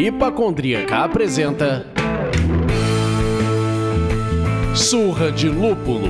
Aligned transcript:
Hipacondríaca 0.00 1.04
apresenta 1.04 1.86
Surra 4.74 5.30
de 5.30 5.46
Lúpulo. 5.46 6.08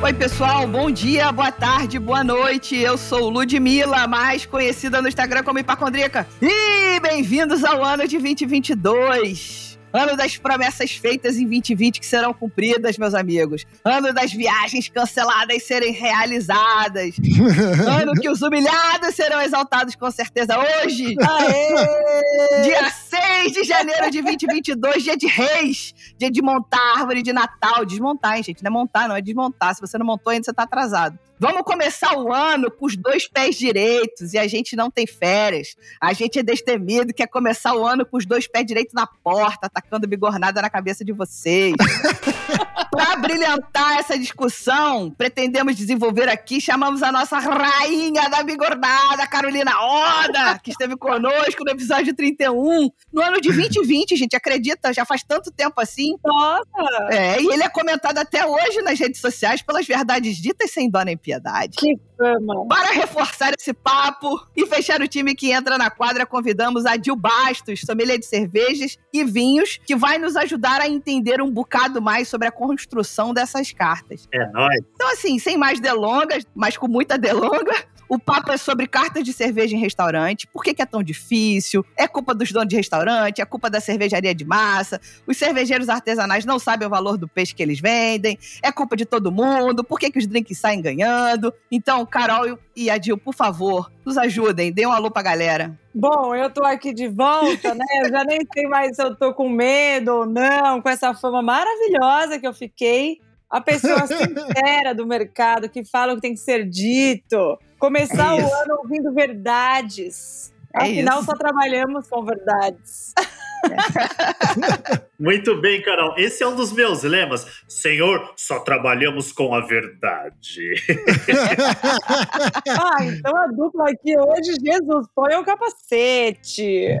Oi, 0.00 0.14
pessoal, 0.14 0.68
bom 0.68 0.92
dia, 0.92 1.32
boa 1.32 1.50
tarde, 1.50 1.98
boa 1.98 2.22
noite. 2.22 2.76
Eu 2.76 2.96
sou 2.96 3.28
Ludmilla, 3.28 4.06
mais 4.06 4.46
conhecida 4.46 5.02
no 5.02 5.08
Instagram 5.08 5.42
como 5.42 5.58
Hipacondríaca. 5.58 6.24
E 6.40 7.00
bem-vindos 7.00 7.64
ao 7.64 7.84
ano 7.84 8.06
de 8.06 8.16
2022. 8.16 9.67
Ano 9.92 10.16
das 10.16 10.36
promessas 10.36 10.92
feitas 10.92 11.36
em 11.36 11.44
2020 11.44 12.00
que 12.00 12.06
serão 12.06 12.34
cumpridas, 12.34 12.98
meus 12.98 13.14
amigos. 13.14 13.64
Ano 13.84 14.12
das 14.12 14.32
viagens 14.32 14.88
canceladas 14.88 15.62
serem 15.64 15.92
realizadas. 15.92 17.16
ano 17.88 18.12
que 18.12 18.28
os 18.28 18.42
humilhados 18.42 19.14
serão 19.14 19.40
exaltados 19.40 19.94
com 19.94 20.10
certeza 20.10 20.58
hoje. 20.58 21.14
Aê! 21.20 22.62
Dia 22.62 22.90
6 22.90 23.52
de 23.52 23.64
janeiro 23.64 24.10
de 24.10 24.22
2022, 24.22 25.02
dia 25.02 25.16
de 25.16 25.26
reis. 25.26 25.94
Dia 26.18 26.30
de 26.30 26.42
montar 26.42 26.78
árvore 26.96 27.22
de 27.22 27.32
Natal. 27.32 27.84
Desmontar, 27.84 28.36
hein, 28.36 28.42
gente? 28.42 28.62
Não 28.62 28.68
é 28.68 28.72
montar, 28.72 29.08
não 29.08 29.16
é 29.16 29.22
desmontar. 29.22 29.74
Se 29.74 29.80
você 29.80 29.96
não 29.96 30.06
montou 30.06 30.30
ainda, 30.30 30.44
você 30.44 30.52
tá 30.52 30.64
atrasado. 30.64 31.18
Vamos 31.40 31.62
começar 31.62 32.16
o 32.18 32.32
ano 32.32 32.68
com 32.68 32.86
os 32.86 32.96
dois 32.96 33.28
pés 33.28 33.56
direitos 33.56 34.34
e 34.34 34.38
a 34.38 34.48
gente 34.48 34.74
não 34.74 34.90
tem 34.90 35.06
férias. 35.06 35.76
A 36.00 36.12
gente 36.12 36.38
é 36.38 36.42
destemido, 36.42 37.14
quer 37.14 37.28
começar 37.28 37.74
o 37.74 37.86
ano 37.86 38.04
com 38.04 38.16
os 38.16 38.26
dois 38.26 38.48
pés 38.48 38.66
direitos 38.66 38.92
na 38.92 39.06
porta, 39.06 39.66
atacando 39.66 40.08
bigornada 40.08 40.60
na 40.60 40.68
cabeça 40.68 41.04
de 41.04 41.12
vocês. 41.12 41.74
Para 42.90 43.16
brilhantar 43.16 43.98
essa 43.98 44.18
discussão, 44.18 45.10
pretendemos 45.10 45.76
desenvolver 45.76 46.28
aqui, 46.28 46.60
chamamos 46.60 47.02
a 47.02 47.12
nossa 47.12 47.38
rainha 47.38 48.28
da 48.28 48.42
bigornada, 48.42 49.26
Carolina 49.26 49.70
Oda, 49.80 50.58
que 50.58 50.70
esteve 50.70 50.96
conosco 50.96 51.64
no 51.64 51.70
episódio 51.70 52.14
31, 52.14 52.90
no 53.12 53.22
ano 53.22 53.40
de 53.40 53.52
2020, 53.52 54.16
gente, 54.16 54.34
acredita? 54.34 54.92
Já 54.92 55.04
faz 55.04 55.22
tanto 55.22 55.52
tempo 55.52 55.80
assim. 55.80 56.16
Nossa! 56.24 56.64
É, 57.10 57.40
e 57.40 57.46
ele 57.46 57.62
é 57.62 57.68
comentado 57.68 58.18
até 58.18 58.44
hoje 58.44 58.82
nas 58.82 58.98
redes 58.98 59.20
sociais 59.20 59.62
pelas 59.62 59.86
verdades 59.86 60.36
ditas 60.36 60.72
sem 60.72 60.90
dó 60.90 61.02
nem 61.02 61.16
piedade. 61.28 61.76
Que 61.76 61.98
fama! 62.16 62.66
Para 62.66 62.92
reforçar 62.92 63.52
esse 63.58 63.74
papo 63.74 64.40
e 64.56 64.64
fechar 64.66 65.02
o 65.02 65.06
time 65.06 65.34
que 65.34 65.52
entra 65.52 65.76
na 65.76 65.90
quadra, 65.90 66.24
convidamos 66.24 66.86
a 66.86 66.96
Dil 66.96 67.14
Bastos, 67.14 67.82
sommelier 67.82 68.18
de 68.18 68.24
cervejas 68.24 68.96
e 69.12 69.24
vinhos, 69.24 69.78
que 69.84 69.94
vai 69.94 70.16
nos 70.16 70.36
ajudar 70.36 70.80
a 70.80 70.88
entender 70.88 71.42
um 71.42 71.50
bocado 71.50 72.00
mais 72.00 72.28
sobre 72.28 72.48
a 72.48 72.50
construção 72.50 73.34
dessas 73.34 73.72
cartas. 73.72 74.26
É 74.32 74.46
nóis. 74.50 74.80
Então, 74.94 75.12
assim, 75.12 75.38
sem 75.38 75.58
mais 75.58 75.80
delongas, 75.80 76.44
mas 76.54 76.78
com 76.78 76.88
muita 76.88 77.18
delonga, 77.18 77.74
o 78.08 78.18
papo 78.18 78.50
é 78.52 78.56
sobre 78.56 78.86
cartas 78.86 79.22
de 79.22 79.32
cerveja 79.32 79.76
em 79.76 79.80
restaurante. 79.80 80.46
Por 80.46 80.64
que, 80.64 80.72
que, 80.72 80.82
é 80.82 80.86
tão 80.86 81.02
difícil? 81.02 81.84
É 81.96 82.08
culpa 82.08 82.34
dos 82.34 82.50
donos 82.50 82.68
de 82.68 82.76
restaurante? 82.76 83.40
É 83.40 83.44
culpa 83.44 83.68
da 83.68 83.80
cervejaria 83.80 84.34
de 84.34 84.44
massa? 84.44 85.00
Os 85.26 85.36
cervejeiros 85.36 85.88
artesanais 85.88 86.44
não 86.44 86.58
sabem 86.58 86.86
o 86.86 86.90
valor 86.90 87.18
do 87.18 87.28
peixe 87.28 87.54
que 87.54 87.62
eles 87.62 87.80
vendem? 87.80 88.38
É 88.62 88.72
culpa 88.72 88.96
de 88.96 89.04
todo 89.04 89.30
mundo? 89.30 89.84
Por 89.84 89.98
que, 89.98 90.10
que 90.10 90.18
os 90.18 90.26
drinks 90.26 90.58
saem 90.58 90.80
ganhando? 90.80 91.52
Então, 91.70 92.04
Carol 92.06 92.58
e 92.74 92.88
Adil, 92.88 93.18
por 93.18 93.34
favor, 93.34 93.90
nos 94.04 94.16
ajudem. 94.16 94.72
Dê 94.72 94.86
um 94.86 94.92
alô 94.92 95.10
pra 95.10 95.22
galera. 95.22 95.78
Bom, 95.94 96.34
eu 96.34 96.48
tô 96.48 96.64
aqui 96.64 96.94
de 96.94 97.08
volta, 97.08 97.74
né? 97.74 97.84
Eu 98.02 98.08
já 98.08 98.24
nem 98.24 98.40
sei 98.54 98.66
mais 98.66 98.96
se 98.96 99.02
eu 99.02 99.14
tô 99.14 99.34
com 99.34 99.48
medo 99.48 100.14
ou 100.14 100.26
não, 100.26 100.80
com 100.80 100.88
essa 100.88 101.12
fama 101.12 101.42
maravilhosa 101.42 102.38
que 102.38 102.46
eu 102.46 102.54
fiquei 102.54 103.18
a 103.50 103.60
pessoa 103.60 104.00
sincera 104.06 104.94
do 104.94 105.06
mercado, 105.06 105.68
que 105.68 105.84
fala 105.84 106.12
o 106.12 106.16
que 106.16 106.22
tem 106.22 106.34
que 106.34 106.40
ser 106.40 106.68
dito. 106.68 107.58
Começar 107.78 108.36
é 108.38 108.42
o 108.44 108.54
ano 108.54 108.78
ouvindo 108.82 109.12
verdades. 109.12 110.52
É 110.74 110.82
Afinal, 110.82 111.18
isso. 111.18 111.26
só 111.26 111.36
trabalhamos 111.36 112.08
com 112.08 112.24
verdades. 112.24 113.14
Muito 115.18 115.60
bem, 115.60 115.82
Carol. 115.82 116.14
Esse 116.16 116.44
é 116.44 116.46
um 116.46 116.54
dos 116.54 116.72
meus 116.72 117.02
lemas. 117.02 117.44
Senhor, 117.66 118.32
só 118.36 118.60
trabalhamos 118.60 119.32
com 119.32 119.52
a 119.52 119.60
verdade. 119.60 120.74
ah, 122.68 123.04
então 123.04 123.36
a 123.36 123.46
dupla 123.48 123.90
aqui 123.90 124.16
hoje, 124.16 124.54
Jesus, 124.64 125.08
põe 125.14 125.34
o 125.34 125.44
capacete. 125.44 126.86
É 126.86 127.00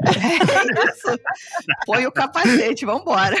isso. 0.88 1.18
Põe 1.86 2.06
o 2.06 2.12
capacete, 2.12 2.84
vambora. 2.84 3.36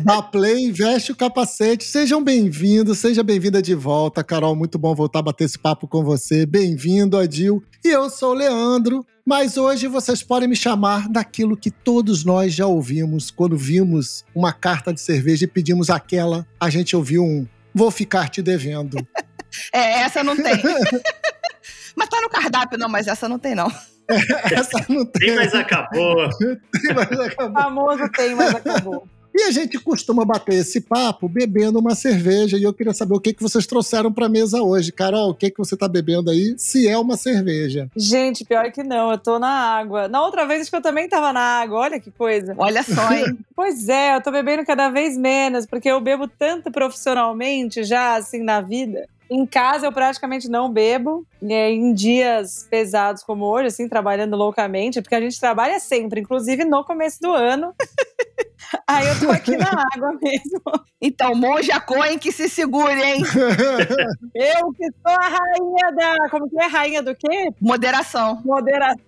Dá 0.00 0.20
play, 0.20 0.72
veste 0.72 1.12
o 1.12 1.16
capacete. 1.16 1.84
Sejam 1.84 2.22
bem-vindos, 2.22 2.98
seja 2.98 3.22
bem-vinda 3.22 3.62
de 3.62 3.74
volta, 3.74 4.24
Carol. 4.24 4.56
Muito 4.56 4.78
bom 4.78 4.94
voltar 4.96 5.20
a 5.20 5.22
bater 5.22 5.44
esse 5.44 5.58
papo 5.58 5.86
com 5.86 6.02
você. 6.02 6.44
Bem-vindo, 6.44 7.16
Adil. 7.16 7.62
E 7.84 7.88
eu 7.88 8.10
sou 8.10 8.32
o 8.32 8.34
Leandro. 8.34 9.06
Mas 9.28 9.58
hoje 9.58 9.86
vocês 9.86 10.22
podem 10.22 10.48
me 10.48 10.56
chamar 10.56 11.06
daquilo 11.06 11.54
que 11.54 11.70
todos 11.70 12.24
nós 12.24 12.54
já 12.54 12.64
ouvimos 12.64 13.30
quando 13.30 13.58
vimos 13.58 14.24
uma 14.34 14.54
carta 14.54 14.90
de 14.90 15.02
cerveja 15.02 15.44
e 15.44 15.46
pedimos 15.46 15.90
aquela, 15.90 16.46
a 16.58 16.70
gente 16.70 16.96
ouviu 16.96 17.22
um 17.22 17.46
vou 17.74 17.90
ficar 17.90 18.30
te 18.30 18.40
devendo. 18.40 18.96
é, 19.70 20.00
essa 20.00 20.24
não 20.24 20.34
tem. 20.34 20.54
mas 21.94 22.08
tá 22.08 22.22
no 22.22 22.30
cardápio, 22.30 22.78
não, 22.78 22.88
mas 22.88 23.06
essa 23.06 23.28
não 23.28 23.38
tem, 23.38 23.54
não. 23.54 23.70
É, 24.08 24.14
essa 24.54 24.86
não 24.88 25.04
tem. 25.04 25.26
Tem, 25.26 25.36
mas 25.36 25.54
acabou. 25.54 26.30
tem, 26.38 26.94
mas 26.94 27.20
acabou. 27.20 27.50
O 27.50 27.62
famoso 27.62 28.08
tem, 28.08 28.34
mas 28.34 28.54
acabou. 28.54 29.06
E 29.38 29.44
a 29.44 29.52
gente 29.52 29.78
costuma 29.78 30.24
bater 30.24 30.56
esse 30.56 30.80
papo 30.80 31.28
bebendo 31.28 31.78
uma 31.78 31.94
cerveja. 31.94 32.58
E 32.58 32.64
eu 32.64 32.74
queria 32.74 32.92
saber 32.92 33.14
o 33.14 33.20
que, 33.20 33.32
que 33.32 33.40
vocês 33.40 33.68
trouxeram 33.68 34.12
para 34.12 34.28
mesa 34.28 34.60
hoje. 34.60 34.90
Carol, 34.90 35.30
o 35.30 35.34
que, 35.34 35.48
que 35.48 35.58
você 35.58 35.76
tá 35.76 35.86
bebendo 35.86 36.28
aí? 36.28 36.56
Se 36.58 36.88
é 36.88 36.98
uma 36.98 37.16
cerveja. 37.16 37.88
Gente, 37.94 38.44
pior 38.44 38.68
que 38.72 38.82
não, 38.82 39.12
eu 39.12 39.16
tô 39.16 39.38
na 39.38 39.48
água. 39.48 40.08
Na 40.08 40.24
outra 40.24 40.44
vez 40.44 40.62
acho 40.62 40.70
que 40.70 40.76
eu 40.76 40.82
também 40.82 41.08
tava 41.08 41.32
na 41.32 41.60
água. 41.60 41.78
Olha 41.78 42.00
que 42.00 42.10
coisa. 42.10 42.52
Olha 42.58 42.82
só, 42.82 43.12
hein? 43.12 43.38
pois 43.54 43.88
é, 43.88 44.16
eu 44.16 44.20
tô 44.20 44.32
bebendo 44.32 44.66
cada 44.66 44.90
vez 44.90 45.16
menos, 45.16 45.66
porque 45.66 45.88
eu 45.88 46.00
bebo 46.00 46.26
tanto 46.26 46.72
profissionalmente 46.72 47.84
já, 47.84 48.16
assim, 48.16 48.42
na 48.42 48.60
vida. 48.60 49.06
Em 49.30 49.46
casa 49.46 49.86
eu 49.86 49.92
praticamente 49.92 50.48
não 50.48 50.68
bebo. 50.68 51.24
Em 51.40 51.94
dias 51.94 52.66
pesados 52.68 53.22
como 53.22 53.44
hoje, 53.44 53.68
assim, 53.68 53.88
trabalhando 53.88 54.34
loucamente, 54.36 55.00
porque 55.00 55.14
a 55.14 55.20
gente 55.20 55.38
trabalha 55.38 55.78
sempre, 55.78 56.20
inclusive 56.20 56.64
no 56.64 56.82
começo 56.82 57.20
do 57.20 57.32
ano. 57.32 57.72
Aí 58.86 59.06
eu 59.06 59.20
tô 59.20 59.30
aqui 59.30 59.56
na 59.56 59.70
água 59.94 60.12
mesmo. 60.20 60.62
Então, 61.00 61.32
Monja 61.32 61.78
Coen 61.80 62.18
que 62.18 62.32
se 62.32 62.48
segure, 62.48 63.00
hein? 63.00 63.22
eu 64.34 64.72
que 64.72 64.84
sou 64.84 65.16
a 65.16 65.28
rainha 65.28 65.92
da. 65.96 66.28
Como 66.28 66.50
que 66.50 66.60
é? 66.60 66.66
Rainha 66.66 67.00
do 67.00 67.14
quê? 67.14 67.50
Moderação. 67.60 68.42
Moderação. 68.44 68.98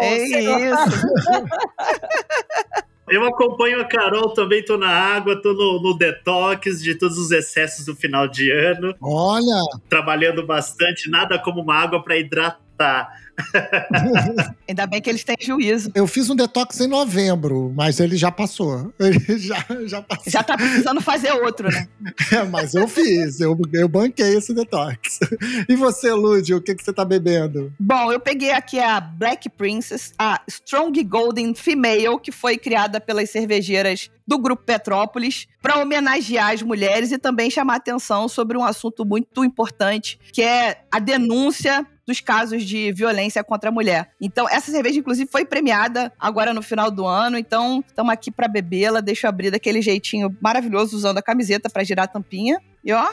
É 0.00 0.16
isso. 0.18 1.06
Eu 3.08 3.24
acompanho 3.24 3.80
a 3.80 3.84
Carol 3.84 4.34
também, 4.34 4.64
tô 4.64 4.76
na 4.76 4.88
água, 4.88 5.40
tô 5.40 5.52
no, 5.52 5.80
no, 5.80 5.96
detox 5.96 6.82
de 6.82 6.96
todos 6.96 7.16
os 7.16 7.30
excessos 7.30 7.86
do 7.86 7.94
final 7.94 8.26
de 8.26 8.50
ano. 8.50 8.94
Olha! 9.00 9.62
Trabalhando 9.88 10.44
bastante, 10.44 11.08
nada 11.08 11.38
como 11.38 11.60
uma 11.62 11.76
água 11.76 12.02
para 12.02 12.16
hidratar. 12.16 13.08
Ainda 14.68 14.86
bem 14.86 15.00
que 15.00 15.10
eles 15.10 15.24
têm 15.24 15.36
juízo. 15.40 15.90
Eu 15.94 16.06
fiz 16.06 16.28
um 16.30 16.36
detox 16.36 16.80
em 16.80 16.86
novembro, 16.86 17.72
mas 17.74 18.00
ele 18.00 18.16
já 18.16 18.30
passou. 18.30 18.92
Ele 18.98 19.38
já, 19.38 19.64
já 19.86 20.02
passou. 20.02 20.30
Já 20.30 20.42
tá 20.42 20.56
precisando 20.56 21.00
fazer 21.00 21.32
outro, 21.32 21.68
né? 21.70 21.86
É, 22.32 22.42
mas 22.42 22.74
eu 22.74 22.88
fiz, 22.88 23.40
eu, 23.40 23.56
eu 23.72 23.88
banquei 23.88 24.36
esse 24.36 24.52
detox. 24.52 25.20
E 25.68 25.76
você, 25.76 26.12
Lud, 26.12 26.54
o 26.54 26.60
que, 26.60 26.74
que 26.74 26.82
você 26.82 26.92
tá 26.92 27.04
bebendo? 27.04 27.72
Bom, 27.78 28.12
eu 28.12 28.18
peguei 28.18 28.50
aqui 28.50 28.80
a 28.80 29.00
Black 29.00 29.48
Princess, 29.50 30.12
a 30.18 30.40
Strong 30.48 31.02
Golden 31.04 31.54
Female, 31.54 32.18
que 32.20 32.32
foi 32.32 32.58
criada 32.58 33.00
pelas 33.00 33.30
cervejeiras 33.30 34.10
do 34.26 34.38
Grupo 34.38 34.64
Petrópolis 34.64 35.46
para 35.62 35.78
homenagear 35.78 36.52
as 36.52 36.62
mulheres 36.62 37.12
e 37.12 37.18
também 37.18 37.50
chamar 37.50 37.76
atenção 37.76 38.28
sobre 38.28 38.56
um 38.56 38.64
assunto 38.64 39.04
muito 39.04 39.44
importante, 39.44 40.18
que 40.32 40.42
é 40.42 40.82
a 40.90 40.98
denúncia 40.98 41.86
dos 42.06 42.20
casos 42.20 42.64
de 42.64 42.92
violência 42.92 43.42
contra 43.42 43.70
a 43.70 43.72
mulher. 43.72 44.12
Então, 44.20 44.48
essa 44.48 44.70
cerveja, 44.70 45.00
inclusive, 45.00 45.28
foi 45.30 45.44
premiada 45.44 46.12
agora 46.18 46.54
no 46.54 46.62
final 46.62 46.90
do 46.90 47.04
ano. 47.06 47.36
Então, 47.36 47.82
estamos 47.86 48.12
aqui 48.12 48.30
para 48.30 48.46
bebê-la. 48.46 49.00
Deixa 49.00 49.26
eu 49.26 49.28
abrir 49.28 49.50
daquele 49.50 49.82
jeitinho 49.82 50.34
maravilhoso, 50.40 50.96
usando 50.96 51.18
a 51.18 51.22
camiseta 51.22 51.68
para 51.68 51.82
girar 51.82 52.04
a 52.04 52.08
tampinha. 52.08 52.60
E 52.84 52.92
ó, 52.92 53.06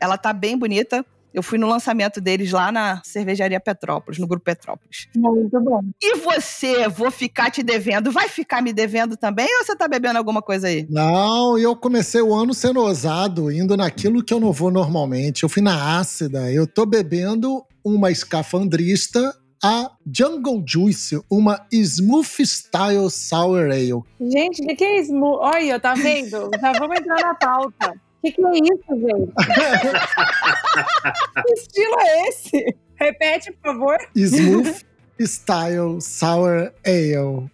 ela 0.00 0.18
tá 0.18 0.32
bem 0.32 0.58
bonita. 0.58 1.04
Eu 1.32 1.42
fui 1.42 1.58
no 1.58 1.68
lançamento 1.68 2.20
deles 2.20 2.50
lá 2.50 2.72
na 2.72 3.00
Cervejaria 3.04 3.60
Petrópolis, 3.60 4.18
no 4.18 4.26
Grupo 4.26 4.44
Petrópolis. 4.44 5.08
Muito 5.14 5.60
bom. 5.60 5.80
E 6.02 6.16
você, 6.16 6.88
vou 6.88 7.10
ficar 7.10 7.50
te 7.50 7.62
devendo, 7.62 8.10
vai 8.10 8.28
ficar 8.28 8.62
me 8.62 8.72
devendo 8.72 9.16
também 9.16 9.46
ou 9.58 9.64
você 9.64 9.76
tá 9.76 9.86
bebendo 9.86 10.18
alguma 10.18 10.42
coisa 10.42 10.68
aí? 10.68 10.86
Não, 10.90 11.56
eu 11.58 11.76
comecei 11.76 12.20
o 12.20 12.34
ano 12.34 12.52
sendo 12.52 12.80
ousado, 12.80 13.50
indo 13.50 13.76
naquilo 13.76 14.24
que 14.24 14.34
eu 14.34 14.40
não 14.40 14.52
vou 14.52 14.70
normalmente. 14.70 15.42
Eu 15.42 15.48
fui 15.48 15.62
na 15.62 15.98
ácida, 15.98 16.50
eu 16.52 16.66
tô 16.66 16.84
bebendo 16.84 17.64
uma 17.84 18.10
escafandrista 18.10 19.34
a 19.62 19.90
Jungle 20.06 20.64
Juice, 20.66 21.20
uma 21.30 21.66
Smooth 21.70 22.46
Style 22.46 23.10
Sour 23.10 23.70
Ale. 23.70 24.02
Gente, 24.18 24.62
o 24.62 24.66
que, 24.66 24.74
que 24.74 24.84
é 24.84 25.00
Smooth? 25.02 25.38
Olha, 25.42 25.78
tá 25.78 25.94
vendo? 25.94 26.50
Já 26.58 26.72
vamos 26.72 26.98
entrar 26.98 27.20
na 27.20 27.34
pauta. 27.34 27.94
O 28.22 28.26
que, 28.26 28.32
que 28.32 28.44
é 28.44 28.52
isso, 28.52 28.84
gente? 28.90 29.32
que 31.46 31.52
estilo 31.54 31.96
é 31.98 32.28
esse? 32.28 32.76
Repete, 32.96 33.50
por 33.52 33.72
favor. 33.72 33.96
Smooth 34.14 34.84
Style 35.18 35.98
Sour 36.00 36.72
Ale. 36.84 37.50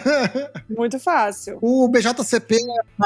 Muito 0.68 0.98
fácil. 0.98 1.58
O 1.60 1.86
BJCP 1.88 2.56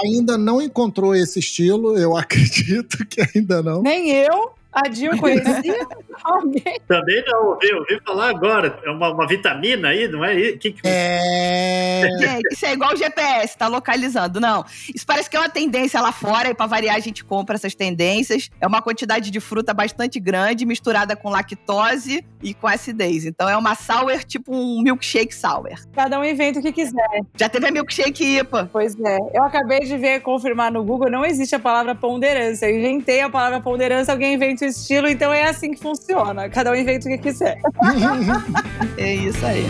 ainda 0.04 0.38
não 0.38 0.62
encontrou 0.62 1.12
esse 1.14 1.40
estilo, 1.40 1.98
eu 1.98 2.16
acredito 2.16 3.04
que 3.06 3.20
ainda 3.34 3.62
não. 3.62 3.82
Nem 3.82 4.10
eu. 4.10 4.52
A 4.72 4.88
Dil 4.88 5.18
conhecia 5.18 5.86
alguém. 6.24 6.80
Também 6.88 7.22
não, 7.26 7.48
ouvi, 7.48 7.72
ouvi 7.74 8.00
falar 8.04 8.30
agora. 8.30 8.78
É 8.84 8.90
uma, 8.90 9.10
uma 9.10 9.26
vitamina 9.26 9.88
aí, 9.88 10.08
não 10.08 10.24
é? 10.24 10.52
Que, 10.52 10.72
que... 10.72 10.80
É. 10.84 12.02
É, 12.22 12.40
isso 12.50 12.66
é 12.66 12.72
igual 12.72 12.92
o 12.92 12.96
GPS, 12.96 13.56
tá 13.56 13.68
localizando. 13.68 14.40
Não. 14.40 14.64
Isso 14.94 15.06
parece 15.06 15.28
que 15.28 15.36
é 15.36 15.40
uma 15.40 15.48
tendência 15.48 16.00
lá 16.00 16.12
fora, 16.12 16.50
e 16.50 16.54
pra 16.54 16.66
variar 16.66 16.96
a 16.96 17.00
gente 17.00 17.24
compra 17.24 17.54
essas 17.54 17.74
tendências. 17.74 18.48
É 18.60 18.66
uma 18.66 18.80
quantidade 18.80 19.30
de 19.30 19.40
fruta 19.40 19.74
bastante 19.74 20.18
grande, 20.18 20.64
misturada 20.64 21.14
com 21.14 21.28
lactose 21.28 22.24
e 22.42 22.54
com 22.54 22.66
acidez. 22.66 23.24
Então 23.24 23.48
é 23.48 23.56
uma 23.56 23.74
sour, 23.74 24.24
tipo 24.24 24.54
um 24.54 24.82
milkshake 24.82 25.34
sour. 25.34 25.68
Cada 25.92 26.18
um 26.18 26.24
inventa 26.24 26.58
o 26.58 26.62
que 26.62 26.72
quiser. 26.72 27.20
Já 27.36 27.48
teve 27.48 27.68
a 27.68 27.70
milkshake 27.70 28.38
IPA. 28.38 28.68
Pois 28.72 28.98
é. 28.98 29.18
Eu 29.34 29.42
acabei 29.44 29.80
de 29.80 29.96
ver, 29.96 30.20
confirmar 30.20 30.72
no 30.72 30.82
Google, 30.82 31.10
não 31.10 31.24
existe 31.24 31.54
a 31.54 31.60
palavra 31.60 31.94
ponderância. 31.94 32.66
Eu 32.66 32.78
inventei 32.78 33.20
a 33.20 33.30
palavra 33.30 33.60
ponderância, 33.60 34.12
alguém 34.12 34.34
inventa 34.34 34.61
o 34.64 34.68
estilo, 34.68 35.08
então 35.08 35.32
é 35.32 35.44
assim 35.44 35.72
que 35.72 35.80
funciona. 35.80 36.48
Cada 36.48 36.70
um 36.70 36.74
inventa 36.74 37.08
o 37.08 37.12
que 37.12 37.18
quiser. 37.18 37.58
É 38.98 39.14
isso 39.14 39.44
aí. 39.44 39.64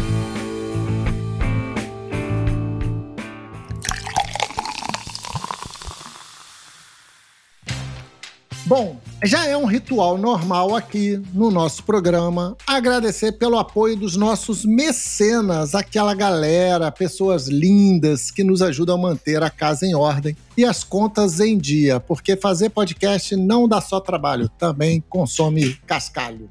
Bom, 8.74 8.96
já 9.22 9.46
é 9.46 9.54
um 9.54 9.66
ritual 9.66 10.16
normal 10.16 10.74
aqui 10.74 11.20
no 11.34 11.50
nosso 11.50 11.84
programa 11.84 12.56
agradecer 12.66 13.32
pelo 13.32 13.58
apoio 13.58 13.94
dos 13.94 14.16
nossos 14.16 14.64
mecenas, 14.64 15.74
aquela 15.74 16.14
galera, 16.14 16.90
pessoas 16.90 17.48
lindas 17.48 18.30
que 18.30 18.42
nos 18.42 18.62
ajudam 18.62 18.94
a 18.94 18.98
manter 18.98 19.42
a 19.42 19.50
casa 19.50 19.84
em 19.84 19.94
ordem 19.94 20.34
e 20.56 20.64
as 20.64 20.82
contas 20.82 21.38
em 21.38 21.58
dia, 21.58 22.00
porque 22.00 22.34
fazer 22.34 22.70
podcast 22.70 23.36
não 23.36 23.69
dá 23.69 23.78
só 23.78 24.00
trabalho, 24.00 24.48
também 24.48 25.04
consome 25.06 25.74
cascalho. 25.86 26.48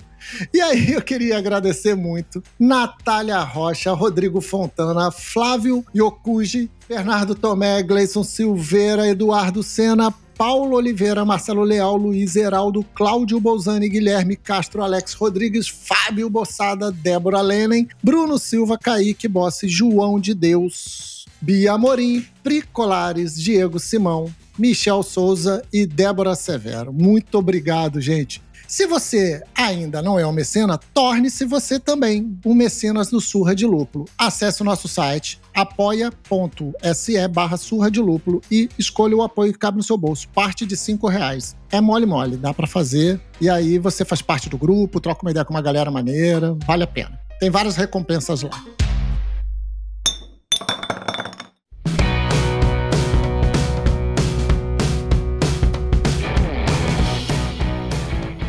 E 0.53 0.61
aí 0.61 0.93
eu 0.93 1.01
queria 1.01 1.39
agradecer 1.39 1.95
muito 1.95 2.43
Natália 2.59 3.39
Rocha, 3.39 3.91
Rodrigo 3.93 4.41
Fontana, 4.41 5.09
Flávio 5.09 5.83
Yokuji, 5.95 6.69
Bernardo 6.87 7.33
Tomé, 7.33 7.81
Gleison 7.81 8.23
Silveira, 8.23 9.07
Eduardo 9.07 9.63
Sena, 9.63 10.13
Paulo 10.41 10.75
Oliveira, 10.75 11.23
Marcelo 11.23 11.63
Leal, 11.63 11.95
Luiz 11.95 12.35
Heraldo, 12.35 12.83
Cláudio 12.95 13.39
Bolzani, 13.39 13.87
Guilherme 13.87 14.35
Castro, 14.35 14.81
Alex 14.81 15.13
Rodrigues, 15.13 15.67
Fábio 15.67 16.31
Bossada, 16.31 16.91
Débora 16.91 17.41
Lenen, 17.41 17.87
Bruno 18.01 18.39
Silva, 18.39 18.75
Kaique 18.75 19.27
Bossi, 19.27 19.67
João 19.67 20.19
de 20.19 20.33
Deus, 20.33 21.27
Bia 21.39 21.73
Amorim, 21.73 22.25
Pri 22.41 22.63
Colares, 22.63 23.35
Diego 23.35 23.77
Simão, 23.77 24.33
Michel 24.57 25.03
Souza 25.03 25.63
e 25.71 25.85
Débora 25.85 26.33
Severo. 26.33 26.91
Muito 26.91 27.37
obrigado, 27.37 28.01
gente. 28.01 28.41
Se 28.71 28.87
você 28.87 29.43
ainda 29.53 30.01
não 30.01 30.17
é 30.17 30.25
um 30.25 30.31
mecena, 30.31 30.79
torne-se 30.93 31.43
você 31.43 31.77
também 31.77 32.39
um 32.45 32.53
mecenas 32.53 33.09
do 33.09 33.19
Surra 33.19 33.53
de 33.53 33.65
Lúpulo. 33.65 34.05
Acesse 34.17 34.61
o 34.61 34.63
nosso 34.63 34.87
site 34.87 35.41
apoia.se 35.53 37.27
barra 37.27 37.57
surra 37.57 37.91
de 37.91 37.99
lúpulo 37.99 38.39
e 38.49 38.69
escolha 38.79 39.17
o 39.17 39.23
apoio 39.23 39.51
que 39.51 39.59
cabe 39.59 39.75
no 39.75 39.83
seu 39.83 39.97
bolso. 39.97 40.29
Parte 40.29 40.65
de 40.65 40.77
cinco 40.77 41.09
reais. 41.09 41.53
É 41.69 41.81
mole 41.81 42.05
mole, 42.05 42.37
dá 42.37 42.53
para 42.53 42.65
fazer. 42.65 43.19
E 43.41 43.49
aí 43.49 43.77
você 43.77 44.05
faz 44.05 44.21
parte 44.21 44.47
do 44.47 44.57
grupo, 44.57 45.01
troca 45.01 45.21
uma 45.21 45.31
ideia 45.31 45.43
com 45.43 45.53
uma 45.53 45.61
galera 45.61 45.91
maneira, 45.91 46.57
vale 46.65 46.83
a 46.83 46.87
pena. 46.87 47.19
Tem 47.41 47.49
várias 47.49 47.75
recompensas 47.75 48.41
lá. 48.41 48.63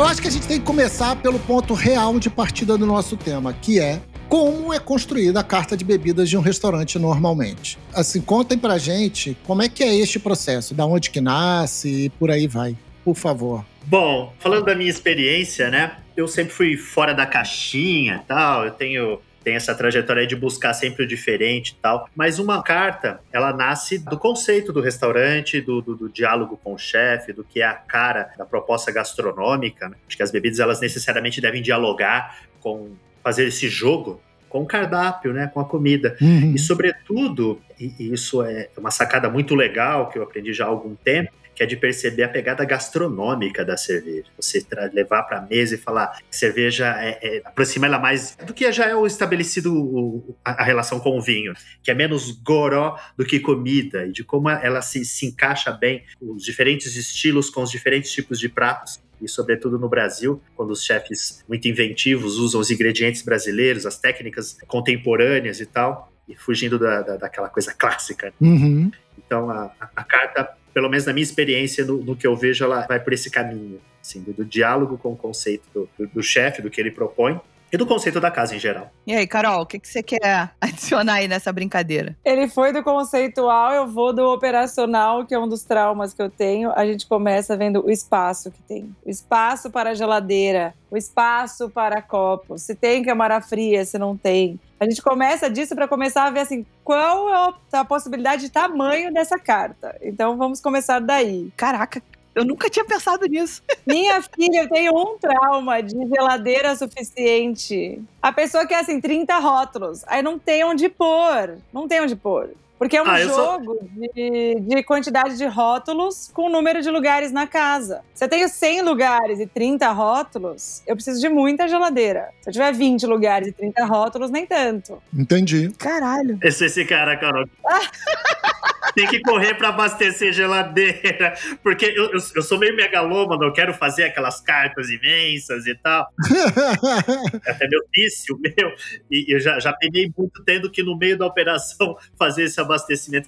Eu 0.02 0.06
acho 0.06 0.20
que 0.20 0.26
a 0.26 0.31
gente 0.32 0.49
tem 0.49 0.58
que 0.58 0.66
começar 0.66 1.14
pelo 1.14 1.38
ponto 1.38 1.75
real 1.75 2.19
de 2.19 2.28
partida 2.28 2.76
do 2.76 2.84
nosso 2.84 3.16
tema, 3.16 3.52
que 3.52 3.78
é 3.78 4.02
como 4.28 4.75
é 4.75 4.81
construída 4.81 5.38
a 5.38 5.44
carta 5.44 5.76
de 5.76 5.84
bebidas 5.84 6.28
de 6.28 6.37
um 6.37 6.40
restaurante 6.40 6.99
normalmente. 6.99 7.78
Assim, 7.94 8.20
contem 8.20 8.58
pra 8.58 8.78
gente 8.78 9.37
como 9.46 9.62
é 9.62 9.69
que 9.69 9.84
é 9.84 9.94
este 9.94 10.19
processo, 10.19 10.75
da 10.75 10.84
onde 10.84 11.08
que 11.08 11.20
nasce 11.20 12.06
e 12.06 12.08
por 12.10 12.32
aí 12.32 12.49
vai, 12.49 12.76
por 13.04 13.14
favor. 13.14 13.64
Bom, 13.84 14.34
falando 14.40 14.64
da 14.64 14.75
minha 14.75 14.90
experiência, 14.90 15.70
né? 15.70 15.93
Eu 16.16 16.26
sempre 16.26 16.52
fui 16.52 16.76
fora 16.76 17.14
da 17.14 17.25
caixinha 17.25 18.25
tal. 18.26 18.64
Eu 18.64 18.72
tenho 18.72 19.20
tem 19.43 19.55
essa 19.55 19.75
trajetória 19.75 20.27
de 20.27 20.37
buscar 20.37 20.75
sempre 20.75 21.05
o 21.05 21.06
diferente 21.06 21.71
e 21.71 21.75
tal. 21.83 22.09
Mas 22.15 22.39
uma 22.39 22.62
carta, 22.62 23.21
ela 23.33 23.53
nasce 23.53 23.99
do 23.99 24.19
conceito 24.19 24.73
do 24.73 24.81
restaurante, 24.81 25.61
do, 25.61 25.81
do, 25.81 25.94
do 25.94 26.09
diálogo 26.09 26.59
com 26.62 26.75
o 26.75 26.79
chefe, 26.79 27.33
do 27.33 27.44
que 27.44 27.61
é 27.61 27.67
a 27.67 27.75
cara 27.75 28.33
da 28.37 28.44
proposta 28.44 28.91
gastronômica. 28.91 29.89
Né? 29.89 29.97
Acho 30.06 30.17
que 30.17 30.23
as 30.23 30.31
bebidas, 30.31 30.59
elas 30.59 30.81
necessariamente 30.81 31.41
devem 31.41 31.62
dialogar 31.62 32.39
com 32.61 32.93
fazer 33.23 33.47
esse 33.47 33.69
jogo 33.69 34.21
com 34.49 34.62
o 34.62 34.67
cardápio, 34.67 35.33
né, 35.33 35.50
com 35.53 35.61
a 35.61 35.65
comida. 35.65 36.15
Uhum. 36.21 36.53
E, 36.55 36.59
sobretudo, 36.59 37.59
e 37.81 37.94
e 37.99 38.12
isso 38.12 38.43
é 38.43 38.69
uma 38.77 38.91
sacada 38.91 39.31
muito 39.31 39.55
legal 39.55 40.11
que 40.11 40.19
eu 40.19 40.23
aprendi 40.23 40.53
já 40.53 40.67
há 40.67 40.69
algum 40.69 40.94
tempo, 40.94 41.33
que 41.62 41.64
é 41.64 41.67
de 41.67 41.76
perceber 41.76 42.25
a 42.25 42.29
pegada 42.29 42.64
gastronômica 42.64 43.64
da 43.64 43.76
cerveja. 43.76 44.25
Você 44.37 44.64
levar 44.93 45.23
para 45.23 45.38
a 45.38 45.43
mesa 45.43 45.76
e 45.76 45.79
falar 45.79 46.19
que 46.29 46.37
cerveja 46.37 46.88
é, 47.00 47.19
é, 47.23 47.43
aproxima 47.44 47.87
ela 47.87 47.99
mais 48.00 48.37
do 48.44 48.53
que 48.53 48.70
já 48.73 48.87
é 48.87 48.94
o 48.97 49.06
estabelecido 49.06 49.73
o- 49.75 50.37
a, 50.44 50.62
a 50.62 50.64
relação 50.64 50.99
com 50.99 51.17
o 51.17 51.23
vinho, 51.23 51.55
que 51.82 51.91
é 51.91 51.94
menos 51.94 52.31
goró 52.32 52.99
do 53.17 53.25
que 53.25 53.38
comida 53.38 54.06
e 54.06 54.12
de 54.12 54.25
como 54.25 54.49
ela 54.50 54.82
se, 54.82 55.05
se 55.05 55.26
encaixa 55.26 55.70
bem 55.70 56.03
os 56.20 56.43
diferentes 56.43 56.97
estilos 56.97 57.49
com 57.49 57.62
os 57.62 57.70
diferentes 57.70 58.11
tipos 58.11 58.38
de 58.41 58.49
pratos 58.49 59.00
e 59.20 59.29
sobretudo 59.29 59.79
no 59.79 59.88
Brasil, 59.88 60.43
quando 60.56 60.73
os 60.73 60.82
chefes 60.82 61.44
muito 61.49 61.69
inventivos 61.69 62.38
usam 62.38 62.61
os 62.61 62.73
ingredientes 62.73 63.23
brasileiros, 63.23 63.87
as 63.87 63.97
técnicas 64.00 64.56
contemporâneas 64.67 65.61
e 65.61 65.67
tal, 65.67 66.12
e 66.29 66.35
fugindo 66.35 66.76
da, 66.76 67.03
da- 67.03 67.17
daquela 67.19 67.49
coisa 67.49 67.73
clássica. 67.73 68.32
Uhum. 68.41 68.91
Então 69.17 69.49
a, 69.49 69.70
a- 69.81 69.91
a 69.94 70.03
carta, 70.05 70.49
pelo 70.72 70.88
menos 70.88 71.04
na 71.06 71.12
minha 71.12 71.22
experiência, 71.22 71.84
no, 71.84 71.98
no 72.02 72.16
que 72.16 72.26
eu 72.26 72.34
vejo, 72.36 72.64
ela 72.64 72.86
vai 72.86 72.98
por 73.00 73.12
esse 73.12 73.30
caminho, 73.30 73.80
assim, 74.00 74.22
do, 74.22 74.32
do 74.32 74.44
diálogo 74.44 74.96
com 74.98 75.12
o 75.12 75.17
conceito 75.17 75.64
do, 75.74 75.88
do- 75.98 76.06
do 76.06 76.22
chefe, 76.22 76.62
do 76.62 76.70
que 76.70 76.81
ele 76.81 76.91
propõe, 76.91 77.41
e 77.72 77.76
do 77.79 77.86
conceito 77.86 78.20
da 78.20 78.31
casa 78.31 78.55
em 78.55 78.58
geral. 78.58 78.91
E 79.06 79.14
aí, 79.14 79.26
Carol, 79.26 79.62
o 79.62 79.67
que, 79.67 79.79
que 79.79 79.88
você 79.88 80.02
quer 80.02 80.50
adicionar 80.60 81.14
aí 81.14 81.29
nessa 81.29 81.50
brincadeira? 81.52 82.14
Ele 82.24 82.46
foi 82.46 82.72
do 82.72 82.82
conceitual, 82.82 83.72
eu 83.72 83.86
vou 83.86 84.12
do 84.12 84.22
operacional, 84.31 85.24
que 85.24 85.34
é 85.34 85.38
um 85.38 85.48
dos 85.48 85.62
traumas 85.64 86.12
que 86.12 86.20
eu 86.20 86.29
tenho. 86.29 86.70
A 86.76 86.84
gente 86.84 87.06
começa 87.06 87.56
vendo 87.56 87.84
o 87.84 87.91
espaço 87.91 88.50
que 88.50 88.62
tem. 88.62 88.94
O 89.05 89.10
espaço 89.10 89.70
para 89.70 89.91
a 89.91 89.94
geladeira, 89.94 90.74
o 90.91 90.96
espaço 90.96 91.70
para 91.70 92.02
copo. 92.02 92.58
Se 92.58 92.74
tem 92.74 93.02
câmara 93.02 93.41
fria, 93.41 93.84
se 93.84 93.98
não 93.98 94.17
tem. 94.17 94.60
A 94.79 94.84
gente 94.84 95.00
começa 95.00 95.48
disso 95.48 95.74
para 95.76 95.86
começar 95.88 96.24
a 96.24 96.31
ver 96.31 96.41
assim, 96.41 96.67
qual 96.84 97.29
é 97.31 97.34
a- 97.72 97.81
a 97.81 97.84
possibilidade 97.84 98.43
de 98.43 98.50
tamanho 98.50 99.12
dessa 99.14 99.38
carta. 99.38 99.96
Então 100.02 100.36
vamos 100.36 100.60
começar 100.60 100.98
daí. 100.98 101.52
Caraca, 101.56 102.02
eu 102.34 102.44
nunca 102.44 102.70
tinha 102.70 102.84
pensado 102.84 103.27
nisso. 103.27 103.62
Minha 103.86 104.22
filha 104.22 104.69
tem 104.69 104.91
um 104.91 105.19
trauma 105.19 105.82
de 105.82 105.96
geladeira 106.08 106.74
suficiente. 106.77 108.03
A 108.20 108.32
pessoa 108.32 108.67
quer 108.67 108.81
assim 108.81 109.01
30 109.01 109.39
rótulos, 109.39 110.03
aí 110.06 110.22
não 110.22 110.39
tem 110.39 110.65
onde 110.65 110.89
pôr, 110.89 111.58
não 111.72 111.86
tem 111.86 112.01
onde 112.01 112.17
pôr. 112.17 112.51
Porque 112.82 112.96
é 112.96 113.03
um 113.03 113.06
Ah, 113.06 113.20
jogo 113.22 113.79
de, 114.12 114.56
de 114.58 114.82
quantidade 114.82 115.39
de 115.39 115.46
rótulos 115.46 116.29
com 116.34 116.51
número 116.51 116.82
de 116.82 116.91
lugares 116.91 117.31
na 117.31 117.46
casa. 117.46 118.01
Se 118.12 118.24
eu 118.24 118.29
tenho 118.29 118.48
100 118.48 118.82
lugares 118.82 119.39
e 119.39 119.46
30 119.46 119.89
rótulos, 119.93 120.82
eu 120.84 120.96
preciso 120.96 121.20
de 121.20 121.29
muita 121.29 121.69
geladeira. 121.69 122.31
Se 122.41 122.51
eu 122.51 122.53
tiver 122.53 122.72
20 122.72 123.06
lugares 123.06 123.46
e 123.46 123.53
30 123.53 123.84
rótulos, 123.84 124.32
nem 124.32 124.44
tanto. 124.44 125.01
Entendi. 125.17 125.70
Caralho. 125.79 126.41
Esse, 126.43 126.65
esse 126.65 126.84
cara, 126.84 127.17
Carol. 127.17 127.44
Tem 128.94 129.06
que 129.06 129.20
correr 129.20 129.55
para 129.55 129.69
abastecer 129.69 130.32
geladeira, 130.34 131.34
porque 131.62 131.86
eu, 131.86 132.12
eu, 132.12 132.20
eu 132.36 132.43
sou 132.43 132.58
meio 132.58 132.77
megalômano, 132.77 133.44
eu 133.44 133.53
quero 133.53 133.72
fazer 133.72 134.05
aquelas 134.05 134.41
cartas 134.41 134.91
imensas 134.91 135.67
e 135.67 135.74
tal. 135.77 136.08
É 137.46 137.51
até 137.51 137.67
meu 137.69 137.81
vício, 137.94 138.39
meu. 138.39 138.70
E 139.10 139.34
eu 139.34 139.41
já, 139.41 139.58
já 139.58 139.72
peguei 139.72 140.12
muito 140.17 140.43
tendo 140.44 140.70
que, 140.70 140.82
no 140.82 140.96
meio 140.96 141.17
da 141.17 141.27
operação, 141.27 141.96
fazer 142.19 142.44
esse 142.44 142.60
abastecimento, 142.60 142.71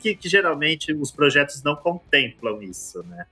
que, 0.00 0.14
que 0.14 0.28
geralmente 0.28 0.92
os 0.92 1.10
projetos 1.10 1.62
não 1.62 1.76
contemplam 1.76 2.62
isso, 2.62 3.04
né? 3.08 3.26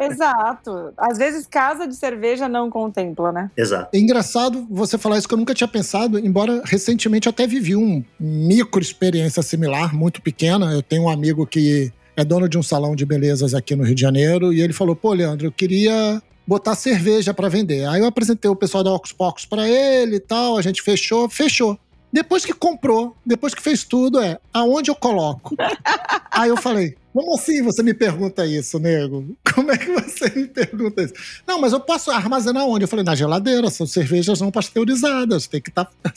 Exato. 0.00 0.92
Às 0.96 1.18
vezes 1.18 1.46
casa 1.46 1.86
de 1.86 1.94
cerveja 1.94 2.48
não 2.48 2.70
contempla, 2.70 3.32
né? 3.32 3.50
Exato. 3.56 3.90
É 3.94 3.98
engraçado 3.98 4.66
você 4.70 4.98
falar 4.98 5.18
isso 5.18 5.28
que 5.28 5.34
eu 5.34 5.38
nunca 5.38 5.54
tinha 5.54 5.68
pensado, 5.68 6.18
embora 6.18 6.62
recentemente 6.64 7.26
eu 7.26 7.30
até 7.30 7.46
vivi 7.46 7.76
um 7.76 8.04
micro 8.18 8.80
experiência 8.80 9.42
similar, 9.42 9.94
muito 9.94 10.20
pequena. 10.20 10.72
Eu 10.72 10.82
tenho 10.82 11.02
um 11.02 11.08
amigo 11.08 11.46
que 11.46 11.92
é 12.16 12.24
dono 12.24 12.48
de 12.48 12.58
um 12.58 12.62
salão 12.62 12.96
de 12.96 13.04
belezas 13.04 13.54
aqui 13.54 13.76
no 13.76 13.84
Rio 13.84 13.94
de 13.94 14.00
Janeiro 14.00 14.52
e 14.52 14.60
ele 14.60 14.72
falou: 14.72 14.96
"Pô, 14.96 15.12
Leandro, 15.12 15.46
eu 15.46 15.52
queria 15.52 16.20
botar 16.46 16.74
cerveja 16.74 17.32
para 17.32 17.48
vender". 17.48 17.86
Aí 17.86 18.00
eu 18.00 18.06
apresentei 18.06 18.50
o 18.50 18.56
pessoal 18.56 18.82
da 18.82 18.92
Ocus 18.92 19.12
Pocus 19.12 19.44
para 19.44 19.68
ele 19.68 20.16
e 20.16 20.20
tal, 20.20 20.56
a 20.56 20.62
gente 20.62 20.82
fechou, 20.82 21.28
fechou. 21.28 21.78
Depois 22.16 22.46
que 22.46 22.54
comprou, 22.54 23.14
depois 23.26 23.54
que 23.54 23.60
fez 23.60 23.84
tudo, 23.84 24.18
é 24.18 24.38
aonde 24.50 24.90
eu 24.90 24.94
coloco? 24.94 25.54
Aí 26.32 26.48
eu 26.48 26.56
falei, 26.56 26.96
como 27.12 27.34
assim 27.34 27.62
você 27.62 27.82
me 27.82 27.92
pergunta 27.92 28.46
isso, 28.46 28.78
nego? 28.78 29.36
Como 29.54 29.70
é 29.70 29.76
que 29.76 29.90
você 29.90 30.30
me 30.30 30.46
pergunta 30.46 31.02
isso? 31.02 31.12
Não, 31.46 31.60
mas 31.60 31.74
eu 31.74 31.80
posso 31.80 32.10
armazenar 32.10 32.64
onde? 32.64 32.84
Eu 32.84 32.88
falei, 32.88 33.04
na 33.04 33.14
geladeira, 33.14 33.68
são 33.68 33.86
cervejas 33.86 34.40
não 34.40 34.50
pasteurizadas, 34.50 35.46
tem 35.46 35.60
que 35.60 35.68
estar. 35.68 35.84
Tá... 35.84 36.12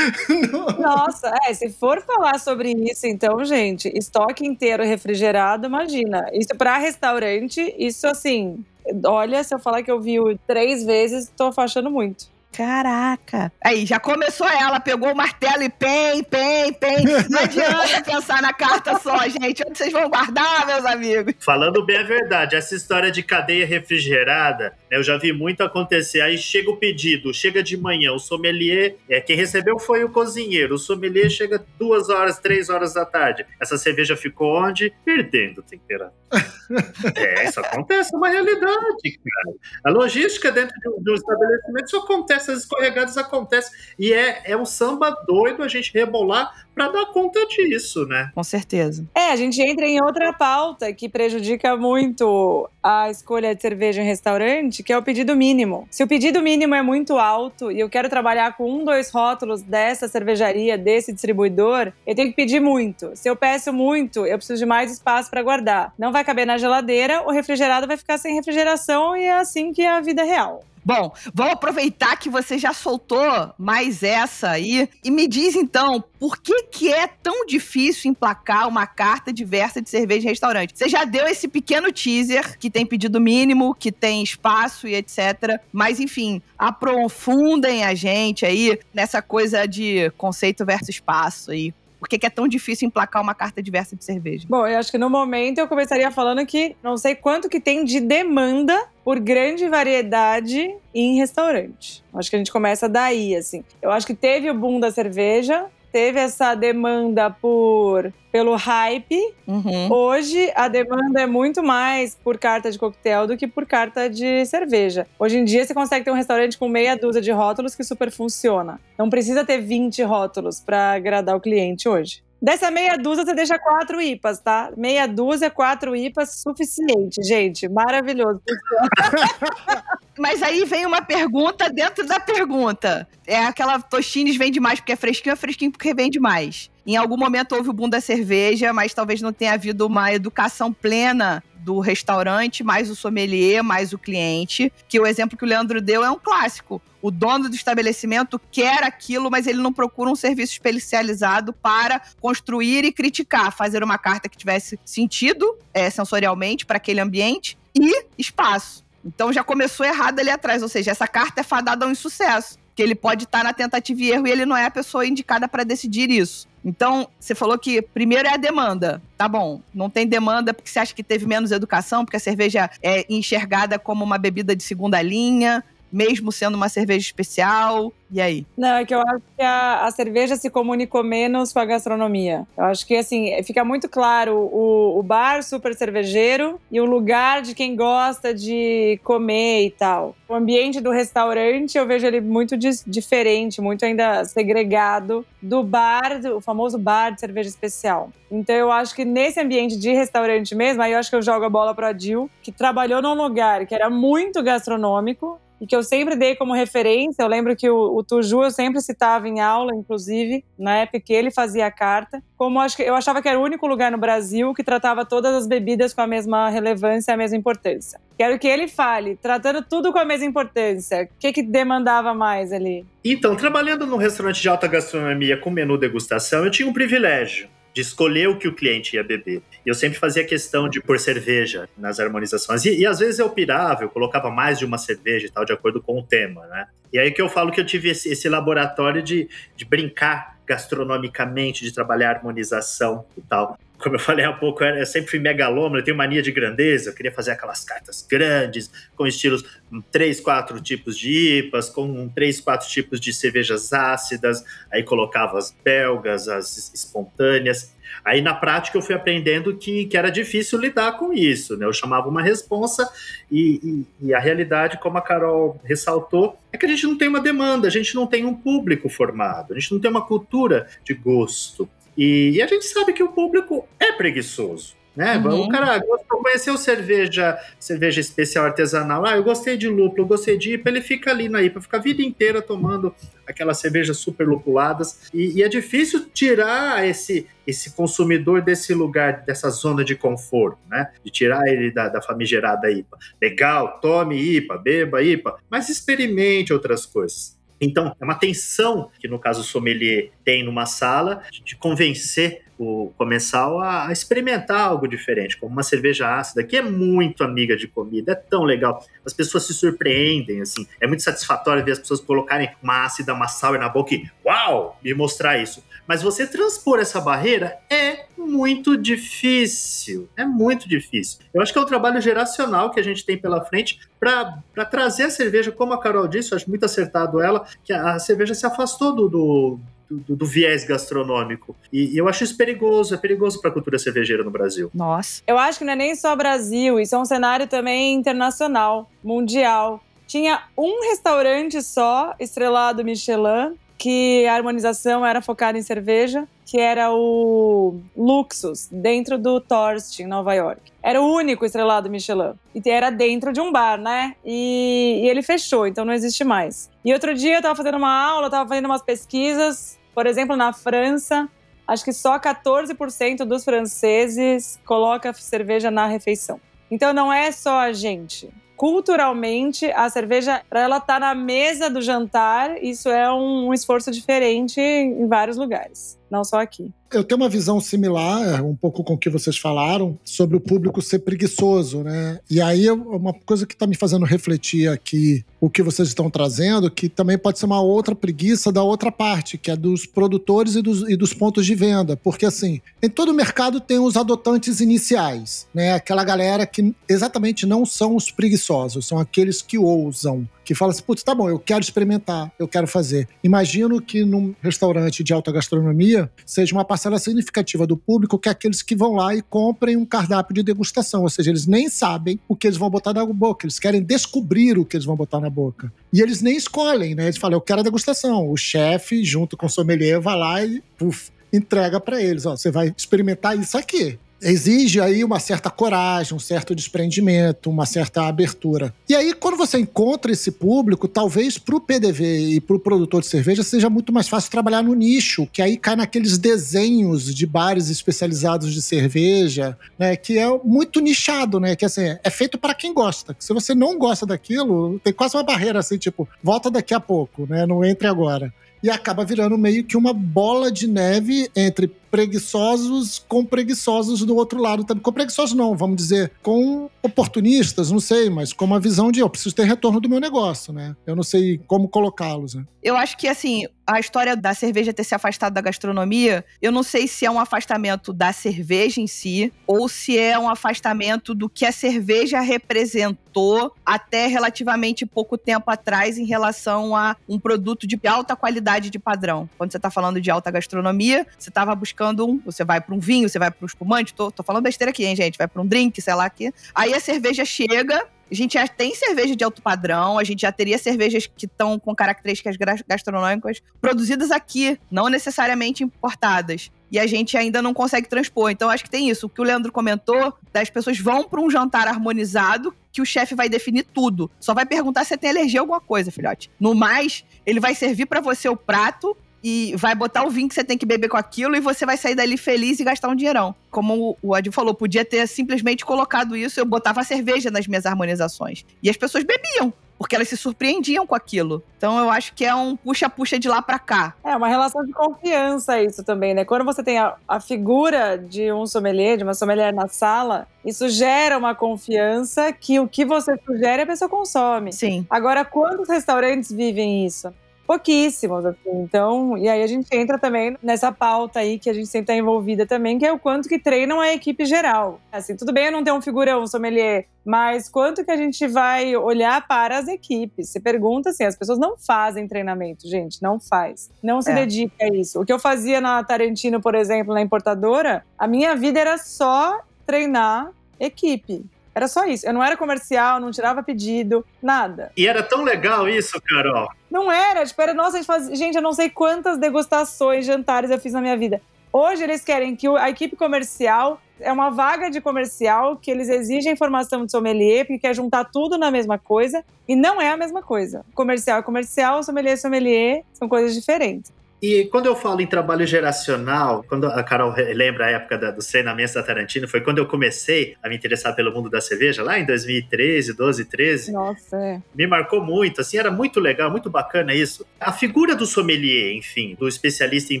Nossa, 0.78 1.32
é, 1.46 1.54
se 1.54 1.70
for 1.70 2.02
falar 2.02 2.38
sobre 2.38 2.72
isso, 2.72 3.06
então, 3.06 3.42
gente, 3.42 3.90
estoque 3.96 4.46
inteiro 4.46 4.84
refrigerado, 4.84 5.66
imagina. 5.66 6.26
Isso 6.34 6.54
para 6.54 6.76
restaurante, 6.76 7.74
isso 7.78 8.06
assim. 8.06 8.62
Olha, 9.06 9.42
se 9.42 9.54
eu 9.54 9.58
falar 9.58 9.82
que 9.82 9.90
eu 9.90 10.02
vi 10.02 10.18
três 10.46 10.84
vezes, 10.84 11.32
tô 11.34 11.50
achando 11.56 11.90
muito. 11.90 12.35
Caraca. 12.56 13.52
Aí, 13.62 13.84
já 13.84 14.00
começou 14.00 14.48
ela, 14.48 14.80
pegou 14.80 15.12
o 15.12 15.16
martelo 15.16 15.62
e 15.62 15.68
pem, 15.68 16.24
pem, 16.24 16.72
pem. 16.72 17.04
Não 17.28 17.40
adianta 17.40 18.02
pensar 18.02 18.40
na 18.40 18.50
carta 18.50 18.98
só, 18.98 19.18
gente. 19.28 19.62
Onde 19.62 19.76
vocês 19.76 19.92
vão 19.92 20.08
guardar, 20.08 20.66
meus 20.66 20.86
amigos? 20.86 21.34
Falando 21.38 21.84
bem 21.84 21.98
a 21.98 22.02
verdade, 22.02 22.56
essa 22.56 22.74
história 22.74 23.10
de 23.10 23.22
cadeia 23.22 23.66
refrigerada, 23.66 24.74
né, 24.90 24.96
eu 24.96 25.02
já 25.02 25.18
vi 25.18 25.34
muito 25.34 25.62
acontecer. 25.62 26.22
Aí 26.22 26.38
chega 26.38 26.70
o 26.70 26.78
pedido, 26.78 27.34
chega 27.34 27.62
de 27.62 27.76
manhã, 27.76 28.12
o 28.12 28.18
sommelier, 28.18 28.96
é, 29.06 29.20
quem 29.20 29.36
recebeu 29.36 29.78
foi 29.78 30.02
o 30.02 30.08
cozinheiro. 30.08 30.76
O 30.76 30.78
sommelier 30.78 31.28
chega 31.28 31.62
duas 31.78 32.08
horas, 32.08 32.38
três 32.38 32.70
horas 32.70 32.94
da 32.94 33.04
tarde. 33.04 33.44
Essa 33.60 33.76
cerveja 33.76 34.16
ficou 34.16 34.56
onde? 34.56 34.90
Perdendo 35.04 35.62
temperatura. 35.62 36.16
é, 37.14 37.48
isso 37.48 37.60
acontece, 37.60 38.14
é 38.14 38.16
uma 38.16 38.28
realidade, 38.28 39.20
cara. 39.22 39.56
A 39.84 39.90
logística 39.90 40.50
dentro 40.50 40.74
de 40.80 40.88
um, 40.88 41.02
de 41.02 41.10
um 41.10 41.14
estabelecimento, 41.14 41.86
isso 41.86 41.96
acontece 41.98 42.45
essas 42.48 42.62
escorregadas 42.62 43.16
acontecem. 43.16 43.72
E 43.98 44.12
é, 44.12 44.42
é 44.44 44.56
um 44.56 44.66
samba 44.66 45.10
doido 45.26 45.62
a 45.62 45.68
gente 45.68 45.92
rebolar 45.92 46.66
para 46.76 46.88
dar 46.88 47.06
conta 47.06 47.46
disso, 47.46 48.04
né? 48.04 48.30
Com 48.34 48.44
certeza. 48.44 49.06
É, 49.14 49.30
a 49.30 49.36
gente 49.36 49.60
entra 49.62 49.86
em 49.86 50.02
outra 50.02 50.30
pauta 50.34 50.92
que 50.92 51.08
prejudica 51.08 51.74
muito 51.74 52.68
a 52.82 53.10
escolha 53.10 53.54
de 53.54 53.62
cerveja 53.62 54.02
em 54.02 54.04
restaurante, 54.04 54.82
que 54.82 54.92
é 54.92 54.98
o 54.98 55.02
pedido 55.02 55.34
mínimo. 55.34 55.88
Se 55.90 56.04
o 56.04 56.06
pedido 56.06 56.42
mínimo 56.42 56.74
é 56.74 56.82
muito 56.82 57.18
alto 57.18 57.72
e 57.72 57.80
eu 57.80 57.88
quero 57.88 58.10
trabalhar 58.10 58.56
com 58.58 58.70
um, 58.70 58.84
dois 58.84 59.10
rótulos 59.10 59.62
dessa 59.62 60.06
cervejaria, 60.06 60.76
desse 60.76 61.14
distribuidor, 61.14 61.92
eu 62.06 62.14
tenho 62.14 62.28
que 62.28 62.36
pedir 62.36 62.60
muito. 62.60 63.10
Se 63.14 63.28
eu 63.28 63.34
peço 63.34 63.72
muito, 63.72 64.26
eu 64.26 64.36
preciso 64.36 64.58
de 64.58 64.66
mais 64.66 64.92
espaço 64.92 65.30
para 65.30 65.42
guardar. 65.42 65.94
Não 65.98 66.12
vai 66.12 66.24
caber 66.24 66.46
na 66.46 66.58
geladeira, 66.58 67.22
o 67.26 67.30
refrigerado 67.30 67.86
vai 67.86 67.96
ficar 67.96 68.18
sem 68.18 68.34
refrigeração 68.34 69.16
e 69.16 69.24
é 69.24 69.32
assim 69.32 69.72
que 69.72 69.80
é 69.80 69.90
a 69.90 70.00
vida 70.02 70.22
real. 70.22 70.62
Bom, 70.86 71.12
vamos 71.34 71.54
aproveitar 71.54 72.16
que 72.16 72.30
você 72.30 72.56
já 72.56 72.72
soltou 72.72 73.52
mais 73.58 74.04
essa 74.04 74.50
aí 74.50 74.88
e 75.02 75.10
me 75.10 75.26
diz 75.26 75.56
então, 75.56 76.04
por 76.16 76.38
que 76.38 76.62
que 76.62 76.92
é 76.92 77.08
tão 77.08 77.44
difícil 77.44 78.08
emplacar 78.08 78.68
uma 78.68 78.86
carta 78.86 79.32
diversa 79.32 79.82
de 79.82 79.90
cerveja 79.90 80.26
em 80.26 80.30
restaurante? 80.30 80.78
Você 80.78 80.88
já 80.88 81.02
deu 81.02 81.26
esse 81.26 81.48
pequeno 81.48 81.90
teaser 81.90 82.56
que 82.56 82.70
tem 82.70 82.86
pedido 82.86 83.20
mínimo, 83.20 83.74
que 83.74 83.90
tem 83.90 84.22
espaço 84.22 84.86
e 84.86 84.94
etc. 84.94 85.60
Mas 85.72 85.98
enfim, 85.98 86.40
aprofundem 86.56 87.82
a 87.82 87.92
gente 87.92 88.46
aí 88.46 88.78
nessa 88.94 89.20
coisa 89.20 89.66
de 89.66 90.08
conceito 90.16 90.64
versus 90.64 90.90
espaço 90.90 91.50
aí 91.50 91.74
por 92.06 92.18
que, 92.18 92.24
é 92.24 92.30
tão 92.30 92.46
difícil 92.46 92.86
emplacar 92.86 93.20
uma 93.20 93.34
carta 93.34 93.60
diversa 93.60 93.96
de 93.96 94.04
cerveja? 94.04 94.46
Bom, 94.48 94.64
eu 94.64 94.78
acho 94.78 94.92
que 94.92 94.98
no 94.98 95.10
momento 95.10 95.58
eu 95.58 95.66
começaria 95.66 96.08
falando 96.10 96.46
que 96.46 96.76
não 96.82 96.96
sei 96.96 97.16
quanto 97.16 97.48
que 97.48 97.58
tem 97.58 97.84
de 97.84 97.98
demanda 97.98 98.80
por 99.04 99.18
grande 99.18 99.68
variedade 99.68 100.72
em 100.94 101.16
restaurante. 101.16 102.04
Acho 102.14 102.30
que 102.30 102.36
a 102.36 102.38
gente 102.38 102.52
começa 102.52 102.88
daí, 102.88 103.34
assim. 103.34 103.64
Eu 103.82 103.90
acho 103.90 104.06
que 104.06 104.14
teve 104.14 104.48
o 104.48 104.54
boom 104.54 104.78
da 104.78 104.90
cerveja, 104.92 105.66
teve 105.96 106.20
essa 106.20 106.54
demanda 106.54 107.30
por 107.30 108.12
pelo 108.30 108.54
hype. 108.54 109.18
Uhum. 109.46 109.90
Hoje 109.90 110.52
a 110.54 110.68
demanda 110.68 111.22
é 111.22 111.26
muito 111.26 111.62
mais 111.62 112.14
por 112.22 112.36
carta 112.36 112.70
de 112.70 112.78
coquetel 112.78 113.26
do 113.26 113.34
que 113.34 113.46
por 113.46 113.64
carta 113.64 114.10
de 114.10 114.44
cerveja. 114.44 115.06
Hoje 115.18 115.38
em 115.38 115.44
dia 115.46 115.64
você 115.64 115.72
consegue 115.72 116.04
ter 116.04 116.10
um 116.10 116.14
restaurante 116.14 116.58
com 116.58 116.68
meia 116.68 116.98
dúzia 116.98 117.22
de 117.22 117.32
rótulos 117.32 117.74
que 117.74 117.82
super 117.82 118.10
funciona. 118.10 118.78
Não 118.98 119.08
precisa 119.08 119.42
ter 119.42 119.56
20 119.62 120.02
rótulos 120.02 120.60
para 120.60 120.92
agradar 120.92 121.34
o 121.34 121.40
cliente 121.40 121.88
hoje. 121.88 122.25
Dessa 122.40 122.70
meia 122.70 122.96
dúzia, 122.96 123.24
você 123.24 123.34
deixa 123.34 123.58
quatro 123.58 124.00
IPAs, 124.00 124.40
tá? 124.40 124.70
Meia 124.76 125.06
dúzia, 125.06 125.50
quatro 125.50 125.96
IPAs, 125.96 126.42
suficiente, 126.42 127.22
gente. 127.22 127.68
Maravilhoso. 127.68 128.40
Mas 130.18 130.42
aí 130.42 130.64
vem 130.64 130.86
uma 130.86 131.02
pergunta 131.02 131.68
dentro 131.70 132.06
da 132.06 132.20
pergunta. 132.20 133.08
É 133.26 133.38
aquela 133.38 133.80
Tostines 133.80 134.36
vende 134.36 134.60
mais 134.60 134.80
porque 134.80 134.92
é 134.92 134.96
fresquinho, 134.96 135.32
é 135.32 135.36
fresquinho 135.36 135.72
porque 135.72 135.94
vende 135.94 136.20
mais. 136.20 136.70
Em 136.86 136.96
algum 136.96 137.16
momento 137.16 137.56
houve 137.56 137.68
o 137.68 137.72
boom 137.72 137.88
da 137.88 138.00
cerveja, 138.00 138.72
mas 138.72 138.94
talvez 138.94 139.20
não 139.20 139.32
tenha 139.32 139.54
havido 139.54 139.84
uma 139.86 140.12
educação 140.12 140.72
plena 140.72 141.42
do 141.56 141.80
restaurante, 141.80 142.62
mais 142.62 142.88
o 142.88 142.94
sommelier, 142.94 143.60
mais 143.60 143.92
o 143.92 143.98
cliente. 143.98 144.72
Que 144.88 145.00
o 145.00 145.04
exemplo 145.04 145.36
que 145.36 145.44
o 145.44 145.48
Leandro 145.48 145.82
deu 145.82 146.04
é 146.04 146.10
um 146.10 146.18
clássico. 146.18 146.80
O 147.02 147.10
dono 147.10 147.48
do 147.48 147.56
estabelecimento 147.56 148.40
quer 148.52 148.84
aquilo, 148.84 149.28
mas 149.28 149.48
ele 149.48 149.60
não 149.60 149.72
procura 149.72 150.08
um 150.08 150.14
serviço 150.14 150.52
especializado 150.52 151.52
para 151.52 152.00
construir 152.20 152.84
e 152.84 152.92
criticar, 152.92 153.50
fazer 153.50 153.82
uma 153.82 153.98
carta 153.98 154.28
que 154.28 154.36
tivesse 154.36 154.78
sentido 154.84 155.58
é, 155.74 155.90
sensorialmente 155.90 156.64
para 156.64 156.76
aquele 156.76 157.00
ambiente 157.00 157.58
e 157.74 158.06
espaço. 158.16 158.84
Então 159.04 159.32
já 159.32 159.42
começou 159.42 159.84
errado 159.84 160.20
ali 160.20 160.30
atrás, 160.30 160.62
ou 160.62 160.68
seja, 160.68 160.92
essa 160.92 161.08
carta 161.08 161.40
é 161.40 161.44
fadada 161.44 161.84
a 161.84 161.88
um 161.88 161.92
insucesso 161.92 162.64
que 162.76 162.82
ele 162.82 162.94
pode 162.94 163.24
estar 163.24 163.42
na 163.42 163.54
tentativa 163.54 164.02
e 164.02 164.10
erro 164.10 164.26
e 164.26 164.30
ele 164.30 164.44
não 164.44 164.54
é 164.54 164.66
a 164.66 164.70
pessoa 164.70 165.06
indicada 165.06 165.48
para 165.48 165.64
decidir 165.64 166.10
isso. 166.10 166.46
Então, 166.62 167.08
você 167.18 167.34
falou 167.34 167.58
que 167.58 167.80
primeiro 167.80 168.28
é 168.28 168.34
a 168.34 168.36
demanda. 168.36 169.00
Tá 169.16 169.26
bom, 169.26 169.62
não 169.74 169.88
tem 169.88 170.06
demanda 170.06 170.52
porque 170.52 170.68
você 170.68 170.78
acha 170.78 170.94
que 170.94 171.02
teve 171.02 171.26
menos 171.26 171.52
educação, 171.52 172.04
porque 172.04 172.18
a 172.18 172.20
cerveja 172.20 172.68
é 172.82 173.06
enxergada 173.08 173.78
como 173.78 174.04
uma 174.04 174.18
bebida 174.18 174.54
de 174.54 174.62
segunda 174.62 175.00
linha, 175.00 175.64
mesmo 175.92 176.32
sendo 176.32 176.54
uma 176.54 176.68
cerveja 176.68 177.00
especial. 177.00 177.92
E 178.10 178.20
aí? 178.20 178.46
Não, 178.56 178.76
é 178.76 178.84
que 178.84 178.94
eu 178.94 179.00
acho 179.00 179.22
que 179.36 179.42
a, 179.42 179.84
a, 179.84 179.90
cerveja 179.90 180.36
se 180.36 180.48
comunicou 180.48 181.02
menos 181.02 181.52
com 181.52 181.58
a 181.58 181.64
gastronomia. 181.64 182.46
Eu 182.56 182.64
acho 182.64 182.86
que, 182.86 182.94
assim, 182.94 183.42
fica 183.42 183.64
muito 183.64 183.88
claro 183.88 184.36
o, 184.36 184.98
o 184.98 185.02
bar 185.02 185.42
super 185.42 185.74
cervejeiro 185.74 186.60
e 186.70 186.80
o 186.80 186.84
lugar 186.84 187.42
de 187.42 187.54
quem 187.54 187.74
gosta 187.74 188.32
de 188.32 189.00
comer 189.02 189.66
e 189.66 189.70
tal. 189.70 190.14
O 190.28 190.34
ambiente 190.34 190.80
do 190.80 190.90
restaurante, 190.90 191.76
eu 191.76 191.86
vejo 191.86 192.06
ele 192.06 192.20
muito 192.20 192.56
diferente, 192.56 193.60
muito 193.60 193.84
ainda 193.84 194.24
segregado 194.24 195.26
do 195.42 195.64
bar, 195.64 196.20
o 196.36 196.40
famoso 196.40 196.78
bar 196.78 197.10
de 197.10 197.20
cerveja 197.20 197.48
especial. 197.48 198.10
Então, 198.30 198.54
eu 198.54 198.70
acho 198.70 198.94
que 198.94 199.04
nesse 199.04 199.40
ambiente 199.40 199.76
de 199.76 199.92
restaurante 199.92 200.54
mesmo, 200.54 200.82
aí 200.82 200.92
eu 200.92 200.98
acho 200.98 201.10
que 201.10 201.16
eu 201.16 201.22
jogo 201.22 201.44
a 201.44 201.50
bola 201.50 201.74
para 201.74 201.88
a 201.88 201.92
Dil, 201.92 202.30
que 202.42 202.52
trabalhou 202.52 203.02
num 203.02 203.14
lugar 203.14 203.66
que 203.66 203.74
era 203.74 203.90
muito 203.90 204.42
gastronômico, 204.42 205.40
e 205.60 205.66
que 205.66 205.74
eu 205.74 205.82
sempre 205.82 206.16
dei 206.16 206.36
como 206.36 206.52
referência. 206.52 207.22
Eu 207.22 207.28
lembro 207.28 207.56
que 207.56 207.68
o, 207.68 207.96
o 207.96 208.04
Tuju 208.04 208.44
eu 208.44 208.50
sempre 208.50 208.80
citava 208.80 209.28
em 209.28 209.40
aula, 209.40 209.74
inclusive, 209.74 210.44
na 210.58 210.78
época 210.78 211.00
que 211.00 211.12
ele 211.12 211.30
fazia 211.30 211.66
a 211.66 211.70
carta. 211.70 212.22
Como 212.36 212.60
acho 212.60 212.76
que, 212.76 212.82
eu 212.82 212.94
achava 212.94 213.22
que 213.22 213.28
era 213.28 213.38
o 213.38 213.42
único 213.42 213.66
lugar 213.66 213.90
no 213.90 213.98
Brasil 213.98 214.52
que 214.54 214.62
tratava 214.62 215.04
todas 215.04 215.34
as 215.34 215.46
bebidas 215.46 215.94
com 215.94 216.00
a 216.00 216.06
mesma 216.06 216.48
relevância 216.48 217.12
e 217.12 217.14
a 217.14 217.16
mesma 217.16 217.36
importância. 217.36 218.00
Quero 218.18 218.38
que 218.38 218.46
ele 218.48 218.68
fale, 218.68 219.16
tratando 219.16 219.62
tudo 219.62 219.92
com 219.92 219.98
a 219.98 220.04
mesma 220.04 220.26
importância. 220.26 221.04
O 221.04 221.18
que, 221.18 221.32
que 221.32 221.42
demandava 221.42 222.14
mais 222.14 222.52
ali? 222.52 222.86
Então, 223.04 223.36
trabalhando 223.36 223.86
num 223.86 223.96
restaurante 223.96 224.40
de 224.40 224.48
alta 224.48 224.66
gastronomia 224.66 225.36
com 225.36 225.50
menu 225.50 225.78
degustação, 225.78 226.44
eu 226.44 226.50
tinha 226.50 226.68
um 226.68 226.72
privilégio 226.72 227.48
de 227.76 227.82
escolher 227.82 228.26
o 228.26 228.38
que 228.38 228.48
o 228.48 228.54
cliente 228.54 228.96
ia 228.96 229.04
beber. 229.04 229.42
Eu 229.64 229.74
sempre 229.74 229.98
fazia 229.98 230.24
questão 230.24 230.66
de 230.66 230.80
pôr 230.80 230.98
cerveja 230.98 231.68
nas 231.76 232.00
harmonizações. 232.00 232.64
E, 232.64 232.74
e, 232.74 232.86
às 232.86 233.00
vezes 233.00 233.18
eu 233.18 233.28
pirava, 233.28 233.84
eu 233.84 233.90
colocava 233.90 234.30
mais 234.30 234.58
de 234.58 234.64
uma 234.64 234.78
cerveja 234.78 235.26
e 235.26 235.30
tal, 235.30 235.44
de 235.44 235.52
acordo 235.52 235.82
com 235.82 235.98
o 235.98 236.02
tema, 236.02 236.46
né? 236.46 236.68
E 236.90 236.98
aí 236.98 237.10
que 237.10 237.20
eu 237.20 237.28
falo 237.28 237.52
que 237.52 237.60
eu 237.60 237.66
tive 237.66 237.90
esse, 237.90 238.08
esse 238.08 238.30
laboratório 238.30 239.02
de, 239.02 239.28
de 239.54 239.66
brincar 239.66 240.38
gastronomicamente, 240.46 241.64
de 241.64 241.70
trabalhar 241.70 242.12
harmonização 242.12 243.04
e 243.14 243.20
tal 243.20 243.58
como 243.78 243.96
eu 243.96 244.00
falei 244.00 244.24
há 244.24 244.32
pouco, 244.32 244.64
eu 244.64 244.86
sempre 244.86 245.10
fui 245.10 245.18
megalômano, 245.18 245.78
eu 245.78 245.84
tenho 245.84 245.96
mania 245.96 246.22
de 246.22 246.32
grandeza, 246.32 246.90
eu 246.90 246.94
queria 246.94 247.12
fazer 247.12 247.32
aquelas 247.32 247.64
cartas 247.64 248.06
grandes, 248.08 248.70
com 248.96 249.06
estilos 249.06 249.44
três, 249.90 250.20
quatro 250.20 250.60
tipos 250.60 250.98
de 250.98 251.38
IPAs, 251.38 251.68
com 251.68 252.08
três, 252.08 252.40
quatro 252.40 252.68
tipos 252.68 253.00
de 253.00 253.12
cervejas 253.12 253.72
ácidas, 253.72 254.44
aí 254.72 254.82
colocava 254.82 255.38
as 255.38 255.54
belgas, 255.64 256.28
as 256.28 256.72
espontâneas. 256.74 257.74
Aí 258.04 258.20
na 258.20 258.34
prática 258.34 258.76
eu 258.76 258.82
fui 258.82 258.94
aprendendo 258.94 259.56
que, 259.56 259.86
que 259.86 259.96
era 259.96 260.10
difícil 260.10 260.58
lidar 260.58 260.98
com 260.98 261.12
isso, 261.12 261.56
né? 261.56 261.66
Eu 261.66 261.72
chamava 261.72 262.08
uma 262.08 262.22
responsa 262.22 262.88
e, 263.30 263.86
e, 264.00 264.06
e 264.08 264.14
a 264.14 264.18
realidade, 264.18 264.78
como 264.78 264.98
a 264.98 265.02
Carol 265.02 265.60
ressaltou, 265.64 266.38
é 266.52 266.58
que 266.58 266.66
a 266.66 266.68
gente 266.68 266.86
não 266.86 266.96
tem 266.96 267.08
uma 267.08 267.20
demanda, 267.20 267.68
a 267.68 267.70
gente 267.70 267.94
não 267.94 268.06
tem 268.06 268.24
um 268.24 268.34
público 268.34 268.88
formado, 268.88 269.52
a 269.52 269.58
gente 269.58 269.72
não 269.72 269.80
tem 269.80 269.90
uma 269.90 270.04
cultura 270.04 270.66
de 270.84 270.94
gosto. 270.94 271.68
E, 271.96 272.30
e, 272.34 272.42
a 272.42 272.46
gente 272.46 272.66
sabe 272.66 272.92
que 272.92 273.02
o 273.02 273.08
público 273.08 273.66
é 273.78 273.92
preguiçoso. 273.92 274.74
Né? 274.96 275.18
Uhum. 275.18 275.42
O 275.42 275.48
cara 275.50 275.78
gostou, 275.78 276.22
conheceu 276.22 276.56
cerveja, 276.56 277.38
cerveja 277.60 278.00
especial 278.00 278.46
artesanal. 278.46 279.04
Ah, 279.04 279.14
eu 279.16 279.22
gostei 279.22 279.54
de 279.56 279.68
lúpulo, 279.68 280.02
eu 280.02 280.06
gostei 280.06 280.38
de 280.38 280.54
IPA. 280.54 280.70
Ele 280.70 280.80
fica 280.80 281.10
ali 281.10 281.28
na 281.28 281.42
IPA, 281.42 281.60
fica 281.60 281.76
a 281.76 281.80
vida 281.80 282.00
inteira 282.00 282.40
tomando 282.40 282.94
aquelas 283.26 283.58
cervejas 283.58 283.98
super 283.98 284.26
lupuladas. 284.26 285.10
E, 285.12 285.38
e 285.38 285.42
é 285.42 285.48
difícil 285.48 286.08
tirar 286.08 286.88
esse, 286.88 287.26
esse 287.46 287.72
consumidor 287.72 288.40
desse 288.40 288.72
lugar, 288.72 289.22
dessa 289.26 289.50
zona 289.50 289.84
de 289.84 289.94
conforto, 289.94 290.58
né? 290.70 290.90
De 291.04 291.10
tirar 291.10 291.46
ele 291.46 291.70
da, 291.70 291.90
da 291.90 292.00
famigerada 292.00 292.70
IPA. 292.70 292.96
Legal, 293.20 293.78
tome 293.80 294.16
IPA, 294.16 294.56
beba 294.56 295.02
IPA, 295.02 295.36
mas 295.50 295.68
experimente 295.68 296.54
outras 296.54 296.86
coisas. 296.86 297.35
Então, 297.60 297.94
é 297.98 298.04
uma 298.04 298.14
tensão 298.14 298.90
que, 298.98 299.08
no 299.08 299.18
caso, 299.18 299.40
o 299.40 299.44
sommelier 299.44 300.10
tem 300.24 300.42
numa 300.42 300.66
sala 300.66 301.22
de 301.44 301.56
convencer 301.56 302.45
o 302.58 302.92
comensal 302.96 303.60
a, 303.60 303.92
experimentar 303.92 304.60
algo 304.60 304.88
diferente, 304.88 305.36
como 305.36 305.52
uma 305.52 305.62
cerveja 305.62 306.14
ácida, 306.16 306.42
que 306.42 306.56
é 306.56 306.62
muito 306.62 307.22
amiga 307.22 307.56
de 307.56 307.66
comida, 307.68 308.12
é 308.12 308.14
tão 308.14 308.44
legal. 308.44 308.84
As 309.04 309.12
pessoas 309.12 309.46
se 309.46 309.54
surpreendem, 309.54 310.40
assim. 310.40 310.66
É 310.80 310.86
muito 310.86 311.02
satisfatório 311.02 311.64
ver 311.64 311.72
as 311.72 311.78
pessoas 311.78 312.00
colocarem 312.00 312.50
uma 312.62 312.84
ácida, 312.84 313.12
uma 313.12 313.28
sour 313.28 313.58
na 313.58 313.68
boca 313.68 313.94
e, 313.94 314.08
uau, 314.24 314.78
me 314.82 314.94
mostrar 314.94 315.38
isso. 315.38 315.62
Mas 315.86 316.02
você 316.02 316.26
transpor 316.26 316.80
essa 316.80 317.00
barreira 317.00 317.58
é 317.70 318.06
muito 318.16 318.76
difícil. 318.76 320.08
É 320.16 320.24
muito 320.24 320.68
difícil. 320.68 321.20
Eu 321.32 321.40
acho 321.40 321.52
que 321.52 321.58
é 321.58 321.62
um 321.62 321.66
trabalho 321.66 322.00
geracional 322.00 322.70
que 322.70 322.80
a 322.80 322.82
gente 322.82 323.04
tem 323.04 323.16
pela 323.16 323.44
frente 323.44 323.78
para 324.00 324.64
trazer 324.70 325.04
a 325.04 325.10
cerveja, 325.10 325.52
como 325.52 325.72
a 325.72 325.80
Carol 325.80 326.08
disse, 326.08 326.32
eu 326.32 326.36
acho 326.36 326.48
muito 326.48 326.64
acertado 326.64 327.20
ela, 327.20 327.46
que 327.64 327.72
a 327.72 327.98
cerveja 327.98 328.34
se 328.34 328.46
afastou 328.46 328.94
do, 328.94 329.08
do 329.08 329.60
do, 329.90 330.16
do, 330.16 330.26
viés 330.26 330.64
gastronômico. 330.64 331.56
E, 331.72 331.94
e, 331.94 331.98
eu 331.98 332.08
acho 332.08 332.24
isso 332.24 332.36
perigoso, 332.36 332.94
é 332.94 332.98
perigoso 332.98 333.40
para 333.40 333.50
a 333.50 333.52
cultura 333.52 333.78
cervejeira 333.78 334.24
no 334.24 334.30
Brasil. 334.30 334.70
Nossa. 334.74 335.22
Eu 335.26 335.38
acho 335.38 335.58
que 335.58 335.64
não 335.64 335.72
é 335.72 335.76
nem 335.76 335.94
só 335.94 336.14
Brasil, 336.16 336.80
isso 336.80 336.94
é 336.94 336.98
um 336.98 337.04
cenário 337.04 337.46
também 337.46 337.94
internacional, 337.94 338.90
mundial. 339.02 339.82
Tinha 340.06 340.42
um 340.56 340.88
restaurante 340.88 341.62
só, 341.62 342.14
estrelado 342.18 342.84
Michelin, 342.84 343.56
que 343.78 344.26
a 344.26 344.34
harmonização 344.34 345.04
era 345.04 345.20
focada 345.20 345.58
em 345.58 345.62
cerveja, 345.62 346.26
que 346.44 346.58
era 346.58 346.92
o 346.92 347.80
Luxus, 347.96 348.68
dentro 348.70 349.18
do 349.18 349.40
Torst, 349.40 350.00
em 350.00 350.06
Nova 350.06 350.34
York. 350.34 350.60
Era 350.82 351.02
o 351.02 351.12
único 351.12 351.44
estrelado 351.44 351.90
Michelin. 351.90 352.34
E 352.54 352.70
era 352.70 352.90
dentro 352.90 353.32
de 353.32 353.40
um 353.40 353.52
bar, 353.52 353.78
né? 353.78 354.14
E, 354.24 355.00
e 355.02 355.08
ele 355.08 355.22
fechou, 355.22 355.66
então 355.66 355.84
não 355.84 355.92
existe 355.92 356.24
mais. 356.24 356.70
E 356.84 356.92
outro 356.92 357.14
dia 357.14 357.36
eu 357.36 357.42
tava 357.42 357.54
fazendo 357.54 357.76
uma 357.76 357.92
aula, 357.92 358.30
tava 358.30 358.48
fazendo 358.48 358.66
umas 358.66 358.82
pesquisas, 358.82 359.78
por 359.94 360.06
exemplo, 360.06 360.36
na 360.36 360.52
França, 360.52 361.28
acho 361.66 361.84
que 361.84 361.92
só 361.92 362.18
14% 362.18 363.24
dos 363.24 363.44
franceses 363.44 364.60
coloca 364.64 365.12
cerveja 365.12 365.70
na 365.70 365.86
refeição. 365.86 366.40
Então 366.70 366.92
não 366.92 367.12
é 367.12 367.32
só 367.32 367.58
a 367.60 367.72
gente 367.72 368.30
culturalmente, 368.56 369.66
a 369.72 369.88
cerveja, 369.90 370.42
para 370.48 370.60
ela 370.60 370.78
estar 370.78 370.94
tá 370.94 371.00
na 371.00 371.14
mesa 371.14 371.68
do 371.68 371.82
jantar, 371.82 372.62
isso 372.62 372.88
é 372.88 373.12
um, 373.12 373.48
um 373.48 373.54
esforço 373.54 373.90
diferente 373.90 374.60
em 374.60 375.06
vários 375.06 375.36
lugares, 375.36 375.98
não 376.10 376.24
só 376.24 376.40
aqui. 376.40 376.72
Eu 376.92 377.02
tenho 377.02 377.20
uma 377.20 377.28
visão 377.28 377.60
similar, 377.60 378.44
um 378.44 378.54
pouco 378.54 378.84
com 378.84 378.94
o 378.94 378.98
que 378.98 379.10
vocês 379.10 379.36
falaram, 379.36 379.98
sobre 380.04 380.36
o 380.36 380.40
público 380.40 380.80
ser 380.80 381.00
preguiçoso, 381.00 381.82
né? 381.82 382.20
E 382.30 382.40
aí, 382.40 382.70
uma 382.70 383.12
coisa 383.12 383.44
que 383.44 383.54
está 383.54 383.66
me 383.66 383.74
fazendo 383.74 384.04
refletir 384.04 384.68
aqui, 384.68 385.24
o 385.40 385.50
que 385.50 385.62
vocês 385.62 385.88
estão 385.88 386.08
trazendo, 386.08 386.70
que 386.70 386.88
também 386.88 387.18
pode 387.18 387.40
ser 387.40 387.46
uma 387.46 387.60
outra 387.60 387.94
preguiça 387.94 388.52
da 388.52 388.62
outra 388.62 388.92
parte, 388.92 389.36
que 389.36 389.50
é 389.50 389.56
dos 389.56 389.84
produtores 389.84 390.54
e 390.54 390.62
dos, 390.62 390.88
e 390.88 390.96
dos 390.96 391.12
pontos 391.12 391.44
de 391.44 391.54
venda. 391.56 391.96
Porque, 391.96 392.24
assim, 392.24 392.60
em 392.80 392.88
todo 392.88 393.12
mercado 393.12 393.60
tem 393.60 393.80
os 393.80 393.96
adotantes 393.96 394.60
iniciais, 394.60 395.48
né? 395.52 395.72
Aquela 395.72 396.04
galera 396.04 396.46
que 396.46 396.72
exatamente 396.88 397.44
não 397.46 397.66
são 397.66 397.96
os 397.96 398.12
preguiçosos, 398.12 398.86
são 398.86 398.98
aqueles 398.98 399.42
que 399.42 399.58
ousam, 399.58 400.26
que 400.46 400.54
fala 400.54 400.70
assim, 400.70 400.82
putz, 400.82 401.02
tá 401.02 401.12
bom, 401.12 401.28
eu 401.28 401.40
quero 401.40 401.60
experimentar, 401.60 402.30
eu 402.38 402.46
quero 402.46 402.68
fazer. 402.68 403.08
Imagino 403.22 403.82
que 403.82 404.04
num 404.04 404.32
restaurante 404.40 405.02
de 405.02 405.12
alta 405.12 405.32
gastronomia 405.32 406.08
seja 406.24 406.54
uma 406.54 406.64
parcela 406.64 407.00
significativa 407.00 407.66
do 407.66 407.76
público 407.76 408.16
que 408.16 408.28
é 408.28 408.32
aqueles 408.32 408.62
que 408.62 408.76
vão 408.76 408.94
lá 408.94 409.12
e 409.12 409.20
comprem 409.22 409.76
um 409.76 409.84
cardápio 409.84 410.32
de 410.32 410.44
degustação, 410.44 411.02
ou 411.02 411.10
seja, 411.10 411.30
eles 411.30 411.48
nem 411.48 411.68
sabem 411.68 412.20
o 412.28 412.36
que 412.36 412.46
eles 412.46 412.56
vão 412.56 412.70
botar 412.70 412.94
na 412.94 413.04
boca, 413.04 413.44
eles 413.44 413.58
querem 413.58 413.82
descobrir 413.82 414.56
o 414.56 414.64
que 414.64 414.76
eles 414.76 414.86
vão 414.86 414.94
botar 414.94 415.18
na 415.18 415.28
boca. 415.28 415.72
E 415.92 416.00
eles 416.00 416.22
nem 416.22 416.36
escolhem, 416.36 416.94
né? 416.94 417.06
Eles 417.06 417.16
falam, 417.16 417.36
eu 417.36 417.40
quero 417.40 417.60
a 417.60 417.64
degustação. 417.64 418.30
O 418.30 418.36
chefe, 418.36 419.02
junto 419.02 419.36
com 419.36 419.46
o 419.46 419.50
sommelier, 419.50 420.00
vai 420.00 420.16
lá 420.16 420.44
e 420.44 420.62
puf, 420.78 421.10
entrega 421.32 421.80
para 421.80 422.00
eles, 422.00 422.24
ó, 422.24 422.36
você 422.36 422.52
vai 422.52 422.72
experimentar 422.76 423.36
isso 423.36 423.58
aqui 423.58 423.98
exige 424.20 424.80
aí 424.80 425.04
uma 425.04 425.20
certa 425.20 425.50
coragem, 425.50 426.14
um 426.14 426.18
certo 426.18 426.54
desprendimento, 426.54 427.50
uma 427.50 427.66
certa 427.66 428.06
abertura. 428.06 428.74
E 428.88 428.94
aí, 428.94 429.12
quando 429.12 429.36
você 429.36 429.58
encontra 429.58 430.12
esse 430.12 430.30
público, 430.30 430.88
talvez 430.88 431.38
para 431.38 431.56
o 431.56 431.60
PDV 431.60 432.34
e 432.34 432.40
para 432.40 432.56
o 432.56 432.60
produtor 432.60 433.00
de 433.00 433.06
cerveja 433.06 433.42
seja 433.42 433.68
muito 433.68 433.92
mais 433.92 434.08
fácil 434.08 434.30
trabalhar 434.30 434.62
no 434.62 434.74
nicho, 434.74 435.26
que 435.32 435.42
aí 435.42 435.56
cai 435.56 435.76
naqueles 435.76 436.18
desenhos 436.18 437.14
de 437.14 437.26
bares 437.26 437.68
especializados 437.68 438.52
de 438.52 438.62
cerveja, 438.62 439.56
né, 439.78 439.96
que 439.96 440.18
é 440.18 440.26
muito 440.44 440.80
nichado, 440.80 441.38
né, 441.38 441.54
que 441.54 441.64
assim, 441.64 441.96
é 442.02 442.10
feito 442.10 442.38
para 442.38 442.54
quem 442.54 442.72
gosta. 442.72 443.16
Se 443.18 443.32
você 443.32 443.54
não 443.54 443.78
gosta 443.78 444.06
daquilo, 444.06 444.80
tem 444.82 444.92
quase 444.92 445.16
uma 445.16 445.22
barreira 445.22 445.58
assim, 445.58 445.76
tipo, 445.76 446.08
volta 446.22 446.50
daqui 446.50 446.74
a 446.74 446.80
pouco, 446.80 447.26
né, 447.28 447.46
não 447.46 447.64
entre 447.64 447.86
agora 447.86 448.32
e 448.62 448.70
acaba 448.70 449.04
virando 449.04 449.36
meio 449.38 449.62
que 449.62 449.76
uma 449.76 449.92
bola 449.92 450.50
de 450.50 450.66
neve 450.66 451.30
entre 451.36 451.70
preguiçosos 451.96 453.02
com 453.08 453.24
preguiçosos 453.24 454.04
do 454.04 454.14
outro 454.16 454.38
lado 454.38 454.64
também. 454.64 454.82
Com 454.82 454.92
preguiçosos 454.92 455.34
não, 455.34 455.56
vamos 455.56 455.76
dizer, 455.76 456.12
com 456.22 456.68
oportunistas, 456.82 457.70
não 457.70 457.80
sei, 457.80 458.10
mas 458.10 458.34
com 458.34 458.44
uma 458.44 458.60
visão 458.60 458.92
de 458.92 459.00
eu 459.00 459.08
preciso 459.08 459.34
ter 459.34 459.44
retorno 459.44 459.80
do 459.80 459.88
meu 459.88 459.98
negócio, 459.98 460.52
né? 460.52 460.76
Eu 460.86 460.94
não 460.94 461.02
sei 461.02 461.40
como 461.46 461.66
colocá-los, 461.68 462.34
né? 462.34 462.44
Eu 462.62 462.76
acho 462.76 462.98
que, 462.98 463.06
assim, 463.06 463.46
a 463.64 463.78
história 463.78 464.16
da 464.16 464.34
cerveja 464.34 464.72
ter 464.72 464.82
se 464.82 464.92
afastado 464.92 465.34
da 465.34 465.40
gastronomia, 465.40 466.24
eu 466.42 466.50
não 466.50 466.64
sei 466.64 466.88
se 466.88 467.06
é 467.06 467.10
um 467.10 467.20
afastamento 467.20 467.92
da 467.92 468.12
cerveja 468.12 468.80
em 468.80 468.88
si 468.88 469.32
ou 469.46 469.68
se 469.68 469.96
é 469.96 470.18
um 470.18 470.28
afastamento 470.28 471.14
do 471.14 471.28
que 471.28 471.44
a 471.44 471.52
cerveja 471.52 472.20
representou 472.20 473.52
até 473.64 474.08
relativamente 474.08 474.84
pouco 474.84 475.16
tempo 475.16 475.48
atrás 475.48 475.96
em 475.96 476.04
relação 476.04 476.74
a 476.74 476.96
um 477.08 477.20
produto 477.20 477.68
de 477.68 477.78
alta 477.86 478.16
qualidade 478.16 478.68
de 478.68 478.80
padrão. 478.80 479.30
Quando 479.38 479.52
você 479.52 479.58
está 479.58 479.70
falando 479.70 480.00
de 480.00 480.10
alta 480.10 480.30
gastronomia, 480.30 481.06
você 481.16 481.30
estava 481.30 481.54
buscando 481.54 481.85
um, 481.94 482.18
você 482.24 482.44
vai 482.44 482.60
para 482.60 482.74
um 482.74 482.78
vinho, 482.78 483.08
você 483.08 483.18
vai 483.18 483.30
para 483.30 483.44
um 483.44 483.46
espumante, 483.46 483.94
tô, 483.94 484.10
tô 484.10 484.22
falando 484.22 484.42
besteira 484.42 484.70
aqui, 484.70 484.84
hein, 484.84 484.96
gente? 484.96 485.18
Vai 485.18 485.28
para 485.28 485.42
um 485.42 485.46
drink, 485.46 485.80
sei 485.80 485.94
lá 485.94 486.04
aqui. 486.04 486.32
Aí 486.54 486.74
a 486.74 486.80
cerveja 486.80 487.24
chega, 487.24 487.86
a 488.10 488.14
gente 488.14 488.34
já 488.34 488.46
tem 488.46 488.74
cerveja 488.74 489.16
de 489.16 489.24
alto 489.24 489.42
padrão, 489.42 489.98
a 489.98 490.04
gente 490.04 490.22
já 490.22 490.30
teria 490.30 490.58
cervejas 490.58 491.06
que 491.06 491.26
estão 491.26 491.58
com 491.58 491.74
características 491.74 492.36
gastronômicas 492.66 493.42
produzidas 493.60 494.10
aqui, 494.10 494.58
não 494.70 494.88
necessariamente 494.88 495.64
importadas. 495.64 496.50
E 496.70 496.78
a 496.78 496.86
gente 496.86 497.16
ainda 497.16 497.40
não 497.40 497.54
consegue 497.54 497.88
transpor. 497.88 498.30
Então, 498.30 498.50
acho 498.50 498.64
que 498.64 498.70
tem 498.70 498.88
isso. 498.88 499.06
O 499.06 499.08
que 499.08 499.20
o 499.20 499.24
Leandro 499.24 499.52
comentou, 499.52 500.12
das 500.32 500.50
pessoas 500.50 500.78
vão 500.78 501.04
para 501.04 501.20
um 501.20 501.30
jantar 501.30 501.68
harmonizado, 501.68 502.54
que 502.72 502.82
o 502.82 502.86
chefe 502.86 503.14
vai 503.14 503.28
definir 503.28 503.64
tudo. 503.64 504.10
Só 504.18 504.34
vai 504.34 504.44
perguntar 504.44 504.82
se 504.82 504.88
você 504.88 504.96
tem 504.96 505.10
alergia 505.10 505.40
a 505.40 505.42
alguma 505.42 505.60
coisa, 505.60 505.92
filhote. 505.92 506.30
No 506.38 506.54
mais, 506.54 507.04
ele 507.24 507.38
vai 507.38 507.54
servir 507.54 507.86
para 507.86 508.00
você 508.00 508.28
o 508.28 508.36
prato 508.36 508.96
e 509.22 509.54
vai 509.56 509.74
botar 509.74 510.04
o 510.04 510.10
vinho 510.10 510.28
que 510.28 510.34
você 510.34 510.44
tem 510.44 510.58
que 510.58 510.66
beber 510.66 510.88
com 510.88 510.96
aquilo 510.96 511.36
e 511.36 511.40
você 511.40 511.66
vai 511.66 511.76
sair 511.76 511.94
dali 511.94 512.16
feliz 512.16 512.60
e 512.60 512.64
gastar 512.64 512.88
um 512.88 512.94
dinheirão. 512.94 513.34
Como 513.50 513.96
o 514.02 514.14
Adi 514.14 514.30
falou, 514.30 514.54
podia 514.54 514.84
ter 514.84 515.06
simplesmente 515.06 515.64
colocado 515.64 516.16
isso, 516.16 516.38
eu 516.38 516.44
botava 516.44 516.84
cerveja 516.84 517.30
nas 517.30 517.46
minhas 517.46 517.66
harmonizações. 517.66 518.44
E 518.62 518.70
as 518.70 518.76
pessoas 518.76 519.04
bebiam 519.04 519.52
porque 519.78 519.94
elas 519.94 520.08
se 520.08 520.16
surpreendiam 520.16 520.86
com 520.86 520.94
aquilo. 520.94 521.42
Então 521.56 521.78
eu 521.78 521.90
acho 521.90 522.14
que 522.14 522.24
é 522.24 522.34
um 522.34 522.56
puxa-puxa 522.56 523.18
de 523.18 523.28
lá 523.28 523.42
para 523.42 523.58
cá. 523.58 523.94
É 524.02 524.16
uma 524.16 524.28
relação 524.28 524.64
de 524.64 524.72
confiança 524.72 525.60
isso 525.62 525.84
também, 525.84 526.14
né? 526.14 526.24
Quando 526.24 526.44
você 526.44 526.62
tem 526.62 526.78
a, 526.78 526.94
a, 527.06 527.20
figura 527.20 527.98
de 527.98 528.32
um 528.32 528.46
sommelier, 528.46 528.96
de 528.96 529.04
uma 529.04 529.14
sommelier 529.14 529.54
na 529.54 529.68
sala, 529.68 530.26
isso 530.44 530.68
gera 530.68 531.18
uma 531.18 531.34
confiança 531.34 532.32
que 532.32 532.58
o 532.58 532.66
que 532.66 532.84
você 532.84 533.18
sugere 533.24 533.62
a 533.62 533.66
pessoa 533.66 533.88
consome. 533.88 534.52
Sim. 534.52 534.86
Agora, 534.88 535.24
quantos 535.24 535.68
restaurantes 535.68 536.32
vivem 536.32 536.86
isso? 536.86 537.12
Pouquíssimos, 537.46 538.24
assim. 538.26 538.50
Então, 538.52 539.16
e 539.16 539.28
aí 539.28 539.42
a 539.42 539.46
gente 539.46 539.68
entra 539.74 539.98
também 539.98 540.36
nessa 540.42 540.72
pauta 540.72 541.20
aí 541.20 541.38
que 541.38 541.48
a 541.48 541.52
gente 541.52 541.68
sempre 541.68 541.86
tá 541.86 541.94
envolvida 541.94 542.46
também, 542.46 542.78
que 542.78 542.84
é 542.84 542.92
o 542.92 542.98
quanto 542.98 543.28
que 543.28 543.38
treinam 543.38 543.80
a 543.80 543.92
equipe 543.92 544.24
geral. 544.24 544.80
Assim, 544.90 545.16
tudo 545.16 545.32
bem 545.32 545.46
eu 545.46 545.52
não 545.52 545.64
ter 545.64 545.72
um 545.72 545.80
figurão, 545.80 546.26
sommelier, 546.26 546.86
mas 547.04 547.48
quanto 547.48 547.84
que 547.84 547.90
a 547.90 547.96
gente 547.96 548.26
vai 548.26 548.76
olhar 548.76 549.26
para 549.28 549.58
as 549.58 549.68
equipes? 549.68 550.28
Você 550.28 550.40
pergunta 550.40 550.90
assim, 550.90 551.04
as 551.04 551.16
pessoas 551.16 551.38
não 551.38 551.56
fazem 551.56 552.08
treinamento, 552.08 552.68
gente, 552.68 553.00
não 553.00 553.20
faz. 553.20 553.70
Não 553.82 554.02
se 554.02 554.10
é. 554.10 554.14
dedica 554.14 554.64
a 554.64 554.68
isso. 554.68 555.00
O 555.00 555.06
que 555.06 555.12
eu 555.12 555.18
fazia 555.18 555.60
na 555.60 555.82
Tarantino, 555.84 556.40
por 556.40 556.54
exemplo, 556.54 556.92
na 556.92 557.00
importadora, 557.00 557.84
a 557.96 558.06
minha 558.06 558.34
vida 558.34 558.58
era 558.58 558.76
só 558.76 559.40
treinar 559.64 560.32
equipe. 560.58 561.24
Era 561.56 561.68
só 561.68 561.86
isso. 561.86 562.06
Eu 562.06 562.12
não 562.12 562.22
era 562.22 562.36
comercial, 562.36 563.00
não 563.00 563.10
tirava 563.10 563.42
pedido, 563.42 564.04
nada. 564.22 564.70
E 564.76 564.86
era 564.86 565.02
tão 565.02 565.24
legal 565.24 565.66
isso, 565.66 565.98
Carol. 566.02 566.50
Não 566.70 566.92
era, 566.92 567.24
tipo, 567.24 567.40
era, 567.40 567.54
nossa, 567.54 567.76
a 567.76 567.80
gente, 567.80 567.86
faz... 567.86 568.18
gente, 568.18 568.36
eu 568.36 568.42
não 568.42 568.52
sei 568.52 568.68
quantas 568.68 569.16
degustações, 569.16 570.04
jantares 570.04 570.50
eu 570.50 570.60
fiz 570.60 570.74
na 570.74 570.82
minha 570.82 570.98
vida. 570.98 571.18
Hoje 571.50 571.82
eles 571.82 572.04
querem 572.04 572.36
que 572.36 572.46
a 572.46 572.68
equipe 572.68 572.94
comercial 572.94 573.80
É 573.98 574.12
uma 574.12 574.28
vaga 574.28 574.68
de 574.70 574.80
comercial 574.80 575.56
que 575.56 575.70
eles 575.70 575.88
exigem 575.88 576.32
informação 576.32 576.84
de 576.84 576.92
sommelier, 576.92 577.46
porque 577.46 577.60
quer 577.60 577.74
juntar 577.74 578.04
tudo 578.04 578.36
na 578.36 578.50
mesma 578.50 578.78
coisa, 578.78 579.24
e 579.48 579.56
não 579.56 579.80
é 579.80 579.88
a 579.88 579.96
mesma 579.96 580.22
coisa. 580.22 580.64
Comercial 580.74 581.18
é 581.18 581.22
comercial, 581.22 581.82
sommelier 581.82 582.12
é 582.12 582.16
sommelier, 582.16 582.84
são 582.92 583.08
coisas 583.08 583.34
diferentes. 583.34 583.90
E 584.28 584.46
quando 584.46 584.66
eu 584.66 584.74
falo 584.74 585.00
em 585.00 585.06
trabalho 585.06 585.46
geracional, 585.46 586.44
quando 586.48 586.66
a 586.66 586.82
Carol 586.82 587.14
lembra 587.32 587.66
a 587.66 587.70
época 587.70 587.96
da, 587.96 588.10
dos 588.10 588.26
treinamentos 588.26 588.74
da 588.74 588.82
Tarantino, 588.82 589.28
foi 589.28 589.40
quando 589.40 589.58
eu 589.58 589.66
comecei 589.66 590.34
a 590.42 590.48
me 590.48 590.56
interessar 590.56 590.96
pelo 590.96 591.12
mundo 591.12 591.30
da 591.30 591.40
cerveja, 591.40 591.80
lá 591.84 591.96
em 591.96 592.04
2013, 592.04 592.92
12, 592.92 593.24
13. 593.26 593.70
Nossa, 593.70 594.16
é. 594.16 594.42
Me 594.52 594.66
marcou 594.66 595.00
muito, 595.00 595.40
assim, 595.40 595.58
era 595.58 595.70
muito 595.70 596.00
legal, 596.00 596.28
muito 596.28 596.50
bacana 596.50 596.92
isso. 596.92 597.24
A 597.38 597.52
figura 597.52 597.94
do 597.94 598.04
sommelier, 598.04 598.74
enfim, 598.74 599.14
do 599.16 599.28
especialista 599.28 599.94
em 599.94 600.00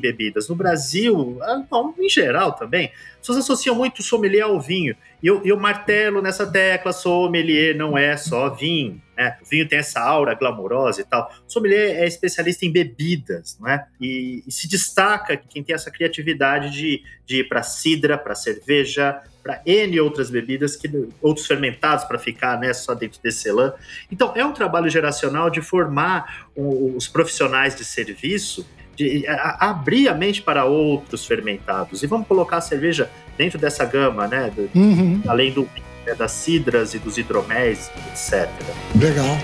bebidas, 0.00 0.48
no 0.48 0.56
Brasil, 0.56 1.38
ah, 1.42 1.62
bom, 1.70 1.94
em 1.96 2.08
geral 2.08 2.50
também, 2.50 2.90
as 3.12 3.18
pessoas 3.20 3.38
associam 3.38 3.76
muito 3.76 4.02
sommelier 4.02 4.42
ao 4.42 4.60
vinho. 4.60 4.96
E 5.22 5.28
eu, 5.28 5.40
eu 5.44 5.56
martelo 5.56 6.20
nessa 6.20 6.44
tecla, 6.50 6.92
sommelier 6.92 7.76
não 7.76 7.96
é 7.96 8.16
só 8.16 8.52
vinho. 8.52 9.00
Né? 9.16 9.36
O 9.40 9.48
vinho 9.48 9.66
tem 9.66 9.78
essa 9.78 10.00
aura 10.00 10.34
glamourosa 10.34 11.00
e 11.00 11.04
tal. 11.04 11.32
O 11.46 11.50
sommelier 11.50 11.96
é 11.96 12.06
especialista 12.06 12.66
em 12.66 12.72
bebidas, 12.72 13.56
não 13.58 13.68
é? 13.68 13.86
E, 14.00 14.42
e 14.46 14.52
se 14.52 14.68
destaca 14.68 15.36
quem 15.36 15.62
tem 15.62 15.74
essa 15.74 15.90
criatividade 15.90 16.70
de, 16.70 17.02
de 17.24 17.40
ir 17.40 17.48
para 17.48 17.62
cidra, 17.62 18.18
para 18.18 18.34
cerveja, 18.34 19.22
para 19.42 19.62
N 19.64 20.00
outras 20.00 20.28
bebidas, 20.28 20.76
que, 20.76 20.90
outros 21.22 21.46
fermentados 21.46 22.04
para 22.04 22.18
ficar 22.18 22.58
né, 22.58 22.72
só 22.74 22.94
dentro 22.94 23.20
desse 23.22 23.50
lã. 23.50 23.72
Então, 24.10 24.32
é 24.36 24.44
um 24.44 24.52
trabalho 24.52 24.90
geracional 24.90 25.48
de 25.48 25.62
formar 25.62 26.48
os 26.54 27.06
profissionais 27.08 27.74
de 27.74 27.84
serviço 27.84 28.66
de 28.96 29.26
a, 29.28 29.68
abrir 29.70 30.08
a 30.08 30.14
mente 30.14 30.42
para 30.42 30.64
outros 30.64 31.24
fermentados. 31.26 32.02
E 32.02 32.06
vamos 32.06 32.26
colocar 32.26 32.56
a 32.56 32.60
cerveja 32.60 33.10
dentro 33.36 33.58
dessa 33.58 33.84
gama, 33.84 34.26
né? 34.26 34.50
Do, 34.50 34.66
Uhum. 34.74 35.22
Além 35.28 35.52
do, 35.52 35.68
né, 36.06 36.14
das 36.14 36.32
cidras 36.32 36.94
e 36.94 36.98
dos 36.98 37.18
hidroméis, 37.18 37.90
etc. 38.12 38.48
Legal. 38.94 39.36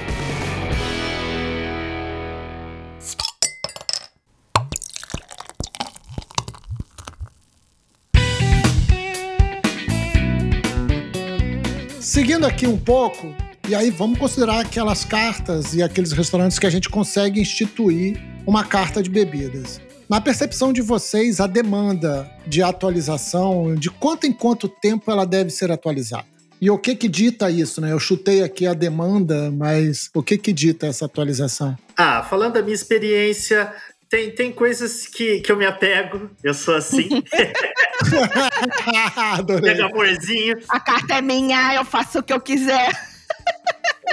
Seguindo 12.00 12.46
aqui 12.46 12.66
um 12.66 12.78
pouco, 12.78 13.34
e 13.68 13.74
aí 13.74 13.90
vamos 13.90 14.18
considerar 14.18 14.60
aquelas 14.60 15.04
cartas 15.04 15.74
e 15.74 15.82
aqueles 15.82 16.12
restaurantes 16.12 16.58
que 16.58 16.66
a 16.66 16.70
gente 16.70 16.88
consegue 16.88 17.40
instituir 17.40 18.20
uma 18.46 18.64
carta 18.64 19.02
de 19.02 19.08
bebidas. 19.08 19.80
Na 20.08 20.20
percepção 20.20 20.74
de 20.74 20.82
vocês, 20.82 21.40
a 21.40 21.46
demanda 21.46 22.30
de 22.46 22.62
atualização, 22.62 23.74
de 23.74 23.88
quanto 23.88 24.26
em 24.26 24.32
quanto 24.32 24.68
tempo 24.68 25.10
ela 25.10 25.24
deve 25.24 25.48
ser 25.48 25.72
atualizada? 25.72 26.26
E 26.62 26.70
o 26.70 26.78
que 26.78 26.94
que 26.94 27.08
dita 27.08 27.50
isso, 27.50 27.80
né? 27.80 27.90
Eu 27.90 27.98
chutei 27.98 28.40
aqui 28.40 28.68
a 28.68 28.72
demanda, 28.72 29.50
mas 29.50 30.08
o 30.14 30.22
que 30.22 30.38
que 30.38 30.52
dita 30.52 30.86
essa 30.86 31.06
atualização? 31.06 31.76
Ah, 31.96 32.22
falando 32.22 32.52
da 32.52 32.62
minha 32.62 32.72
experiência, 32.72 33.74
tem, 34.08 34.30
tem 34.30 34.52
coisas 34.52 35.08
que, 35.08 35.40
que 35.40 35.50
eu 35.50 35.56
me 35.56 35.66
apego, 35.66 36.30
eu 36.40 36.54
sou 36.54 36.76
assim, 36.76 37.08
pega 39.60 39.86
amorzinho. 39.86 40.56
A 40.68 40.78
carta 40.78 41.14
é 41.14 41.20
minha, 41.20 41.74
eu 41.74 41.84
faço 41.84 42.20
o 42.20 42.22
que 42.22 42.32
eu 42.32 42.40
quiser. 42.40 42.92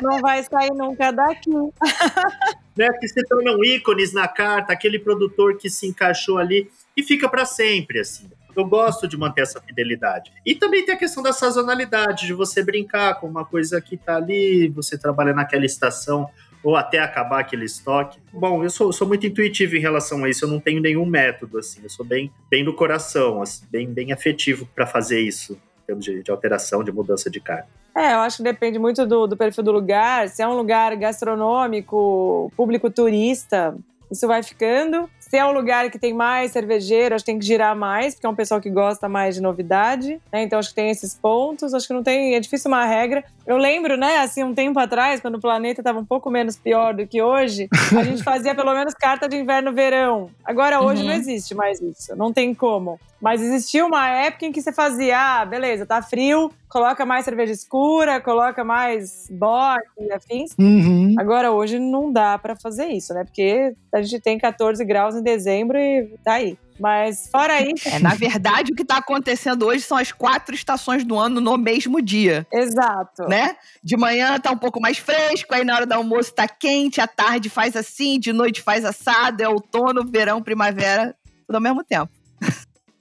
Não 0.01 0.19
vai 0.19 0.43
sair 0.43 0.71
nunca 0.71 1.11
daqui. 1.11 1.51
né, 2.75 2.89
que 2.99 3.07
se 3.09 3.23
tornam 3.27 3.63
ícones 3.63 4.11
na 4.11 4.27
carta, 4.27 4.73
aquele 4.73 4.97
produtor 4.97 5.55
que 5.55 5.69
se 5.69 5.85
encaixou 5.85 6.39
ali 6.39 6.67
e 6.97 7.03
fica 7.03 7.29
para 7.29 7.45
sempre, 7.45 7.99
assim. 7.99 8.27
Eu 8.59 8.65
gosto 8.65 9.07
de 9.07 9.17
manter 9.17 9.41
essa 9.41 9.61
fidelidade. 9.61 10.31
E 10.45 10.53
também 10.53 10.85
tem 10.85 10.95
a 10.95 10.97
questão 10.97 11.23
da 11.23 11.31
sazonalidade, 11.31 12.27
de 12.27 12.33
você 12.33 12.63
brincar 12.63 13.19
com 13.19 13.27
uma 13.27 13.45
coisa 13.45 13.79
que 13.79 13.95
tá 13.95 14.17
ali, 14.17 14.67
você 14.67 14.97
trabalha 14.97 15.33
naquela 15.33 15.65
estação 15.65 16.29
ou 16.63 16.75
até 16.75 16.99
acabar 16.99 17.39
aquele 17.39 17.65
estoque. 17.65 18.19
Bom, 18.33 18.63
eu 18.63 18.69
sou, 18.69 18.91
sou 18.91 19.07
muito 19.07 19.25
intuitivo 19.25 19.75
em 19.75 19.79
relação 19.79 20.23
a 20.23 20.29
isso, 20.29 20.45
eu 20.45 20.49
não 20.49 20.59
tenho 20.59 20.81
nenhum 20.81 21.05
método, 21.05 21.57
assim, 21.57 21.79
eu 21.81 21.89
sou 21.89 22.05
bem, 22.05 22.31
bem 22.49 22.65
do 22.65 22.73
coração, 22.73 23.41
assim, 23.41 23.65
bem, 23.71 23.87
bem 23.87 24.11
afetivo 24.11 24.67
para 24.75 24.85
fazer 24.85 25.21
isso, 25.21 25.53
em 25.53 25.85
termos 25.87 26.03
de, 26.03 26.21
de 26.21 26.29
alteração, 26.29 26.83
de 26.83 26.91
mudança 26.91 27.29
de 27.29 27.39
carta. 27.39 27.69
É, 27.95 28.13
eu 28.13 28.19
acho 28.19 28.37
que 28.37 28.43
depende 28.43 28.77
muito 28.77 29.05
do, 29.05 29.27
do 29.27 29.35
perfil 29.35 29.63
do 29.63 29.71
lugar. 29.71 30.29
Se 30.29 30.41
é 30.41 30.47
um 30.47 30.55
lugar 30.55 30.95
gastronômico, 30.95 32.51
público 32.55 32.89
turista, 32.89 33.75
isso 34.11 34.27
vai 34.27 34.43
ficando. 34.43 35.09
Se 35.29 35.37
é 35.37 35.45
um 35.45 35.51
lugar 35.51 35.91
que 35.91 35.99
tem 35.99 36.11
mais 36.11 36.51
cervejeiro, 36.51 37.13
acho 37.13 37.23
que 37.23 37.31
tem 37.31 37.37
que 37.37 37.45
girar 37.45 37.75
mais, 37.75 38.15
porque 38.15 38.25
é 38.25 38.29
um 38.29 38.35
pessoal 38.35 38.59
que 38.59 38.69
gosta 38.69 39.07
mais 39.07 39.35
de 39.35 39.41
novidade, 39.41 40.19
né? 40.31 40.41
Então 40.41 40.57
acho 40.57 40.69
que 40.69 40.75
tem 40.75 40.89
esses 40.89 41.13
pontos. 41.13 41.71
Acho 41.71 41.87
que 41.87 41.93
não 41.93 42.01
tem. 42.01 42.33
É 42.33 42.39
difícil 42.39 42.69
uma 42.69 42.83
regra. 42.83 43.23
Eu 43.49 43.57
lembro, 43.57 43.97
né, 43.97 44.19
assim, 44.19 44.43
um 44.43 44.53
tempo 44.53 44.77
atrás, 44.77 45.19
quando 45.19 45.35
o 45.35 45.41
planeta 45.41 45.81
estava 45.81 45.97
um 45.97 46.05
pouco 46.05 46.29
menos 46.29 46.55
pior 46.55 46.93
do 46.93 47.07
que 47.07 47.19
hoje, 47.19 47.67
a 47.97 48.03
gente 48.03 48.21
fazia 48.23 48.53
pelo 48.53 48.71
menos 48.75 48.93
carta 48.93 49.27
de 49.27 49.37
inverno-verão. 49.37 50.29
Agora, 50.45 50.79
hoje 50.81 51.01
Uhum. 51.01 51.07
não 51.07 51.15
existe 51.15 51.55
mais 51.55 51.81
isso. 51.81 52.15
Não 52.15 52.31
tem 52.31 52.53
como. 52.53 52.99
Mas 53.19 53.41
existia 53.41 53.83
uma 53.83 54.07
época 54.07 54.45
em 54.45 54.51
que 54.51 54.61
você 54.61 54.71
fazia, 54.71 55.17
ah, 55.41 55.45
beleza, 55.45 55.83
tá 55.83 55.99
frio, 55.99 56.51
coloca 56.69 57.07
mais 57.07 57.25
cerveja 57.25 57.51
escura, 57.51 58.21
coloca 58.21 58.63
mais 58.63 59.27
bock 59.31 59.81
e 59.99 60.11
afins. 60.13 60.53
Uhum. 60.59 61.15
Agora, 61.17 61.51
hoje 61.51 61.79
não 61.79 62.13
dá 62.13 62.37
pra 62.37 62.55
fazer 62.55 62.85
isso, 62.89 63.15
né? 63.15 63.23
Porque 63.23 63.73
a 63.91 63.99
gente 64.03 64.21
tem 64.21 64.37
14 64.37 64.85
graus 64.85 65.15
em 65.15 65.23
dezembro 65.23 65.75
e 65.75 66.07
tá 66.23 66.33
aí. 66.33 66.55
Mas 66.79 67.29
fora 67.29 67.61
isso, 67.61 67.87
É, 67.89 67.99
na 67.99 68.15
verdade, 68.15 68.71
o 68.71 68.75
que 68.75 68.85
tá 68.85 68.97
acontecendo 68.97 69.65
hoje 69.65 69.81
são 69.81 69.97
as 69.97 70.11
quatro 70.11 70.55
estações 70.55 71.03
do 71.03 71.17
ano 71.17 71.41
no 71.41 71.57
mesmo 71.57 72.01
dia, 72.01 72.47
exato. 72.51 73.23
né? 73.27 73.55
De 73.83 73.97
manhã 73.97 74.39
tá 74.39 74.51
um 74.51 74.57
pouco 74.57 74.79
mais 74.79 74.97
fresco, 74.97 75.53
aí 75.53 75.63
na 75.63 75.75
hora 75.75 75.85
do 75.85 75.93
almoço 75.93 76.33
tá 76.33 76.47
quente, 76.47 77.01
à 77.01 77.07
tarde 77.07 77.49
faz 77.49 77.75
assim, 77.75 78.19
de 78.19 78.31
noite 78.31 78.61
faz 78.61 78.85
assado, 78.85 79.43
é 79.43 79.49
outono, 79.49 80.05
verão, 80.05 80.41
primavera, 80.41 81.15
tudo 81.45 81.55
ao 81.55 81.61
mesmo 81.61 81.83
tempo. 81.83 82.11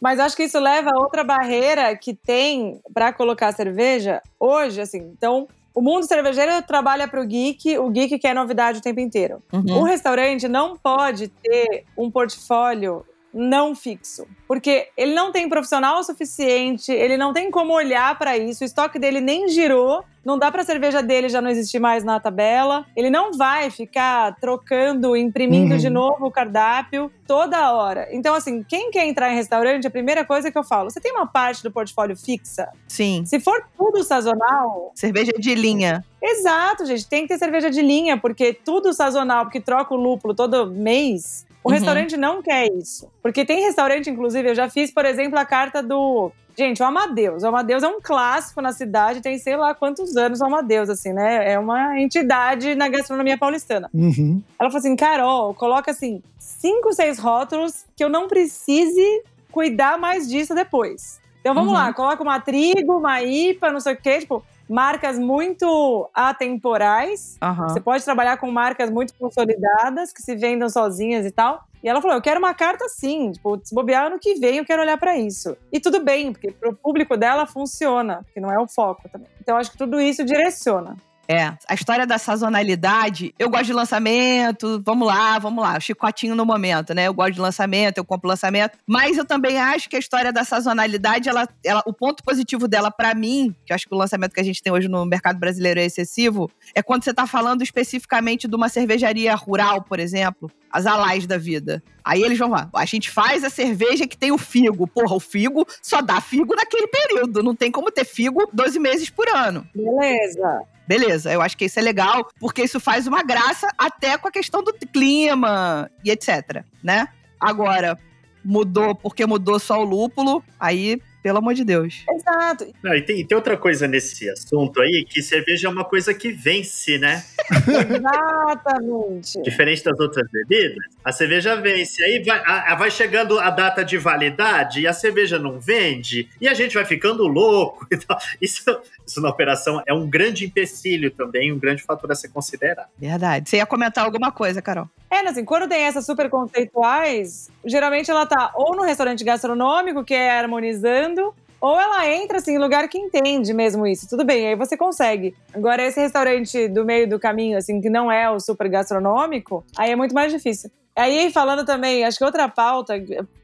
Mas 0.00 0.20
acho 0.20 0.36
que 0.36 0.44
isso 0.44 0.58
leva 0.58 0.90
a 0.94 1.00
outra 1.00 1.24
barreira 1.24 1.96
que 1.96 2.14
tem 2.14 2.80
pra 2.94 3.12
colocar 3.12 3.52
cerveja 3.52 4.22
hoje, 4.38 4.80
assim. 4.80 4.98
Então, 4.98 5.48
o 5.74 5.80
mundo 5.80 6.06
cervejeiro 6.06 6.62
trabalha 6.62 7.06
pro 7.06 7.26
geek, 7.26 7.78
o 7.78 7.90
geek 7.90 8.18
quer 8.18 8.34
novidade 8.34 8.78
o 8.78 8.82
tempo 8.82 9.00
inteiro. 9.00 9.42
Uhum. 9.52 9.78
O 9.78 9.82
restaurante 9.82 10.48
não 10.48 10.76
pode 10.76 11.28
ter 11.28 11.84
um 11.96 12.10
portfólio 12.10 13.04
não 13.32 13.74
fixo, 13.74 14.26
porque 14.46 14.88
ele 14.96 15.14
não 15.14 15.30
tem 15.30 15.48
profissional 15.48 15.98
o 15.98 16.02
suficiente, 16.02 16.90
ele 16.90 17.16
não 17.16 17.32
tem 17.32 17.50
como 17.50 17.72
olhar 17.74 18.18
para 18.18 18.36
isso, 18.38 18.62
o 18.62 18.66
estoque 18.66 18.98
dele 18.98 19.20
nem 19.20 19.48
girou, 19.48 20.02
não 20.24 20.38
dá 20.38 20.50
para 20.50 20.62
a 20.62 20.64
cerveja 20.64 21.02
dele 21.02 21.28
já 21.28 21.40
não 21.40 21.50
existir 21.50 21.78
mais 21.78 22.04
na 22.04 22.18
tabela, 22.20 22.84
ele 22.96 23.08
não 23.10 23.32
vai 23.32 23.70
ficar 23.70 24.34
trocando, 24.40 25.16
imprimindo 25.16 25.72
Uhum. 25.74 25.78
de 25.80 25.90
novo 25.90 26.26
o 26.26 26.30
cardápio 26.30 27.10
toda 27.26 27.72
hora. 27.72 28.08
Então 28.10 28.34
assim, 28.34 28.62
quem 28.62 28.90
quer 28.90 29.06
entrar 29.06 29.30
em 29.32 29.36
restaurante, 29.36 29.86
a 29.86 29.90
primeira 29.90 30.24
coisa 30.24 30.50
que 30.50 30.58
eu 30.58 30.64
falo, 30.64 30.90
você 30.90 31.00
tem 31.00 31.12
uma 31.12 31.26
parte 31.26 31.62
do 31.62 31.70
portfólio 31.70 32.16
fixa? 32.16 32.68
Sim. 32.86 33.24
Se 33.26 33.38
for 33.40 33.62
tudo 33.76 34.02
sazonal, 34.02 34.92
Cerveja 34.94 35.32
de 35.38 35.54
linha. 35.54 36.04
Exato, 36.20 36.84
gente. 36.84 37.06
Tem 37.06 37.22
que 37.22 37.28
ter 37.28 37.38
cerveja 37.38 37.70
de 37.70 37.80
linha, 37.80 38.16
porque 38.18 38.52
tudo 38.52 38.92
sazonal, 38.92 39.44
porque 39.44 39.60
troca 39.60 39.94
o 39.94 39.96
lúpulo 39.96 40.34
todo 40.34 40.66
mês. 40.70 41.46
O 41.68 41.70
Uhum. 41.70 41.74
restaurante 41.76 42.16
não 42.16 42.42
quer 42.42 42.66
isso. 42.72 43.10
Porque 43.22 43.44
tem 43.44 43.60
restaurante, 43.62 44.08
inclusive, 44.08 44.48
eu 44.50 44.54
já 44.54 44.68
fiz, 44.70 44.90
por 44.90 45.04
exemplo, 45.04 45.38
a 45.38 45.44
carta 45.44 45.82
do. 45.82 46.32
Gente, 46.56 46.82
o 46.82 46.86
Amadeus. 46.86 47.42
O 47.44 47.46
Amadeus 47.46 47.82
é 47.84 47.88
um 47.88 48.00
clássico 48.02 48.60
na 48.60 48.72
cidade, 48.72 49.20
tem 49.20 49.38
sei 49.38 49.54
lá 49.56 49.74
quantos 49.74 50.16
anos 50.16 50.40
o 50.40 50.44
Amadeus, 50.46 50.88
assim, 50.88 51.12
né? 51.12 51.52
É 51.52 51.58
uma 51.58 52.00
entidade 52.00 52.74
na 52.74 52.88
gastronomia 52.88 53.38
paulistana. 53.38 53.88
Uhum. 53.94 54.42
Ela 54.58 54.68
falou 54.70 54.78
assim: 54.80 54.96
Carol, 54.96 55.54
coloca 55.54 55.90
assim, 55.90 56.22
cinco, 56.38 56.92
seis 56.92 57.18
rótulos 57.18 57.84
que 57.94 58.02
eu 58.02 58.08
não 58.08 58.26
precise 58.26 59.22
cuidar 59.52 59.98
mais 59.98 60.28
disso 60.28 60.54
depois. 60.54 61.20
Então 61.40 61.54
vamos 61.54 61.70
Uhum. 61.70 61.78
lá, 61.78 61.92
coloca 61.92 62.22
uma 62.22 62.40
trigo, 62.40 62.96
uma 62.98 63.22
IPA, 63.22 63.70
não 63.70 63.78
sei 63.80 63.94
o 63.94 63.96
quê, 63.96 64.18
tipo, 64.18 64.42
marcas 64.68 65.18
muito 65.18 66.08
atemporais. 66.14 67.38
Aham. 67.40 67.68
Você 67.68 67.80
pode 67.80 68.04
trabalhar 68.04 68.36
com 68.36 68.50
marcas 68.50 68.90
muito 68.90 69.14
consolidadas, 69.14 70.12
que 70.12 70.22
se 70.22 70.36
vendam 70.36 70.68
sozinhas 70.68 71.24
e 71.24 71.30
tal. 71.30 71.64
E 71.82 71.88
ela 71.88 72.00
falou: 72.00 72.16
eu 72.16 72.22
quero 72.22 72.38
uma 72.38 72.54
carta 72.54 72.84
assim, 72.84 73.32
tipo, 73.32 73.60
se 73.62 73.74
bobear 73.74 74.06
ano 74.06 74.18
que 74.18 74.34
vem, 74.34 74.58
eu 74.58 74.64
quero 74.64 74.82
olhar 74.82 74.98
pra 74.98 75.16
isso. 75.16 75.56
E 75.72 75.80
tudo 75.80 76.02
bem, 76.02 76.32
porque 76.32 76.50
pro 76.50 76.74
público 76.74 77.16
dela 77.16 77.46
funciona, 77.46 78.24
que 78.34 78.40
não 78.40 78.52
é 78.52 78.58
o 78.58 78.66
foco 78.66 79.08
também. 79.08 79.28
Então 79.40 79.56
acho 79.56 79.70
que 79.70 79.78
tudo 79.78 80.00
isso 80.00 80.24
direciona. 80.24 80.96
É, 81.30 81.52
a 81.68 81.74
história 81.74 82.06
da 82.06 82.16
sazonalidade, 82.16 83.34
eu 83.38 83.50
gosto 83.50 83.66
de 83.66 83.74
lançamento, 83.74 84.80
vamos 84.82 85.06
lá, 85.06 85.38
vamos 85.38 85.62
lá, 85.62 85.78
chicotinho 85.78 86.34
no 86.34 86.46
momento, 86.46 86.94
né? 86.94 87.06
Eu 87.06 87.12
gosto 87.12 87.34
de 87.34 87.40
lançamento, 87.40 87.98
eu 87.98 88.04
compro 88.04 88.26
lançamento, 88.26 88.78
mas 88.86 89.18
eu 89.18 89.26
também 89.26 89.58
acho 89.58 89.90
que 89.90 89.96
a 89.96 89.98
história 89.98 90.32
da 90.32 90.42
sazonalidade, 90.42 91.28
ela, 91.28 91.46
ela 91.62 91.82
o 91.84 91.92
ponto 91.92 92.24
positivo 92.24 92.66
dela 92.66 92.90
para 92.90 93.14
mim, 93.14 93.54
que 93.66 93.72
eu 93.72 93.74
acho 93.74 93.86
que 93.86 93.94
o 93.94 93.98
lançamento 93.98 94.32
que 94.32 94.40
a 94.40 94.44
gente 94.44 94.62
tem 94.62 94.72
hoje 94.72 94.88
no 94.88 95.04
mercado 95.04 95.38
brasileiro 95.38 95.78
é 95.78 95.84
excessivo, 95.84 96.50
é 96.74 96.82
quando 96.82 97.04
você 97.04 97.12
tá 97.12 97.26
falando 97.26 97.60
especificamente 97.62 98.48
de 98.48 98.56
uma 98.56 98.70
cervejaria 98.70 99.34
rural, 99.34 99.82
por 99.82 100.00
exemplo, 100.00 100.50
as 100.72 100.86
alais 100.86 101.26
da 101.26 101.36
vida. 101.36 101.82
Aí 102.02 102.22
eles 102.22 102.38
vão 102.38 102.48
lá, 102.48 102.70
a 102.74 102.86
gente 102.86 103.10
faz 103.10 103.44
a 103.44 103.50
cerveja 103.50 104.06
que 104.06 104.16
tem 104.16 104.32
o 104.32 104.38
figo. 104.38 104.86
Porra, 104.86 105.14
o 105.14 105.20
figo 105.20 105.66
só 105.82 106.00
dá 106.00 106.22
figo 106.22 106.54
naquele 106.54 106.86
período, 106.86 107.42
não 107.42 107.54
tem 107.54 107.70
como 107.70 107.90
ter 107.90 108.06
figo 108.06 108.48
12 108.50 108.78
meses 108.78 109.10
por 109.10 109.28
ano. 109.28 109.68
Beleza. 109.74 110.66
Beleza, 110.88 111.30
eu 111.30 111.42
acho 111.42 111.54
que 111.54 111.66
isso 111.66 111.78
é 111.78 111.82
legal, 111.82 112.26
porque 112.40 112.62
isso 112.62 112.80
faz 112.80 113.06
uma 113.06 113.22
graça 113.22 113.68
até 113.76 114.16
com 114.16 114.26
a 114.26 114.30
questão 114.30 114.64
do 114.64 114.72
clima 114.72 115.90
e 116.02 116.10
etc, 116.10 116.64
né? 116.82 117.08
Agora, 117.38 117.98
mudou 118.42 118.94
porque 118.94 119.26
mudou 119.26 119.58
só 119.58 119.82
o 119.82 119.84
lúpulo, 119.84 120.42
aí 120.58 120.98
pelo 121.22 121.38
amor 121.38 121.52
de 121.52 121.62
Deus. 121.62 122.04
Exato. 122.08 122.72
Não, 122.82 122.94
e, 122.94 123.02
tem, 123.02 123.20
e 123.20 123.24
tem 123.26 123.36
outra 123.36 123.54
coisa 123.54 123.86
nesse 123.86 124.30
assunto 124.30 124.80
aí, 124.80 125.04
que 125.06 125.20
cerveja 125.20 125.68
é 125.68 125.70
uma 125.70 125.84
coisa 125.84 126.14
que 126.14 126.32
vence, 126.32 126.96
né? 126.96 127.22
Exatamente. 127.68 129.42
Diferente 129.42 129.84
das 129.84 130.00
outras 130.00 130.26
bebidas, 130.30 130.86
a 131.08 131.12
cerveja 131.12 131.56
vence. 131.56 132.02
Aí 132.04 132.22
vai, 132.22 132.38
a- 132.44 132.72
a- 132.72 132.74
vai 132.74 132.90
chegando 132.90 133.38
a 133.38 133.50
data 133.50 133.84
de 133.84 133.96
validade 133.98 134.80
e 134.80 134.86
a 134.86 134.92
cerveja 134.92 135.38
não 135.38 135.58
vende, 135.58 136.28
e 136.40 136.48
a 136.48 136.54
gente 136.54 136.74
vai 136.74 136.84
ficando 136.84 137.26
louco 137.26 137.86
e 137.90 137.96
tal. 137.96 138.18
Isso, 138.40 138.62
isso 139.06 139.20
na 139.20 139.28
operação 139.30 139.82
é 139.86 139.92
um 139.92 140.06
grande 140.08 140.44
empecilho 140.46 141.10
também, 141.10 141.52
um 141.52 141.58
grande 141.58 141.82
fator 141.82 142.10
a 142.12 142.14
ser 142.14 142.28
considerado. 142.28 142.88
Verdade. 142.98 143.48
Você 143.48 143.56
ia 143.56 143.66
comentar 143.66 144.04
alguma 144.04 144.30
coisa, 144.30 144.60
Carol? 144.62 144.88
É, 145.10 145.20
assim, 145.20 145.44
quando 145.44 145.68
tem 145.68 145.82
essas 145.82 146.04
super 146.06 146.28
conceituais, 146.28 147.50
geralmente 147.64 148.10
ela 148.10 148.26
tá 148.26 148.52
ou 148.54 148.76
no 148.76 148.82
restaurante 148.82 149.24
gastronômico, 149.24 150.04
que 150.04 150.14
é 150.14 150.38
harmonizando, 150.38 151.34
ou 151.60 151.78
ela 151.80 152.06
entra, 152.08 152.38
assim, 152.38 152.54
em 152.54 152.58
lugar 152.58 152.86
que 152.88 152.98
entende 152.98 153.52
mesmo 153.52 153.86
isso. 153.86 154.08
Tudo 154.08 154.24
bem, 154.24 154.46
aí 154.48 154.54
você 154.54 154.76
consegue. 154.76 155.34
Agora, 155.52 155.82
esse 155.82 155.98
restaurante 156.00 156.68
do 156.68 156.84
meio 156.84 157.08
do 157.08 157.18
caminho, 157.18 157.58
assim, 157.58 157.80
que 157.80 157.90
não 157.90 158.12
é 158.12 158.30
o 158.30 158.38
super 158.38 158.68
gastronômico, 158.68 159.64
aí 159.76 159.90
é 159.90 159.96
muito 159.96 160.14
mais 160.14 160.32
difícil. 160.32 160.70
Aí, 160.98 161.30
falando 161.30 161.64
também, 161.64 162.04
acho 162.04 162.18
que 162.18 162.24
outra 162.24 162.48
pauta, 162.48 162.94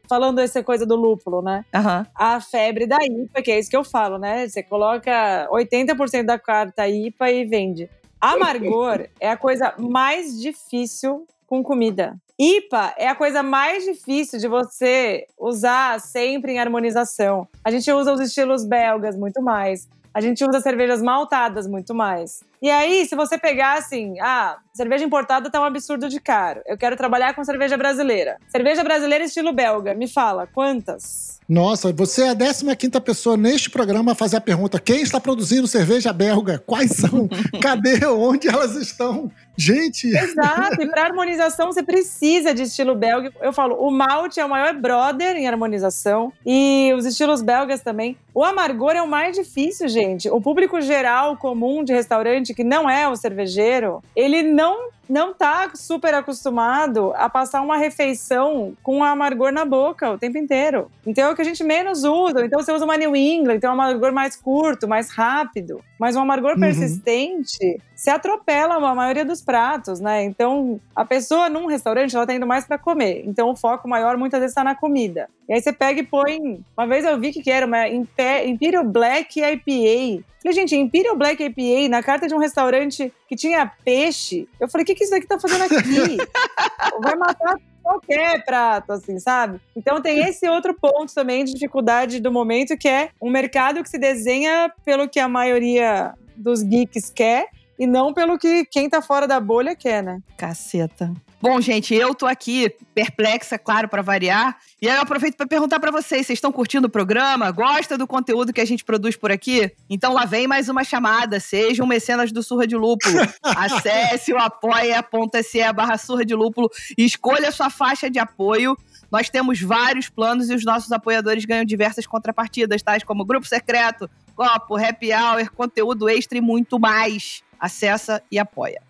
falando 0.09 0.41
essa 0.41 0.63
coisa 0.63 0.85
do 0.85 0.97
lúpulo, 0.97 1.41
né? 1.41 1.65
Aham. 1.73 2.07
a 2.15 2.41
febre 2.41 2.87
da 2.87 2.99
IPA, 3.01 3.43
que 3.43 3.51
é 3.53 3.59
isso 3.59 3.71
que 3.71 3.77
eu 3.77 3.85
falo, 3.85 4.19
né? 4.19 4.49
Você 4.49 4.63
coloca 4.63 5.49
80% 5.51 6.25
da 6.25 6.39
carta 6.39 6.89
IPA 6.89 7.31
e 7.31 7.45
vende. 7.45 7.91
Amargor 8.21 9.07
é 9.21 9.31
a 9.31 9.37
coisa 9.37 9.73
mais 9.79 10.41
difícil 10.41 11.27
com 11.47 11.63
comida. 11.63 12.17
IPA 12.37 12.95
é 12.99 13.07
a 13.07 13.15
coisa 13.15 13.43
mais 13.43 13.85
difícil 13.85 14.41
de 14.41 14.49
você 14.49 15.25
usar 15.39 16.01
sempre 16.01 16.53
em 16.53 16.59
harmonização. 16.59 17.47
A 17.63 17.71
gente 17.71 17.91
usa 17.93 18.13
os 18.13 18.21
estilos 18.21 18.65
belgas 18.65 19.17
muito 19.17 19.41
mais. 19.41 19.89
A 20.13 20.21
gente 20.21 20.45
usa 20.45 20.61
cervejas 20.61 21.01
maltadas 21.01 21.67
muito 21.69 21.95
mais. 21.95 22.43
E 22.65 22.71
aí, 22.71 23.05
se 23.05 23.15
você 23.15 23.37
pegar 23.37 23.75
assim, 23.75 24.19
ah, 24.21 24.57
cerveja 24.73 25.05
importada 25.05 25.51
tá 25.51 25.61
um 25.61 25.65
absurdo 25.65 26.09
de 26.09 26.19
caro. 26.19 26.63
Eu 26.65 26.79
quero 26.79 26.97
trabalhar 26.97 27.35
com 27.35 27.45
cerveja 27.45 27.77
brasileira. 27.77 28.39
Cerveja 28.49 28.83
brasileira 28.83 29.23
estilo 29.23 29.53
belga. 29.53 29.93
Me 29.93 30.09
fala, 30.09 30.47
quantas? 30.47 31.35
Nossa, 31.47 31.93
você 31.93 32.23
é 32.23 32.31
a 32.31 32.35
15 32.75 33.01
pessoa 33.01 33.37
neste 33.37 33.69
programa 33.69 34.13
a 34.13 34.15
fazer 34.15 34.39
a 34.39 34.41
pergunta: 34.41 34.81
quem 34.81 35.03
está 35.03 35.21
produzindo 35.21 35.67
cerveja 35.67 36.11
belga? 36.11 36.59
Quais 36.67 36.93
são? 36.93 37.29
Cadê? 37.61 38.07
Onde 38.07 38.49
elas 38.49 38.75
estão? 38.77 39.31
Gente, 39.57 40.09
Exato, 40.09 40.83
e 40.83 40.91
para 40.91 41.05
harmonização 41.05 41.67
você 41.67 41.83
precisa 41.83 42.53
de 42.53 42.63
estilo 42.63 42.95
belga. 42.95 43.33
Eu 43.41 43.53
falo, 43.53 43.77
o 43.77 43.89
malte 43.89 44.41
é 44.41 44.45
o 44.45 44.49
maior 44.49 44.75
brother 44.75 45.37
em 45.37 45.47
harmonização 45.47 46.33
e 46.45 46.93
os 46.97 47.05
estilos 47.07 47.41
belgas 47.41 47.81
também. 47.81 48.17
O 48.35 48.43
amargor 48.43 48.93
é 48.93 49.03
o 49.03 49.07
mais 49.07 49.37
difícil, 49.37 49.89
gente. 49.89 50.29
O 50.29 50.41
público 50.41 50.81
geral 50.81 51.37
comum 51.37 51.85
de 51.85 51.93
restaurante 51.93 52.53
que 52.55 52.65
não 52.65 52.89
é 52.89 53.09
o 53.09 53.17
cervejeiro, 53.17 54.03
ele 54.15 54.43
não 54.43 54.89
não 55.09 55.35
tá 55.35 55.71
super 55.75 56.15
acostumado 56.15 57.13
a 57.17 57.29
passar 57.29 57.61
uma 57.63 57.77
refeição 57.77 58.75
com 58.83 58.99
o 59.01 59.05
amargor 59.05 59.53
na 59.53 59.65
boca 59.65 60.11
o 60.11 60.19
tempo 60.19 60.39
inteiro. 60.39 60.91
Então 61.07 61.29
é 61.29 61.31
o 61.33 61.35
que 61.37 61.43
a 61.43 61.45
gente 61.45 61.63
menos 61.65 62.05
usa. 62.05 62.45
Então 62.45 62.61
você 62.63 62.73
usa 62.73 62.85
uma 62.85 62.97
New 62.97 63.15
England, 63.15 63.57
então 63.57 63.71
é 63.71 63.73
um 63.73 63.81
amargor 63.81 64.13
mais 64.13 64.37
curto, 64.37 64.89
mais 64.89 65.11
rápido. 65.11 65.81
Mas 65.99 66.17
um 66.17 66.21
amargor 66.21 66.53
Uhum. 66.55 66.61
persistente 66.61 67.81
se 67.95 68.11
atropela 68.11 68.75
a 68.75 68.95
maioria 68.95 69.25
dos 69.25 69.41
pratos, 69.41 70.01
né? 70.01 70.25
Então 70.25 70.81
a 70.95 71.05
pessoa 71.05 71.49
num 71.49 71.67
restaurante 71.67 72.15
ela 72.15 72.27
tá 72.27 72.35
indo 72.35 72.47
mais 72.47 72.65
para 72.67 72.77
comer. 72.79 73.23
Então 73.27 73.51
o 73.51 73.57
foco 73.57 73.89
maior 73.89 74.17
muitas 74.17 74.41
vezes 74.41 74.55
tá 74.55 74.65
na 74.65 74.75
comida. 74.75 75.29
E 75.49 75.53
aí 75.55 75.61
você 75.61 75.73
pega 75.73 76.01
e 76.01 76.03
põe. 76.07 76.61
Uma 76.77 76.87
vez 76.87 77.05
eu 77.05 77.19
vi 77.19 77.33
que 77.33 77.43
que 77.43 77.51
era 77.51 77.67
uma 77.67 77.89
Impe- 77.89 78.45
Imperial 78.47 78.85
Black 78.85 79.41
IPA. 79.41 80.25
Falei, 80.43 80.55
gente, 80.55 80.77
Imperial 80.77 81.17
Black 81.17 81.43
IPA 81.43 81.89
na 81.89 82.03
carta 82.03 82.27
de 82.29 82.35
um 82.35 82.39
restaurante 82.39 83.11
que 83.27 83.35
tinha 83.37 83.71
peixe. 83.85 84.47
Eu 84.61 84.69
falei, 84.69 84.83
o 84.83 84.87
que, 84.95 84.99
que 84.99 85.05
isso 85.05 85.11
daqui 85.13 85.27
tá 85.27 85.39
fazendo 85.39 85.65
aqui? 85.65 86.17
Vai 87.03 87.17
matar 87.17 87.57
qualquer 87.83 88.45
prato, 88.45 88.93
assim, 88.93 89.19
sabe? 89.19 89.61
Então 89.77 90.01
tem 90.01 90.21
esse 90.21 90.49
outro 90.49 90.75
ponto 90.75 91.15
também 91.15 91.45
de 91.45 91.53
dificuldade 91.53 92.21
do 92.21 92.33
momento, 92.33 92.77
que 92.77 92.89
é 92.89 93.11
um 93.21 93.31
mercado 93.31 93.83
que 93.83 93.89
se 93.89 93.99
desenha 93.99 94.73
pelo 94.85 95.09
que 95.09 95.21
a 95.21 95.29
maioria 95.29 96.15
dos 96.37 96.63
geeks 96.63 97.11
quer 97.11 97.49
e 97.79 97.87
não 97.87 98.13
pelo 98.13 98.39
que 98.39 98.65
quem 98.67 98.89
tá 98.89 99.03
fora 99.03 99.27
da 99.27 99.41
bolha 99.41 99.75
quer, 99.75 100.03
né? 100.03 100.21
Caceta. 100.37 101.13
Bom, 101.45 101.61
gente, 101.61 101.95
eu 101.95 102.15
tô 102.15 102.25
aqui 102.25 102.75
perplexa, 102.95 103.59
claro, 103.59 103.87
pra 103.87 104.01
variar. 104.01 104.57
E 104.81 104.89
aí 104.89 104.97
eu 104.97 105.03
aproveito 105.03 105.37
pra 105.37 105.47
perguntar 105.47 105.79
pra 105.79 105.91
vocês: 105.91 106.27
vocês 106.27 106.39
estão 106.39 106.51
curtindo 106.51 106.87
o 106.87 106.91
programa? 106.91 107.51
Gosta 107.51 107.99
do 107.99 108.07
conteúdo 108.07 108.51
que 108.51 108.63
a 108.63 108.65
gente 108.65 108.83
produz 108.83 109.15
por 109.15 109.31
aqui? 109.31 109.71
Então 109.91 110.15
lá 110.15 110.25
vem 110.25 110.47
mais 110.47 110.71
uma 110.71 110.83
chamada. 110.85 111.39
Seja 111.39 111.85
um 111.85 111.87
mecenas 111.87 112.33
do 112.33 112.43
Surra 112.43 112.67
de 112.67 112.75
Lúpulo. 112.75 113.19
Acesse 113.45 114.33
o 114.33 114.39
apoia.se 114.39 115.73
barra 115.75 115.99
Surra 115.99 116.25
de 116.25 116.35
Lúpulo 116.35 116.71
e 116.97 117.05
escolha 117.05 117.49
a 117.49 117.53
sua 117.53 117.69
faixa 117.69 118.09
de 118.09 118.19
apoio. 118.19 118.75
Nós 119.13 119.29
temos 119.29 119.61
vários 119.61 120.09
planos 120.09 120.49
e 120.49 120.55
os 120.55 120.65
nossos 120.65 120.91
apoiadores 120.93 121.45
ganham 121.45 121.65
diversas 121.67 122.07
contrapartidas, 122.07 122.83
tais 122.83 123.05
como 123.05 123.23
grupo 123.23 123.47
secreto, 123.47 124.09
copo, 124.35 124.77
happy 124.77 125.13
hour, 125.13 125.51
conteúdo 125.53 126.09
extra 126.09 126.39
e 126.39 126.41
muito 126.41 126.81
mais. 126.81 127.43
Acessa 127.65 128.23
e 128.31 128.39
apoia. 128.39 128.83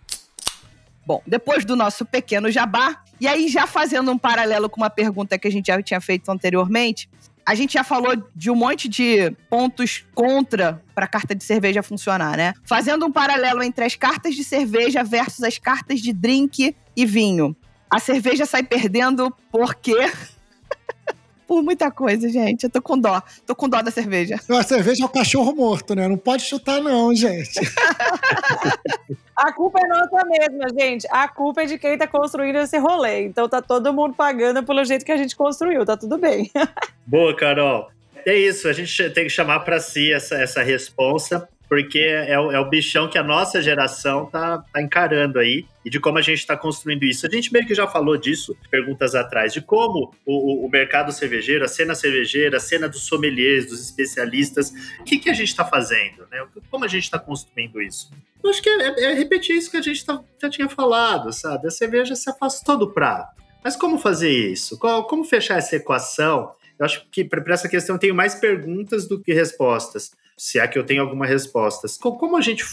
Bom, 1.06 1.22
depois 1.24 1.64
do 1.64 1.76
nosso 1.76 2.04
pequeno 2.04 2.50
jabá, 2.50 3.04
e 3.20 3.28
aí 3.28 3.46
já 3.46 3.68
fazendo 3.68 4.10
um 4.10 4.18
paralelo 4.18 4.68
com 4.68 4.80
uma 4.80 4.90
pergunta 4.90 5.38
que 5.38 5.46
a 5.46 5.50
gente 5.50 5.68
já 5.68 5.80
tinha 5.80 6.00
feito 6.00 6.28
anteriormente, 6.28 7.08
a 7.46 7.54
gente 7.54 7.74
já 7.74 7.84
falou 7.84 8.16
de 8.34 8.50
um 8.50 8.56
monte 8.56 8.88
de 8.88 9.30
pontos 9.48 10.04
contra 10.12 10.82
para 10.92 11.04
a 11.04 11.08
carta 11.08 11.36
de 11.36 11.44
cerveja 11.44 11.84
funcionar, 11.84 12.36
né? 12.36 12.52
Fazendo 12.64 13.06
um 13.06 13.12
paralelo 13.12 13.62
entre 13.62 13.84
as 13.84 13.94
cartas 13.94 14.34
de 14.34 14.42
cerveja 14.42 15.04
versus 15.04 15.44
as 15.44 15.56
cartas 15.56 16.00
de 16.00 16.12
drink 16.12 16.74
e 16.96 17.06
vinho. 17.06 17.54
A 17.88 18.00
cerveja 18.00 18.44
sai 18.44 18.64
perdendo 18.64 19.32
porque 19.52 20.10
por 21.46 21.62
muita 21.62 21.90
coisa, 21.90 22.28
gente. 22.28 22.64
Eu 22.64 22.70
tô 22.70 22.82
com 22.82 22.98
dó. 22.98 23.22
Tô 23.46 23.54
com 23.54 23.68
dó 23.68 23.80
da 23.82 23.90
cerveja. 23.90 24.40
a 24.48 24.62
cerveja 24.62 25.02
é 25.02 25.06
o 25.06 25.08
cachorro 25.08 25.54
morto, 25.54 25.94
né? 25.94 26.08
Não 26.08 26.16
pode 26.16 26.42
chutar, 26.44 26.80
não, 26.80 27.14
gente. 27.14 27.60
A 29.36 29.52
culpa 29.52 29.80
é 29.82 29.88
nossa 29.88 30.24
mesma, 30.26 30.68
gente. 30.78 31.06
A 31.10 31.26
culpa 31.26 31.62
é 31.62 31.66
de 31.66 31.76
quem 31.76 31.98
tá 31.98 32.06
construindo 32.06 32.56
esse 32.56 32.78
rolê. 32.78 33.24
Então 33.26 33.48
tá 33.48 33.60
todo 33.60 33.92
mundo 33.92 34.14
pagando 34.14 34.62
pelo 34.62 34.84
jeito 34.84 35.04
que 35.04 35.10
a 35.10 35.16
gente 35.16 35.34
construiu, 35.34 35.84
tá 35.84 35.96
tudo 35.96 36.16
bem. 36.18 36.50
Boa, 37.04 37.34
Carol. 37.36 37.90
É 38.24 38.34
isso, 38.34 38.68
a 38.68 38.72
gente 38.72 39.10
tem 39.10 39.24
que 39.24 39.30
chamar 39.30 39.60
para 39.60 39.78
si 39.80 40.12
essa, 40.12 40.36
essa 40.36 40.62
responsa, 40.62 41.46
porque 41.68 41.98
é 41.98 42.38
o, 42.38 42.52
é 42.52 42.58
o 42.60 42.68
bichão 42.68 43.08
que 43.08 43.16
a 43.18 43.22
nossa 43.22 43.60
geração 43.62 44.26
tá, 44.26 44.58
tá 44.72 44.82
encarando 44.82 45.38
aí 45.38 45.64
e 45.84 45.90
de 45.90 45.98
como 46.00 46.18
a 46.18 46.22
gente 46.22 46.38
está 46.38 46.56
construindo 46.56 47.04
isso. 47.04 47.26
A 47.26 47.30
gente 47.30 47.52
meio 47.52 47.66
que 47.66 47.74
já 47.74 47.86
falou 47.86 48.16
disso 48.16 48.56
perguntas 48.70 49.14
atrás, 49.14 49.52
de 49.52 49.60
como 49.60 50.14
o, 50.26 50.66
o- 50.66 50.68
mercado 50.70 51.12
cervejeiro, 51.12 51.64
a 51.64 51.68
cena 51.68 51.94
cervejeira, 51.94 52.56
a 52.56 52.60
cena 52.60 52.88
dos 52.88 53.06
sommeliers, 53.06 53.66
dos 53.66 53.80
especialistas, 53.84 54.72
o 55.00 55.04
que, 55.04 55.18
que 55.18 55.30
a 55.30 55.34
gente 55.34 55.48
está 55.48 55.64
fazendo, 55.64 56.26
né? 56.30 56.44
Como 56.70 56.84
a 56.84 56.88
gente 56.88 57.04
está 57.04 57.18
construindo 57.18 57.80
isso? 57.80 58.10
Eu 58.42 58.50
acho 58.50 58.60
que 58.62 58.68
é, 58.68 58.88
é- 58.88 59.04
é 59.04 59.14
repetir 59.14 59.56
isso 59.56 59.70
que 59.70 59.76
a 59.76 59.82
gente 59.82 60.04
tá- 60.04 60.20
já 60.40 60.50
tinha 60.50 60.68
falado, 60.68 61.32
sabe? 61.32 61.66
A 61.66 61.70
cerveja 61.70 62.14
se 62.14 62.28
afastou 62.28 62.76
do 62.76 62.90
prato. 62.92 63.42
Mas 63.62 63.76
como 63.76 63.98
fazer 63.98 64.30
isso? 64.30 64.78
Como 64.78 65.24
fechar 65.24 65.56
essa 65.58 65.76
equação? 65.76 66.52
Eu 66.78 66.84
acho 66.84 67.06
que 67.10 67.24
para 67.24 67.42
essa 67.54 67.68
questão 67.68 67.96
tenho 67.96 68.14
mais 68.14 68.34
perguntas 68.34 69.06
do 69.08 69.18
que 69.20 69.32
respostas. 69.32 70.10
Se 70.36 70.58
é 70.58 70.66
que 70.66 70.78
eu 70.78 70.84
tenho 70.84 71.02
alguma 71.02 71.26
resposta. 71.26 71.86
Como 72.00 72.36
a 72.36 72.40
gente 72.40 72.64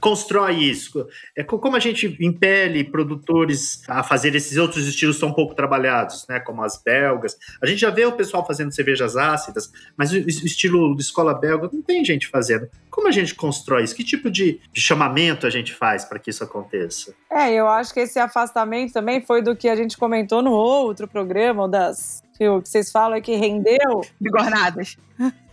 constrói 0.00 0.56
isso? 0.56 1.06
É 1.36 1.44
como 1.44 1.76
a 1.76 1.80
gente 1.80 2.16
impele 2.20 2.84
produtores 2.84 3.82
a 3.88 4.02
fazer 4.02 4.34
esses 4.34 4.56
outros 4.56 4.86
estilos 4.86 5.18
tão 5.18 5.32
pouco 5.32 5.54
trabalhados, 5.54 6.26
né? 6.28 6.40
Como 6.40 6.62
as 6.62 6.82
belgas. 6.82 7.36
A 7.62 7.66
gente 7.66 7.80
já 7.80 7.90
vê 7.90 8.04
o 8.06 8.12
pessoal 8.12 8.46
fazendo 8.46 8.72
cervejas 8.72 9.16
ácidas, 9.16 9.70
mas 9.96 10.12
o 10.12 10.16
estilo 10.16 10.94
de 10.96 11.02
escola 11.02 11.34
belga 11.34 11.68
não 11.72 11.82
tem 11.82 12.04
gente 12.04 12.26
fazendo. 12.26 12.68
Como 12.90 13.08
a 13.08 13.12
gente 13.12 13.34
constrói 13.34 13.84
isso? 13.84 13.94
Que 13.94 14.04
tipo 14.04 14.30
de, 14.30 14.60
de 14.72 14.80
chamamento 14.80 15.46
a 15.46 15.50
gente 15.50 15.74
faz 15.74 16.04
para 16.04 16.18
que 16.18 16.30
isso 16.30 16.42
aconteça? 16.42 17.14
É, 17.30 17.52
eu 17.52 17.68
acho 17.68 17.92
que 17.92 18.00
esse 18.00 18.18
afastamento 18.18 18.92
também 18.92 19.20
foi 19.20 19.42
do 19.42 19.54
que 19.54 19.68
a 19.68 19.76
gente 19.76 19.96
comentou 19.96 20.42
no 20.42 20.52
outro 20.52 21.06
programa, 21.06 21.68
das 21.68 22.22
que 22.62 22.68
vocês 22.68 22.90
falam 22.90 23.18
é 23.18 23.20
que 23.20 23.34
rendeu. 23.36 24.00
Bigornadas. 24.18 24.96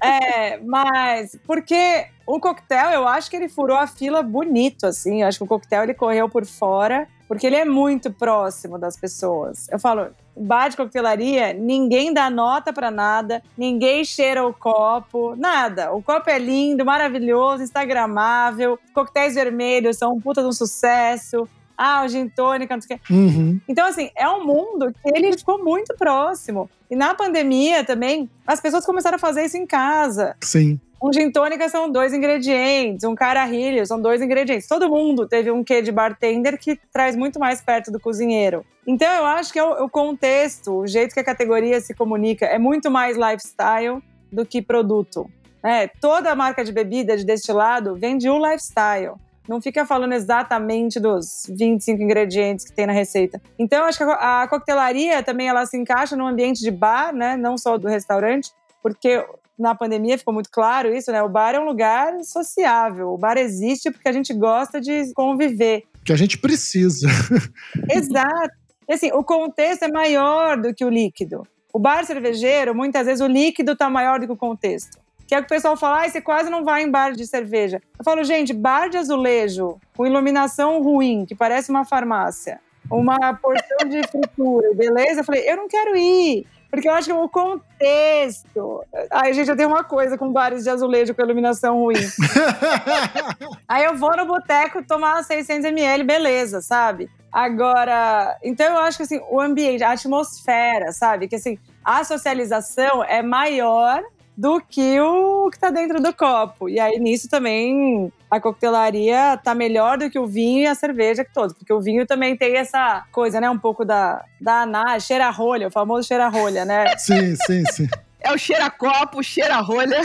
É, 0.02 0.58
mas 0.60 1.38
porque 1.45 2.08
o 2.26 2.39
coquetel, 2.39 2.91
eu 2.91 3.08
acho 3.08 3.30
que 3.30 3.36
ele 3.36 3.50
furou 3.50 3.76
a 3.76 3.88
fila 3.88 4.23
bonito, 4.23 4.86
assim. 4.86 5.21
Eu 5.21 5.28
acho 5.28 5.39
que 5.39 5.43
o 5.43 5.47
coquetel 5.47 5.84
ele 5.84 5.93
correu 5.93 6.30
por 6.30 6.45
fora, 6.45 7.08
porque 7.28 7.45
ele 7.45 7.58
é 7.58 7.65
muito 7.65 8.12
próximo 8.12 8.78
das 8.78 8.95
pessoas. 8.95 9.67
Eu 9.69 9.80
falo, 9.80 10.08
bar 10.36 10.69
de 10.69 10.78
coquetelaria, 10.78 11.52
ninguém 11.54 12.13
dá 12.13 12.30
nota 12.30 12.71
para 12.71 12.89
nada, 12.89 13.43
ninguém 13.58 14.06
cheira 14.06 14.45
o 14.45 14.54
copo, 14.54 15.36
nada. 15.36 15.91
O 15.91 16.02
copo 16.02 16.30
é 16.30 16.39
lindo, 16.39 16.86
maravilhoso, 16.86 17.63
instagramável, 17.63 18.80
coquetéis 18.93 19.36
vermelhos 19.36 19.97
são 19.97 20.13
um 20.13 20.21
puta 20.21 20.41
de 20.41 20.47
um 20.47 20.54
sucesso 20.54 21.50
ah, 21.77 22.03
o 22.03 22.07
gin 22.07 22.27
tônica, 22.27 22.75
não 22.75 22.81
sei 22.81 22.95
o 22.95 22.99
quê. 22.99 23.13
Uhum. 23.13 23.61
Então, 23.67 23.85
assim, 23.85 24.09
é 24.15 24.27
um 24.27 24.43
mundo 24.43 24.91
que 24.91 25.15
ele 25.15 25.37
ficou 25.37 25.63
muito 25.63 25.95
próximo. 25.95 26.69
E 26.89 26.95
na 26.95 27.13
pandemia 27.13 27.83
também, 27.83 28.29
as 28.45 28.59
pessoas 28.59 28.85
começaram 28.85 29.17
a 29.17 29.19
fazer 29.19 29.45
isso 29.45 29.57
em 29.57 29.65
casa. 29.65 30.35
Sim. 30.41 30.79
Um 31.01 31.13
gin 31.13 31.29
tônica 31.29 31.69
são 31.69 31.91
dois 31.91 32.11
ingredientes, 32.11 33.03
um 33.03 33.13
carajilho 33.13 33.85
são 33.85 34.01
dois 34.01 34.19
ingredientes. 34.19 34.67
Todo 34.67 34.89
mundo 34.89 35.27
teve 35.27 35.51
um 35.51 35.63
quê 35.63 35.79
de 35.79 35.91
bartender 35.91 36.57
que 36.57 36.79
traz 36.91 37.15
muito 37.15 37.39
mais 37.39 37.61
perto 37.61 37.91
do 37.91 37.99
cozinheiro. 37.99 38.65
Então 38.85 39.07
eu 39.13 39.25
acho 39.25 39.53
que 39.53 39.59
é 39.59 39.63
o, 39.63 39.87
contexto, 39.87 40.73
o 40.73 40.87
jeito 40.87 41.13
que 41.13 41.19
a 41.19 41.23
categoria 41.23 41.79
se 41.79 41.93
comunica 41.93 42.47
é 42.47 42.57
muito 42.57 42.89
mais 42.89 43.15
lifestyle 43.15 44.01
do 44.31 44.43
que 44.43 44.59
produto. 44.59 45.29
É, 45.63 45.87
toda 45.87 46.33
marca 46.33 46.63
de 46.63 46.71
bebida, 46.71 47.15
de 47.15 47.23
destilado, 47.23 47.95
vende 47.95 48.27
o 48.27 48.39
lifestyle 48.39 49.13
não 49.47 49.62
fica 49.62 49.86
falando 49.86 50.13
exatamente 50.13 50.99
dos 50.99 51.45
25 51.49 52.01
ingredientes 52.01 52.65
que 52.65 52.73
tem 52.73 52.86
na 52.86 52.93
receita. 52.93 53.41
Então, 53.57 53.86
acho 53.86 53.97
que 53.97 54.03
a, 54.03 54.43
a 54.43 54.47
coquetelaria 54.47 55.23
também 55.23 55.47
ela 55.47 55.65
se 55.65 55.77
encaixa 55.77 56.15
no 56.15 56.27
ambiente 56.27 56.60
de 56.62 56.71
bar, 56.71 57.13
né? 57.13 57.38
Não 57.38 57.57
só 57.57 57.77
do 57.77 57.88
restaurante, 57.88 58.51
porque 58.81 59.25
na 59.57 59.73
pandemia 59.73 60.17
ficou 60.17 60.33
muito 60.33 60.51
claro 60.51 60.93
isso, 60.95 61.12
né? 61.12 61.21
O 61.23 61.29
bar 61.29 61.55
é 61.55 61.60
um 61.60 61.65
lugar 61.65 62.13
sociável. 62.23 63.10
O 63.10 63.17
bar 63.17 63.38
existe 63.38 63.89
porque 63.89 64.07
a 64.07 64.12
gente 64.12 64.33
gosta 64.33 64.79
de 64.79 65.12
conviver. 65.13 65.83
Que 66.05 66.13
a 66.13 66.17
gente 66.17 66.38
precisa. 66.38 67.07
Exato. 67.89 68.55
E 68.88 68.93
assim, 68.93 69.12
o 69.12 69.23
contexto 69.23 69.83
é 69.83 69.91
maior 69.91 70.62
do 70.62 70.73
que 70.73 70.86
o 70.86 70.89
líquido. 70.89 71.45
O 71.73 71.79
bar 71.79 72.05
cervejeiro, 72.05 72.73
muitas 72.73 73.05
vezes 73.05 73.21
o 73.21 73.27
líquido 73.27 73.73
está 73.73 73.89
maior 73.89 74.19
do 74.19 74.27
que 74.27 74.31
o 74.31 74.38
contexto. 74.38 74.97
Que 75.27 75.35
é 75.35 75.39
o 75.39 75.41
que 75.41 75.47
o 75.47 75.49
pessoal 75.49 75.75
fala, 75.75 76.05
ah, 76.05 76.09
você 76.09 76.21
quase 76.21 76.49
não 76.49 76.63
vai 76.63 76.83
em 76.83 76.89
bar 76.89 77.11
de 77.11 77.27
cerveja. 77.27 77.81
Eu 77.99 78.03
falo, 78.03 78.23
gente, 78.23 78.53
bar 78.53 78.89
de 78.89 78.97
azulejo 78.97 79.77
com 79.95 80.07
iluminação 80.07 80.81
ruim, 80.81 81.25
que 81.25 81.35
parece 81.35 81.69
uma 81.69 81.83
farmácia, 81.83 82.61
uma 82.89 83.33
porção 83.33 83.89
de 83.89 84.07
fritura, 84.07 84.73
beleza? 84.73 85.19
Eu 85.19 85.25
falei, 85.25 85.49
eu 85.49 85.57
não 85.57 85.67
quero 85.67 85.97
ir. 85.97 86.47
Porque 86.69 86.87
eu 86.87 86.93
acho 86.93 87.07
que 87.07 87.13
o 87.13 87.29
contexto. 87.29 88.83
Ai, 89.11 89.33
gente, 89.33 89.49
eu 89.49 89.55
tenho 89.55 89.69
uma 89.69 89.83
coisa 89.83 90.17
com 90.17 90.31
bares 90.31 90.63
de 90.63 90.69
azulejo 90.69 91.13
com 91.13 91.21
iluminação 91.21 91.77
ruim. 91.77 91.95
Aí 93.67 93.85
eu 93.85 93.95
vou 93.95 94.15
no 94.17 94.25
boteco 94.25 94.83
tomar 94.83 95.23
600ml, 95.23 96.05
beleza, 96.05 96.61
sabe? 96.61 97.09
Agora, 97.31 98.37
então 98.43 98.65
eu 98.65 98.81
acho 98.81 98.97
que 98.97 99.03
assim, 99.03 99.21
o 99.29 99.39
ambiente, 99.39 99.83
a 99.83 99.91
atmosfera, 99.91 100.91
sabe? 100.91 101.27
Que 101.27 101.35
assim, 101.35 101.57
a 101.83 102.03
socialização 102.03 103.03
é 103.03 103.21
maior 103.21 104.03
do 104.38 104.62
que 104.62 105.00
o 105.02 105.50
que 105.50 105.58
tá 105.58 105.71
dentro 105.71 106.00
do 106.00 106.13
copo. 106.13 106.69
E 106.69 106.80
aí, 106.80 107.00
nisso 107.00 107.28
também, 107.28 108.13
a 108.30 108.39
coquetelaria 108.39 109.36
tá 109.43 109.56
melhor 109.56 109.97
do 109.97 110.12
que 110.12 110.19
o 110.19 110.28
vinho 110.28 110.60
e 110.60 110.67
a 110.67 110.76
cerveja 110.76 111.26
que 111.26 111.34
todos. 111.34 111.58
Porque 111.58 111.73
o 111.73 111.82
vinho 111.82 112.06
também 112.06 112.38
tem 112.38 112.56
essa 112.56 113.04
coisa, 113.12 113.41
né? 113.41 113.50
Um 113.50 113.58
pouco 113.58 113.84
da, 113.84 114.23
da 114.39 114.62
ana, 114.62 115.00
cheira-rolha, 115.00 115.69
o 115.69 115.71
famoso 115.71 116.08
cheira-rolha, 116.08 116.63
né? 116.65 116.95
Sim, 116.97 117.36
sim, 117.47 117.63
sim. 117.71 117.88
É 118.19 118.32
o 118.32 118.38
cheira-copo, 118.38 119.23
cheira-rolha. 119.23 120.02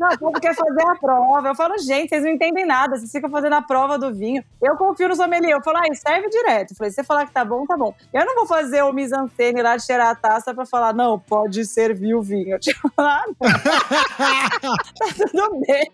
Não, 0.00 0.08
o 0.08 0.18
povo 0.18 0.40
quer 0.40 0.54
fazer 0.54 0.82
a 0.82 0.94
prova. 0.94 1.48
Eu 1.48 1.54
falo, 1.54 1.76
gente, 1.76 2.08
vocês 2.08 2.22
não 2.22 2.30
entendem 2.30 2.64
nada. 2.64 2.96
Vocês 2.96 3.12
ficam 3.12 3.28
fazendo 3.28 3.52
a 3.52 3.60
prova 3.60 3.98
do 3.98 4.10
vinho. 4.14 4.42
Eu 4.62 4.74
confio 4.74 5.10
no 5.10 5.14
sommelier. 5.14 5.52
Eu 5.52 5.62
falo, 5.62 5.76
ah, 5.76 5.94
serve 5.94 6.30
direto. 6.30 6.70
Eu 6.70 6.76
falei, 6.76 6.90
se 6.90 6.94
você 6.94 7.04
falar 7.04 7.26
que 7.26 7.32
tá 7.32 7.44
bom, 7.44 7.66
tá 7.66 7.76
bom. 7.76 7.94
Eu 8.10 8.24
não 8.24 8.34
vou 8.34 8.46
fazer 8.46 8.80
o 8.82 8.94
mise-en-scène 8.94 9.60
lá 9.60 9.76
de 9.76 9.84
cheirar 9.84 10.08
a 10.08 10.14
taça 10.14 10.54
pra 10.54 10.64
falar, 10.64 10.94
não, 10.94 11.18
pode 11.18 11.66
servir 11.66 12.14
o 12.14 12.22
vinho. 12.22 12.58
Tipo, 12.58 12.90
ah, 12.96 13.24
não. 13.26 13.50
tá 14.62 15.26
tudo 15.30 15.60
bem. 15.66 15.90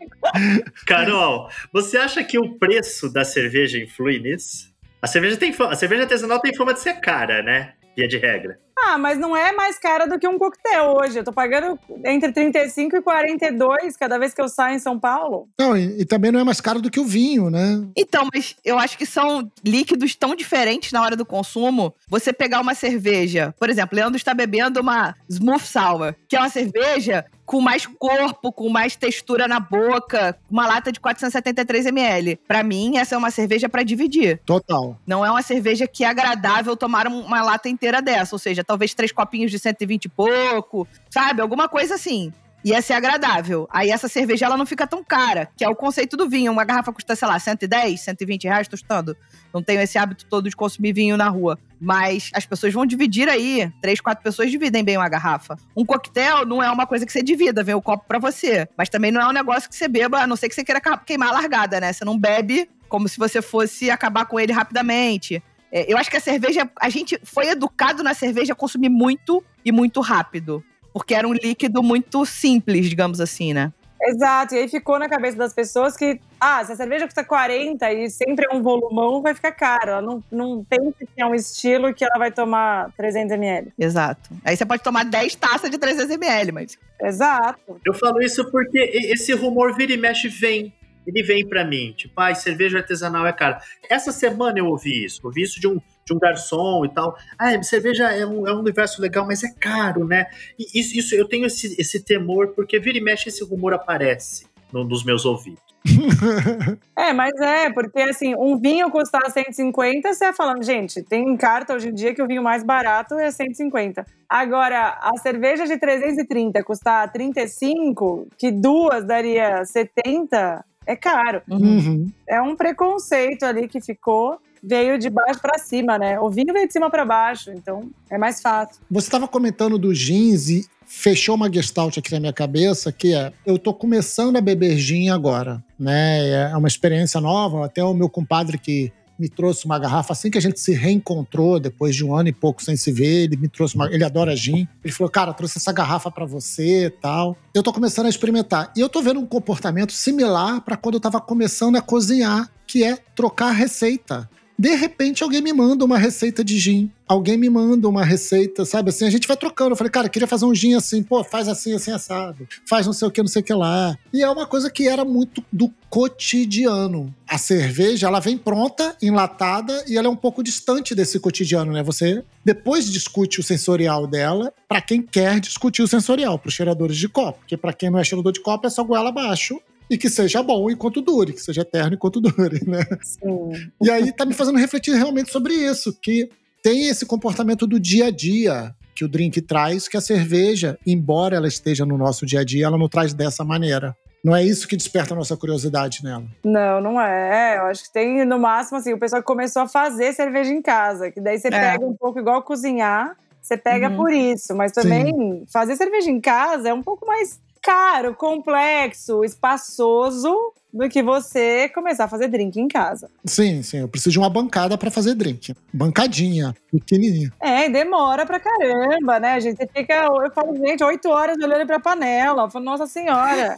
Carol, 0.87 1.49
você 1.73 1.99
acha 1.99 2.23
que 2.23 2.39
o 2.39 2.57
preço 2.57 3.13
da 3.13 3.25
cerveja 3.25 3.77
influi 3.77 4.21
nisso? 4.21 4.73
A 5.03 5.09
cerveja, 5.09 5.37
tem, 5.37 5.53
a 5.69 5.75
cerveja 5.75 6.03
artesanal 6.03 6.39
tem 6.39 6.55
fama 6.55 6.73
de 6.73 6.81
ser 6.81 7.01
cara, 7.01 7.43
né? 7.43 7.73
Via 7.97 8.07
de 8.07 8.19
regra. 8.19 8.59
Ah, 8.79 8.99
mas 8.99 9.19
não 9.19 9.35
é 9.35 9.53
mais 9.53 9.79
cara 9.79 10.07
do 10.07 10.19
que 10.19 10.29
um 10.29 10.39
coquetel 10.39 10.97
hoje. 10.97 11.19
Eu 11.19 11.25
tô 11.25 11.33
pagando 11.33 11.79
entre 12.05 12.31
35 12.31 12.97
e 12.97 13.03
42 13.03 13.97
cada 13.97 14.19
vez 14.19 14.35
que 14.35 14.41
eu 14.41 14.49
saio 14.49 14.77
em 14.77 14.79
São 14.79 15.01
Paulo. 15.01 15.49
Não, 15.59 15.75
e, 15.77 16.03
e, 16.03 16.05
também 16.05 16.31
não 16.31 16.39
é 16.39 16.45
mais 16.45 16.61
caro 16.61 16.81
do 16.81 16.91
que 16.91 17.01
o 17.01 17.05
vinho, 17.05 17.49
né? 17.49 17.83
Então, 17.97 18.29
mas 18.33 18.55
eu 18.63 18.79
acho 18.79 18.99
que 18.99 19.07
são 19.07 19.51
líquidos 19.65 20.15
tão 20.15 20.37
diferentes 20.37 20.93
na 20.93 21.03
hora 21.03 21.17
do 21.17 21.25
consumo. 21.25 21.95
Você 22.07 22.35
pegar 22.35 22.61
uma 22.61 22.75
cerveja, 22.75 23.55
por 23.59 23.71
exemplo, 23.71 23.97
Leandro 23.97 24.17
está 24.17 24.35
bebendo 24.35 24.81
uma 24.81 25.15
Smooth 25.29 25.67
Sour, 25.67 26.15
que 26.29 26.37
é 26.37 26.39
uma 26.39 26.51
cerveja 26.51 27.25
com 27.47 27.61
mais 27.61 27.87
corpo, 27.87 28.53
com 28.53 28.69
mais 28.69 28.97
textura 28.97 29.47
na 29.47 29.61
boca, 29.61 30.37
uma 30.51 30.67
lata 30.67 30.91
de 30.91 30.99
473 30.99 31.87
ml. 31.87 32.37
Para 32.47 32.63
mim, 32.63 32.99
essa 32.99 33.15
é 33.15 33.19
uma 33.19 33.31
cerveja 33.31 33.69
para 33.69 33.85
dividir. 33.85 34.41
Total. 34.45 34.99
Não 35.07 35.25
é 35.25 35.31
uma 35.31 35.43
cerveja 35.43 35.87
que 35.87 36.05
é 36.05 36.09
agradável 36.09 36.77
tomar 36.77 37.07
uma 37.07 37.41
lata 37.43 37.69
inteira 37.69 38.03
dessa, 38.03 38.35
ou 38.35 38.39
seja, 38.39 38.65
talvez 38.65 38.93
três 38.93 39.13
copinhos 39.13 39.51
de 39.51 39.59
120 39.59 40.07
e 40.07 40.09
pouco, 40.09 40.89
sabe? 41.09 41.41
Alguma 41.41 41.69
coisa 41.69 41.95
assim 41.95 42.33
ia 42.71 42.83
ser 42.83 42.95
agradável. 42.95 43.69
Aí 43.71 43.91
essa 43.91 44.09
cerveja 44.09 44.45
ela 44.45 44.57
não 44.57 44.67
fica 44.67 44.89
tão 44.89 45.05
cara, 45.05 45.49
que 45.57 45.65
é 45.65 45.69
o 45.69 45.77
conceito 45.77 46.17
do 46.17 46.29
vinho. 46.29 46.51
Uma 46.51 46.65
garrafa 46.65 46.93
custa, 46.93 47.15
sei 47.15 47.29
lá, 47.29 47.39
110, 47.39 48.01
120 48.01 48.45
reais, 48.45 48.67
tô 48.67 48.77
chutando. 48.77 49.17
Não 49.55 49.63
tenho 49.63 49.81
esse 49.81 49.97
hábito 49.97 50.27
todo 50.27 50.51
de 50.51 50.57
consumir 50.57 50.93
vinho 50.93 51.17
na 51.17 51.29
rua. 51.29 51.57
Mas 51.81 52.29
as 52.35 52.45
pessoas 52.45 52.73
vão 52.73 52.85
dividir 52.85 53.29
aí. 53.29 53.73
Três, 53.81 54.01
quatro 54.01 54.25
pessoas 54.25 54.51
dividem 54.51 54.83
bem 54.83 54.97
uma 54.97 55.09
garrafa. 55.09 55.57
Um 55.77 55.85
coquetel 55.85 56.45
não 56.45 56.61
é 56.61 56.69
uma 56.69 56.89
coisa 56.89 57.07
que 57.07 57.13
você 57.13 57.23
divida, 57.23 57.63
vem 57.63 57.75
o 57.77 57.81
copo 57.81 58.05
para 58.09 58.19
você. 58.19 58.69
Mas 58.77 58.89
também 58.89 59.13
não 59.13 59.21
é 59.21 59.29
um 59.29 59.33
negócio 59.33 59.69
que 59.69 59.77
você 59.77 59.87
beba, 59.87 60.23
a 60.23 60.27
não 60.27 60.35
ser 60.35 60.49
que 60.49 60.55
você 60.57 60.65
queira 60.65 60.81
queimar 60.81 61.29
a 61.29 61.33
largada, 61.33 61.79
né? 61.79 61.93
Você 61.93 62.05
não 62.05 62.19
bebe 62.19 62.69
como 62.89 63.09
se 63.09 63.17
você 63.17 63.41
fosse 63.41 63.93
acabar 63.93 64.27
com 64.27 64.41
ele 64.41 64.53
rapidamente. 64.53 65.41
É, 65.71 65.93
eu 65.93 65.97
acho 65.97 66.11
que 66.11 66.17
a 66.17 66.21
cerveja, 66.21 66.69
a 66.81 66.89
gente 66.89 67.19
foi 67.23 67.49
educado 67.49 68.03
na 68.03 68.15
cerveja 68.15 68.55
consumir 68.57 68.89
muito 68.89 69.45
e 69.65 69.71
muito 69.71 70.01
rápido. 70.01 70.65
Porque 70.97 71.15
era 71.15 71.29
um 71.29 71.35
líquido 71.35 71.83
muito 71.83 72.25
simples, 72.25 72.89
digamos 72.89 73.21
assim, 73.21 73.53
né? 73.53 73.71
Exato, 74.01 74.55
e 74.55 74.59
aí 74.59 74.69
ficou 74.69 74.99
na 74.99 75.11
cabeça 75.11 75.37
das 75.37 75.53
pessoas 75.53 75.95
que, 75.95 76.19
ah, 76.41 76.65
se 76.65 76.73
a 76.73 76.77
cerveja 76.77 77.05
custa 77.05 77.23
40 77.23 77.93
e 77.93 78.09
sempre 78.09 78.47
é 78.51 78.55
um 78.55 78.63
volumão, 78.63 79.21
vai 79.21 79.35
ficar 79.35 79.53
caro. 79.53 79.91
Ela 79.91 80.01
não, 80.01 80.25
não 80.33 80.65
tem 80.65 80.91
que 80.99 81.05
ter 81.05 81.23
um 81.23 81.35
estilo 81.35 81.93
que 81.93 82.03
ela 82.03 82.19
vai 82.19 82.33
tomar 82.33 82.91
300 82.97 83.33
ml. 83.33 83.73
Exato. 83.79 84.31
Aí 84.43 84.57
você 84.57 84.65
pode 84.65 84.83
tomar 84.83 85.05
10 85.05 85.35
taças 85.35 85.71
de 85.71 85.77
300 85.77 86.11
ml, 86.13 86.53
mas. 86.53 86.79
Exato. 87.03 87.79
Eu 87.85 87.93
falo 87.93 88.23
isso 88.23 88.51
porque 88.51 88.79
esse 88.79 89.35
rumor 89.35 89.77
vira 89.77 89.93
e 89.93 89.99
mexe 89.99 90.29
vem. 90.29 90.73
Ele 91.07 91.23
vem 91.23 91.47
para 91.47 91.63
mim, 91.63 91.93
tipo, 91.95 92.19
ah, 92.19 92.35
cerveja 92.35 92.79
artesanal 92.79 93.27
é 93.27 93.35
cara. 93.35 93.61
Essa 93.89 94.13
semana 94.13 94.59
eu 94.59 94.67
ouvi 94.67 95.05
isso, 95.05 95.21
ouvi 95.25 95.43
isso 95.43 95.61
de 95.61 95.69
um 95.69 95.79
de 96.07 96.15
um 96.15 96.19
garçom 96.19 96.85
e 96.85 96.89
tal. 96.89 97.17
Ah, 97.39 97.61
cerveja 97.63 98.11
é 98.13 98.25
um, 98.25 98.47
é 98.47 98.55
um 98.55 98.61
universo 98.61 99.03
legal, 99.03 99.27
mas 99.27 99.43
é 99.43 99.53
caro, 99.59 100.07
né? 100.07 100.27
E 100.59 100.79
isso, 100.79 100.97
isso 100.97 101.15
eu 101.15 101.27
tenho 101.27 101.47
esse, 101.47 101.75
esse 101.79 102.03
temor, 102.03 102.49
porque 102.55 102.79
vira 102.79 102.97
e 102.97 103.01
mexe 103.01 103.29
esse 103.29 103.43
rumor 103.45 103.75
aparece 103.75 104.47
no, 104.73 104.85
nos 104.85 105.05
meus 105.05 105.25
ouvidos. 105.25 105.67
é, 106.97 107.13
mas 107.13 107.33
é, 107.41 107.71
porque 107.71 108.01
assim, 108.01 108.35
um 108.37 108.59
vinho 108.59 108.91
custar 108.91 109.31
150, 109.31 110.13
você 110.13 110.27
é 110.27 110.33
falando, 110.33 110.63
gente, 110.65 111.03
tem 111.03 111.37
carta 111.37 111.75
hoje 111.75 111.89
em 111.89 111.95
dia 111.95 112.15
que 112.15 112.23
o 112.23 112.27
vinho 112.27 112.43
mais 112.43 112.65
barato 112.65 113.15
é 113.15 113.31
150. 113.31 114.05
Agora, 114.29 114.99
a 115.01 115.17
cerveja 115.19 115.65
de 115.65 115.79
330 115.79 116.63
custar 116.65 117.11
35, 117.13 118.27
que 118.37 118.51
duas 118.51 119.05
daria 119.05 119.65
70, 119.65 120.65
é 120.87 120.97
caro. 120.97 121.43
Uhum. 121.49 122.11
É 122.29 122.41
um 122.41 122.57
preconceito 122.57 123.45
ali 123.45 123.69
que 123.69 123.81
ficou, 123.81 124.39
veio 124.67 124.99
de 124.99 125.09
baixo 125.09 125.41
para 125.41 125.59
cima, 125.59 125.97
né? 125.97 126.19
O 126.19 126.29
vinho 126.29 126.53
veio 126.53 126.67
de 126.67 126.73
cima 126.73 126.91
para 126.91 127.05
baixo, 127.05 127.51
então 127.53 127.89
é 128.11 128.19
mais 128.19 128.41
fácil. 128.41 128.83
Você 128.91 129.07
estava 129.07 129.29
comentando 129.29 129.79
do 129.79 129.95
jeans 129.95 130.49
e 130.49 130.67
fechou 130.85 131.35
uma 131.37 131.53
gestalt 131.53 131.99
aqui 131.99 132.13
na 132.13 132.21
minha 132.21 132.33
cabeça, 132.33 132.91
que 132.93 133.15
é, 133.15 133.33
eu 133.45 133.59
tô 133.59 133.73
começando 133.73 134.37
a 134.37 134.41
beber 134.41 134.77
gin 134.77 135.09
agora, 135.09 135.63
né? 135.79 136.51
É 136.51 136.57
uma 136.57 136.69
experiência 136.69 137.21
nova, 137.21 137.65
até 137.65 137.83
o 137.83 137.95
meu 137.95 138.09
compadre 138.09 138.59
que 138.59 138.93
me 139.19 139.29
trouxe 139.29 139.65
uma 139.65 139.79
garrafa 139.79 140.13
assim 140.13 140.31
que 140.31 140.37
a 140.37 140.41
gente 140.41 140.61
se 140.61 140.73
reencontrou 140.73 141.59
depois 141.59 141.97
de 141.97 142.05
um 142.05 142.15
ano 142.15 142.29
e 142.29 142.33
pouco 142.33 142.63
sem 142.63 142.77
se 142.77 142.93
ver. 142.93 143.25
Ele 143.25 143.37
me 143.37 143.49
trouxe 143.49 143.75
uma. 143.75 143.87
Ele 143.87 144.05
adora 144.05 144.37
gin. 144.37 144.69
Ele 144.85 144.93
falou, 144.93 145.11
cara, 145.11 145.33
trouxe 145.33 145.59
essa 145.59 145.73
garrafa 145.73 146.11
para 146.11 146.27
você 146.27 146.93
tal. 147.01 147.37
Eu 147.55 147.63
tô 147.63 147.73
começando 147.73 148.07
a 148.07 148.11
experimentar. 148.11 148.73
E 148.77 148.81
eu 148.81 148.89
tô 148.89 149.01
vendo 149.01 149.21
um 149.21 149.27
comportamento 149.27 149.93
similar 149.93 150.61
para 150.61 150.77
quando 150.77 150.97
eu 150.97 151.01
tava 151.01 151.21
começando 151.21 151.77
a 151.77 151.81
cozinhar, 151.81 152.51
que 152.67 152.85
é 152.85 152.97
trocar 153.15 153.53
receita. 153.53 154.29
De 154.59 154.75
repente, 154.75 155.23
alguém 155.23 155.43
me 155.43 155.53
manda 155.53 155.85
uma 155.85 155.99
receita 155.99 156.43
de 156.43 156.59
gin. 156.59 156.91
Alguém 157.07 157.37
me 157.37 157.49
manda 157.49 157.87
uma 157.89 158.05
receita, 158.05 158.65
sabe? 158.65 158.89
Assim, 158.89 159.05
a 159.05 159.11
gente 159.11 159.29
vai 159.29 159.37
trocando. 159.37 159.73
Eu 159.73 159.77
falei, 159.77 159.91
cara, 159.91 160.09
queria 160.09 160.27
fazer 160.27 160.47
um 160.47 160.55
gin 160.55 160.75
assim, 160.75 161.03
pô, 161.03 161.23
faz 161.23 161.47
assim, 161.47 161.75
assim, 161.75 161.93
assado. 161.93 162.49
Faz 162.67 162.87
não 162.87 162.93
sei 162.93 163.07
o 163.07 163.11
que, 163.11 163.21
não 163.21 163.29
sei 163.29 163.43
o 163.43 163.45
que 163.45 163.53
lá. 163.53 163.97
E 164.13 164.23
é 164.23 164.31
uma 164.31 164.47
coisa 164.47 164.71
que 164.71 164.89
era 164.89 165.05
muito 165.05 165.45
do 165.53 165.71
cotidiano. 165.91 167.15
A 167.29 167.37
cerveja, 167.37 168.07
ela 168.07 168.19
vem 168.19 168.39
pronta, 168.39 168.97
enlatada, 169.03 169.85
e 169.87 169.99
ela 169.99 170.07
é 170.07 170.11
um 170.11 170.17
pouco 170.17 170.43
distante 170.43 170.95
desse 170.95 171.21
cotidiano, 171.21 171.73
né? 171.73 171.83
Você 171.83 172.25
depois 172.45 172.91
discute 172.91 173.41
o 173.41 173.43
sensorial 173.43 174.07
dela 174.07 174.53
para 174.67 174.81
quem 174.81 175.03
quer 175.03 175.39
discutir 175.39 175.83
o 175.83 175.89
sensorial, 175.89 176.39
para 176.39 176.49
os 176.49 176.55
cheiradores 176.55 176.97
de 176.97 177.09
copo. 177.09 177.41
Porque 177.41 177.57
para 177.57 177.75
quem 177.75 177.91
não 177.91 177.99
é 177.99 178.05
cheirador 178.05 178.33
de 178.33 178.41
copo, 178.41 178.67
é 178.67 178.71
só 178.71 178.83
goela 178.83 179.11
abaixo 179.11 179.61
e 179.91 179.97
que 179.99 180.09
seja 180.11 180.43
bom 180.43 180.71
enquanto 180.71 181.01
dure, 181.01 181.33
que 181.33 181.41
seja 181.41 181.63
eterno 181.63 181.95
enquanto 181.95 182.21
dure, 182.23 182.61
né? 182.67 182.85
Sim. 183.03 183.71
E 183.83 183.91
aí 183.91 184.13
tá 184.13 184.25
me 184.25 184.35
fazendo 184.35 184.59
refletir 184.59 184.95
realmente 184.95 185.31
sobre 185.31 185.55
isso, 185.55 185.93
que 186.01 186.29
tem 186.63 186.87
esse 186.89 187.07
comportamento 187.07 187.67
do 187.67 187.79
dia 187.79 188.07
a 188.07 188.11
dia 188.11 188.75
que 188.95 189.05
o 189.05 189.09
drink 189.09 189.41
traz, 189.43 189.87
que 189.89 189.97
a 189.97 190.01
cerveja, 190.01 190.79
embora 190.87 191.37
ela 191.37 191.47
esteja 191.47 191.85
no 191.85 191.99
nosso 191.99 192.25
dia 192.25 192.41
a 192.41 192.45
dia, 192.45 192.67
ela 192.67 192.79
não 192.79 192.89
traz 192.89 193.13
dessa 193.13 193.45
maneira. 193.45 193.95
Não 194.25 194.35
é 194.35 194.43
isso 194.43 194.67
que 194.67 194.77
desperta 194.77 195.15
a 195.15 195.17
nossa 195.17 195.37
curiosidade 195.37 196.03
nela. 196.03 196.25
Não, 196.43 196.81
não 196.81 197.01
é. 197.01 197.59
Eu 197.59 197.67
acho 197.67 197.85
que 197.85 197.93
tem, 197.93 198.25
no 198.25 198.39
máximo, 198.41 198.79
assim, 198.79 198.93
o 198.93 198.99
pessoal 198.99 199.23
que 199.23 199.27
começou 199.27 199.63
a 199.63 199.69
fazer 199.69 200.13
cerveja 200.15 200.51
em 200.53 200.61
casa, 200.63 201.13
que 201.13 201.21
daí 201.21 201.39
você 201.39 201.49
É. 201.49 201.51
pega 201.51 201.87
um 201.87 201.95
pouco 201.95 202.19
igual 202.19 202.43
cozinhar, 202.43 203.17
você 203.41 203.57
pega 203.57 203.91
Uhum. 203.91 203.97
por 203.97 204.13
isso. 204.13 204.53
Mas 204.57 204.73
também 204.73 205.45
fazer 205.53 205.77
cerveja 205.77 206.11
em 206.11 206.21
casa 206.21 206.71
é 206.71 206.75
um 206.75 206.83
pouco 206.83 207.07
mais 207.07 207.39
caro, 207.67 208.15
complexo, 208.15 209.25
espaçoso 209.25 210.33
do 210.73 210.89
que 210.89 211.03
você 211.03 211.69
começar 211.71 212.05
a 212.05 212.09
fazer 212.09 212.29
drink 212.29 212.61
em 212.61 212.69
casa. 212.69 213.11
Sim, 213.25 213.61
sim, 213.61 213.79
eu 213.79 213.89
preciso 213.89 214.13
de 214.13 214.19
uma 214.21 214.31
bancada 214.31 214.79
para 214.79 214.89
fazer 214.89 215.15
drink. 215.15 215.53
Bancadinha, 215.73 216.55
pequenininha. 216.71 217.33
É, 217.41 217.67
e 217.67 217.69
demora 217.69 218.25
pra 218.25 218.39
caramba, 218.39 219.19
né? 219.19 219.33
A 219.33 219.41
gente 219.41 219.67
fica, 219.75 219.95
eu 220.05 220.31
falo, 220.33 220.55
gente, 220.55 220.85
oito 220.85 221.09
horas 221.09 221.37
olhando 221.39 221.67
pra 221.67 221.81
panela. 221.81 222.45
Eu 222.45 222.51
falo, 222.51 222.65
nossa 222.65 222.87
senhora. 222.87 223.57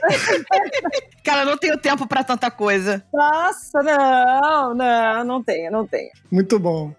Cara, 1.22 1.42
eu 1.42 1.46
não 1.46 1.58
tenho 1.58 1.76
tempo 1.76 2.06
pra 2.06 2.24
tanta 2.24 2.50
coisa. 2.50 3.04
Nossa, 3.12 3.82
não, 3.82 4.74
não, 4.74 5.24
não 5.24 5.42
tenho, 5.42 5.70
não 5.70 5.86
tenho. 5.86 6.10
Muito 6.32 6.58
bom. 6.58 6.94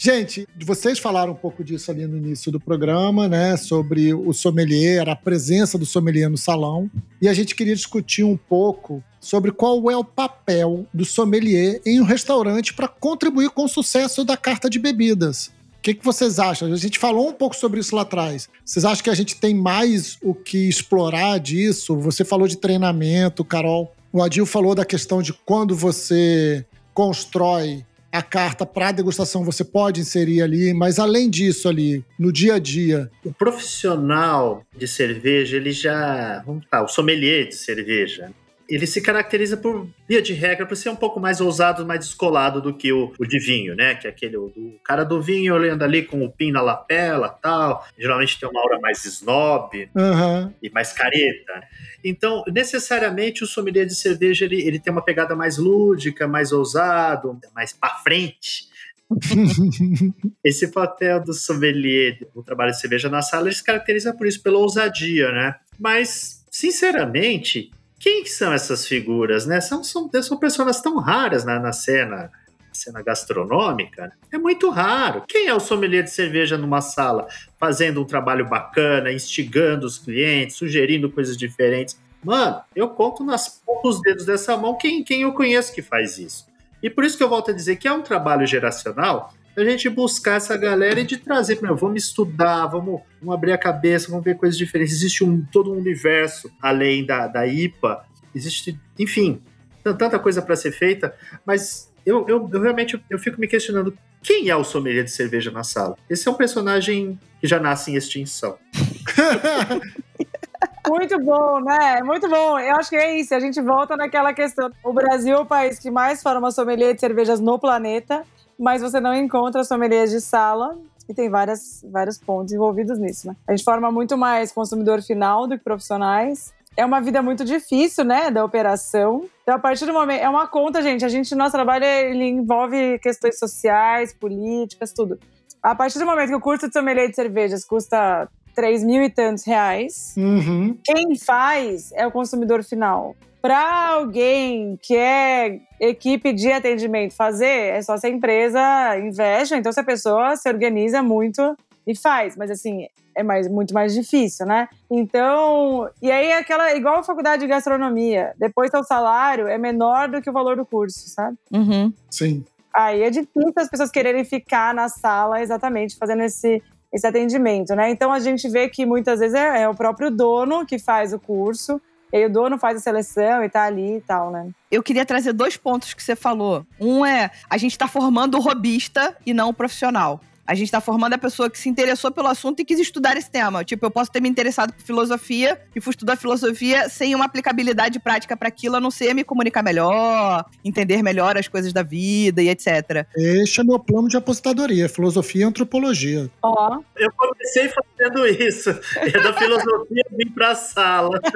Gente, 0.00 0.46
vocês 0.64 1.00
falaram 1.00 1.32
um 1.32 1.36
pouco 1.36 1.64
disso 1.64 1.90
ali 1.90 2.06
no 2.06 2.16
início 2.16 2.52
do 2.52 2.60
programa, 2.60 3.26
né? 3.26 3.56
Sobre 3.56 4.14
o 4.14 4.32
sommelier, 4.32 5.08
a 5.08 5.16
presença 5.16 5.76
do 5.76 5.84
sommelier 5.84 6.30
no 6.30 6.38
salão. 6.38 6.88
E 7.20 7.28
a 7.28 7.34
gente 7.34 7.52
queria 7.52 7.74
discutir 7.74 8.22
um 8.22 8.36
pouco 8.36 9.02
sobre 9.20 9.50
qual 9.50 9.90
é 9.90 9.96
o 9.96 10.04
papel 10.04 10.86
do 10.94 11.04
sommelier 11.04 11.80
em 11.84 12.00
um 12.00 12.04
restaurante 12.04 12.72
para 12.72 12.86
contribuir 12.86 13.50
com 13.50 13.64
o 13.64 13.68
sucesso 13.68 14.24
da 14.24 14.36
carta 14.36 14.70
de 14.70 14.78
bebidas. 14.78 15.48
O 15.78 15.82
que, 15.82 15.94
que 15.94 16.04
vocês 16.04 16.38
acham? 16.38 16.72
A 16.72 16.76
gente 16.76 16.96
falou 16.96 17.28
um 17.28 17.32
pouco 17.32 17.56
sobre 17.56 17.80
isso 17.80 17.96
lá 17.96 18.02
atrás. 18.02 18.48
Vocês 18.64 18.84
acham 18.84 19.02
que 19.02 19.10
a 19.10 19.14
gente 19.14 19.34
tem 19.34 19.52
mais 19.52 20.16
o 20.22 20.32
que 20.32 20.68
explorar 20.68 21.38
disso? 21.38 21.96
Você 21.96 22.24
falou 22.24 22.46
de 22.46 22.56
treinamento, 22.56 23.44
Carol. 23.44 23.92
O 24.12 24.22
Adil 24.22 24.46
falou 24.46 24.76
da 24.76 24.84
questão 24.84 25.20
de 25.20 25.32
quando 25.32 25.74
você 25.74 26.64
constrói 26.94 27.84
a 28.12 28.22
carta 28.22 28.64
para 28.64 28.92
degustação, 28.92 29.44
você 29.44 29.64
pode 29.64 30.00
inserir 30.00 30.42
ali, 30.42 30.72
mas 30.72 30.98
além 30.98 31.28
disso 31.28 31.68
ali, 31.68 32.04
no 32.18 32.32
dia 32.32 32.54
a 32.54 32.58
dia, 32.58 33.10
O 33.24 33.32
profissional 33.32 34.62
de 34.76 34.88
cerveja, 34.88 35.56
ele 35.56 35.72
já. 35.72 36.42
Vamos 36.46 36.64
lá, 36.72 36.82
o 36.82 36.88
sommelier 36.88 37.46
de 37.48 37.54
cerveja. 37.54 38.30
Ele 38.68 38.86
se 38.86 39.00
caracteriza 39.00 39.56
por, 39.56 39.88
via 40.06 40.20
de 40.20 40.34
regra, 40.34 40.66
por 40.66 40.76
ser 40.76 40.90
um 40.90 40.96
pouco 40.96 41.18
mais 41.18 41.40
ousado, 41.40 41.86
mais 41.86 42.00
descolado 42.00 42.60
do 42.60 42.74
que 42.74 42.92
o, 42.92 43.14
o 43.18 43.24
de 43.24 43.38
vinho, 43.38 43.74
né? 43.74 43.94
Que 43.94 44.06
é 44.06 44.10
aquele 44.10 44.36
o, 44.36 44.52
cara 44.84 45.04
do 45.04 45.22
vinho 45.22 45.54
olhando 45.54 45.82
ali 45.82 46.02
com 46.02 46.22
o 46.22 46.30
pin 46.30 46.52
na 46.52 46.60
lapela 46.60 47.30
tal. 47.30 47.86
Geralmente 47.98 48.38
tem 48.38 48.46
uma 48.46 48.60
aura 48.60 48.78
mais 48.78 49.02
snob 49.06 49.88
aham, 49.96 50.52
e 50.62 50.68
mais 50.68 50.92
careta. 50.92 51.62
Então, 52.04 52.44
necessariamente, 52.46 53.42
o 53.42 53.46
sommelier 53.46 53.86
de 53.86 53.94
cerveja 53.94 54.44
ele, 54.44 54.60
ele 54.62 54.78
tem 54.78 54.92
uma 54.92 55.04
pegada 55.04 55.34
mais 55.34 55.58
lúdica, 55.58 56.28
mais 56.28 56.52
ousado, 56.52 57.38
mais 57.54 57.72
pra 57.72 57.90
frente. 57.96 58.68
Esse 60.44 60.68
papel 60.68 61.22
do 61.22 61.32
sommelier, 61.32 62.28
o 62.34 62.42
trabalho 62.42 62.72
de 62.72 62.80
cerveja 62.80 63.08
na 63.08 63.22
sala, 63.22 63.48
ele 63.48 63.54
se 63.54 63.64
caracteriza 63.64 64.12
por 64.12 64.26
isso, 64.26 64.42
pela 64.42 64.58
ousadia, 64.58 65.32
né? 65.32 65.54
Mas, 65.78 66.44
sinceramente, 66.50 67.70
quem 67.98 68.22
que 68.22 68.30
são 68.30 68.52
essas 68.52 68.86
figuras, 68.86 69.46
né? 69.46 69.60
São, 69.60 69.82
são, 69.82 70.10
são 70.22 70.38
pessoas 70.38 70.80
tão 70.80 70.98
raras 70.98 71.44
na, 71.44 71.58
na 71.58 71.72
cena 71.72 72.30
cena 72.72 73.02
gastronômica, 73.02 74.12
é 74.32 74.38
muito 74.38 74.70
raro. 74.70 75.24
Quem 75.28 75.46
é 75.46 75.54
o 75.54 75.60
sommelier 75.60 76.04
de 76.04 76.10
cerveja 76.10 76.56
numa 76.56 76.80
sala 76.80 77.26
fazendo 77.58 78.00
um 78.00 78.04
trabalho 78.04 78.48
bacana, 78.48 79.12
instigando 79.12 79.86
os 79.86 79.98
clientes, 79.98 80.56
sugerindo 80.56 81.10
coisas 81.10 81.36
diferentes? 81.36 82.00
Mano, 82.22 82.60
eu 82.74 82.88
conto 82.88 83.24
nas 83.24 83.48
poucos 83.48 84.00
dedos 84.02 84.24
dessa 84.24 84.56
mão 84.56 84.76
quem, 84.76 85.04
quem 85.04 85.22
eu 85.22 85.32
conheço 85.32 85.72
que 85.72 85.82
faz 85.82 86.18
isso. 86.18 86.46
E 86.82 86.88
por 86.90 87.04
isso 87.04 87.16
que 87.16 87.22
eu 87.22 87.28
volto 87.28 87.50
a 87.50 87.54
dizer 87.54 87.76
que 87.76 87.88
é 87.88 87.92
um 87.92 88.02
trabalho 88.02 88.46
geracional 88.46 89.32
a 89.60 89.64
gente 89.64 89.88
buscar 89.88 90.36
essa 90.36 90.56
galera 90.56 91.00
e 91.00 91.04
de 91.04 91.16
trazer 91.16 91.56
para 91.56 91.72
vamos 91.72 92.04
estudar, 92.04 92.66
vamos, 92.66 93.00
vamos 93.20 93.34
abrir 93.34 93.52
a 93.52 93.58
cabeça, 93.58 94.08
vamos 94.08 94.24
ver 94.24 94.36
coisas 94.36 94.56
diferentes. 94.56 94.94
Existe 94.94 95.24
um, 95.24 95.44
todo 95.50 95.72
um 95.72 95.76
universo 95.76 96.50
além 96.62 97.04
da, 97.04 97.26
da 97.26 97.46
IPA, 97.46 98.04
existe, 98.34 98.78
enfim, 98.98 99.42
tanta 99.82 100.18
coisa 100.18 100.40
para 100.40 100.54
ser 100.54 100.72
feita, 100.72 101.14
mas 101.44 101.92
eu, 102.08 102.26
eu, 102.26 102.48
eu 102.50 102.60
realmente 102.60 102.98
eu 103.10 103.18
fico 103.18 103.38
me 103.38 103.46
questionando 103.46 103.96
quem 104.22 104.48
é 104.48 104.56
o 104.56 104.64
sommelier 104.64 105.04
de 105.04 105.10
cerveja 105.10 105.50
na 105.50 105.62
sala. 105.62 105.94
Esse 106.08 106.26
é 106.26 106.30
um 106.30 106.34
personagem 106.34 107.20
que 107.40 107.46
já 107.46 107.60
nasce 107.60 107.90
em 107.90 107.96
extinção. 107.96 108.56
Muito 110.88 111.22
bom, 111.22 111.60
né? 111.60 112.02
Muito 112.02 112.26
bom. 112.30 112.58
Eu 112.58 112.76
acho 112.76 112.88
que 112.88 112.96
é 112.96 113.20
isso. 113.20 113.34
A 113.34 113.40
gente 113.40 113.60
volta 113.60 113.94
naquela 113.94 114.32
questão. 114.32 114.70
O 114.82 114.90
Brasil 114.90 115.36
é 115.36 115.38
o 115.38 115.44
país 115.44 115.78
que 115.78 115.90
mais 115.90 116.22
forma 116.22 116.50
sommelier 116.50 116.94
de 116.94 117.00
cervejas 117.00 117.40
no 117.40 117.58
planeta, 117.58 118.24
mas 118.58 118.80
você 118.80 118.98
não 118.98 119.14
encontra 119.14 119.62
sommeliers 119.62 120.10
de 120.10 120.22
sala. 120.22 120.78
E 121.06 121.12
tem 121.12 121.28
várias, 121.28 121.84
vários 121.90 122.16
pontos 122.18 122.54
envolvidos 122.54 122.98
nisso, 122.98 123.28
né? 123.28 123.36
A 123.46 123.52
gente 123.52 123.64
forma 123.64 123.92
muito 123.92 124.16
mais 124.16 124.50
consumidor 124.50 125.02
final 125.02 125.46
do 125.46 125.58
que 125.58 125.64
profissionais. 125.64 126.54
É 126.78 126.86
uma 126.86 127.00
vida 127.00 127.20
muito 127.20 127.44
difícil, 127.44 128.04
né, 128.04 128.30
da 128.30 128.44
operação. 128.44 129.24
Então, 129.42 129.56
a 129.56 129.58
partir 129.58 129.84
do 129.84 129.92
momento... 129.92 130.20
É 130.20 130.28
uma 130.28 130.46
conta, 130.46 130.80
gente. 130.80 131.04
A 131.04 131.08
gente, 131.08 131.34
nosso 131.34 131.50
trabalho, 131.50 131.84
ele 131.84 132.24
envolve 132.24 133.00
questões 133.00 133.36
sociais, 133.36 134.14
políticas, 134.14 134.92
tudo. 134.92 135.18
A 135.60 135.74
partir 135.74 135.98
do 135.98 136.06
momento 136.06 136.28
que 136.28 136.36
o 136.36 136.40
curso 136.40 136.68
de 136.68 136.72
sommelier 136.72 137.08
de 137.08 137.16
cervejas 137.16 137.64
custa 137.64 138.28
3 138.54 138.84
mil 138.84 139.02
e 139.02 139.10
tantos 139.10 139.44
reais, 139.44 140.14
uhum. 140.16 140.78
quem 140.84 141.16
faz 141.18 141.90
é 141.94 142.06
o 142.06 142.12
consumidor 142.12 142.62
final. 142.62 143.16
Para 143.42 143.94
alguém 143.94 144.78
que 144.80 144.96
é 144.96 145.58
equipe 145.80 146.32
de 146.32 146.52
atendimento 146.52 147.12
fazer, 147.12 147.74
é 147.74 147.82
só 147.82 147.96
se 147.96 148.06
a 148.06 148.10
empresa 148.10 148.60
investe, 148.98 149.56
então 149.56 149.72
se 149.72 149.80
a 149.80 149.84
pessoa 149.84 150.36
se 150.36 150.48
organiza 150.48 151.02
muito 151.02 151.56
e 151.88 151.96
faz, 151.96 152.36
mas 152.36 152.50
assim, 152.50 152.86
é 153.16 153.22
mais, 153.22 153.48
muito 153.48 153.72
mais 153.72 153.94
difícil, 153.94 154.44
né? 154.44 154.68
Então, 154.90 155.88
e 156.02 156.10
aí 156.10 156.26
é 156.26 156.36
aquela, 156.36 156.74
igual 156.76 156.98
a 156.98 157.02
faculdade 157.02 157.40
de 157.40 157.48
gastronomia, 157.48 158.34
depois 158.38 158.70
seu 158.70 158.84
salário 158.84 159.48
é 159.48 159.56
menor 159.56 160.06
do 160.08 160.20
que 160.20 160.28
o 160.28 160.32
valor 160.32 160.54
do 160.54 160.66
curso, 160.66 161.08
sabe? 161.08 161.38
Uhum. 161.50 161.90
Sim. 162.10 162.44
Aí 162.74 163.02
é 163.02 163.08
difícil 163.08 163.54
as 163.56 163.70
pessoas 163.70 163.90
quererem 163.90 164.22
ficar 164.22 164.74
na 164.74 164.90
sala 164.90 165.40
exatamente 165.40 165.96
fazendo 165.96 166.22
esse, 166.22 166.62
esse 166.92 167.06
atendimento, 167.06 167.74
né? 167.74 167.90
Então 167.90 168.12
a 168.12 168.20
gente 168.20 168.46
vê 168.50 168.68
que 168.68 168.84
muitas 168.84 169.18
vezes 169.18 169.34
é, 169.34 169.62
é 169.62 169.68
o 169.68 169.74
próprio 169.74 170.10
dono 170.10 170.66
que 170.66 170.78
faz 170.78 171.14
o 171.14 171.18
curso, 171.18 171.80
e 172.12 172.18
aí 172.18 172.26
o 172.26 172.30
dono 172.30 172.58
faz 172.58 172.76
a 172.76 172.80
seleção 172.80 173.42
e 173.42 173.48
tá 173.48 173.64
ali 173.64 173.96
e 173.96 174.00
tal, 174.02 174.30
né? 174.30 174.50
Eu 174.70 174.82
queria 174.82 175.06
trazer 175.06 175.32
dois 175.32 175.56
pontos 175.56 175.94
que 175.94 176.02
você 176.02 176.14
falou. 176.14 176.66
Um 176.78 177.04
é 177.04 177.30
a 177.48 177.56
gente 177.56 177.72
está 177.72 177.88
formando 177.88 178.36
o 178.36 178.40
robista 178.40 179.16
e 179.24 179.32
não 179.32 179.48
o 179.48 179.54
profissional. 179.54 180.20
A 180.48 180.54
gente 180.54 180.72
tá 180.72 180.80
formando 180.80 181.12
a 181.12 181.18
pessoa 181.18 181.50
que 181.50 181.58
se 181.58 181.68
interessou 181.68 182.10
pelo 182.10 182.26
assunto 182.26 182.60
e 182.60 182.64
quis 182.64 182.80
estudar 182.80 183.18
esse 183.18 183.30
tema. 183.30 183.62
Tipo, 183.62 183.84
eu 183.84 183.90
posso 183.90 184.10
ter 184.10 184.22
me 184.22 184.30
interessado 184.30 184.72
por 184.72 184.82
filosofia 184.82 185.60
e 185.76 185.80
fui 185.80 185.90
estudar 185.90 186.16
filosofia 186.16 186.88
sem 186.88 187.14
uma 187.14 187.26
aplicabilidade 187.26 188.00
prática 188.00 188.34
para 188.34 188.48
aquilo, 188.48 188.76
a 188.76 188.80
não 188.80 188.90
ser 188.90 189.12
me 189.12 189.22
comunicar 189.22 189.62
melhor, 189.62 190.46
entender 190.64 191.02
melhor 191.02 191.36
as 191.36 191.48
coisas 191.48 191.70
da 191.70 191.82
vida 191.82 192.42
e 192.42 192.48
etc. 192.48 193.06
Este 193.14 193.60
é 193.60 193.64
meu 193.64 193.78
plano 193.78 194.08
de 194.08 194.16
apostadoria, 194.16 194.88
filosofia 194.88 195.42
e 195.42 195.44
antropologia. 195.44 196.30
Ó, 196.40 196.80
Eu 196.96 197.12
comecei 197.12 197.68
fazendo 197.68 198.26
isso. 198.26 198.70
É 198.96 199.10
da 199.20 199.34
filosofia 199.34 200.04
vim 200.12 200.30
pra 200.30 200.54
sala. 200.54 201.20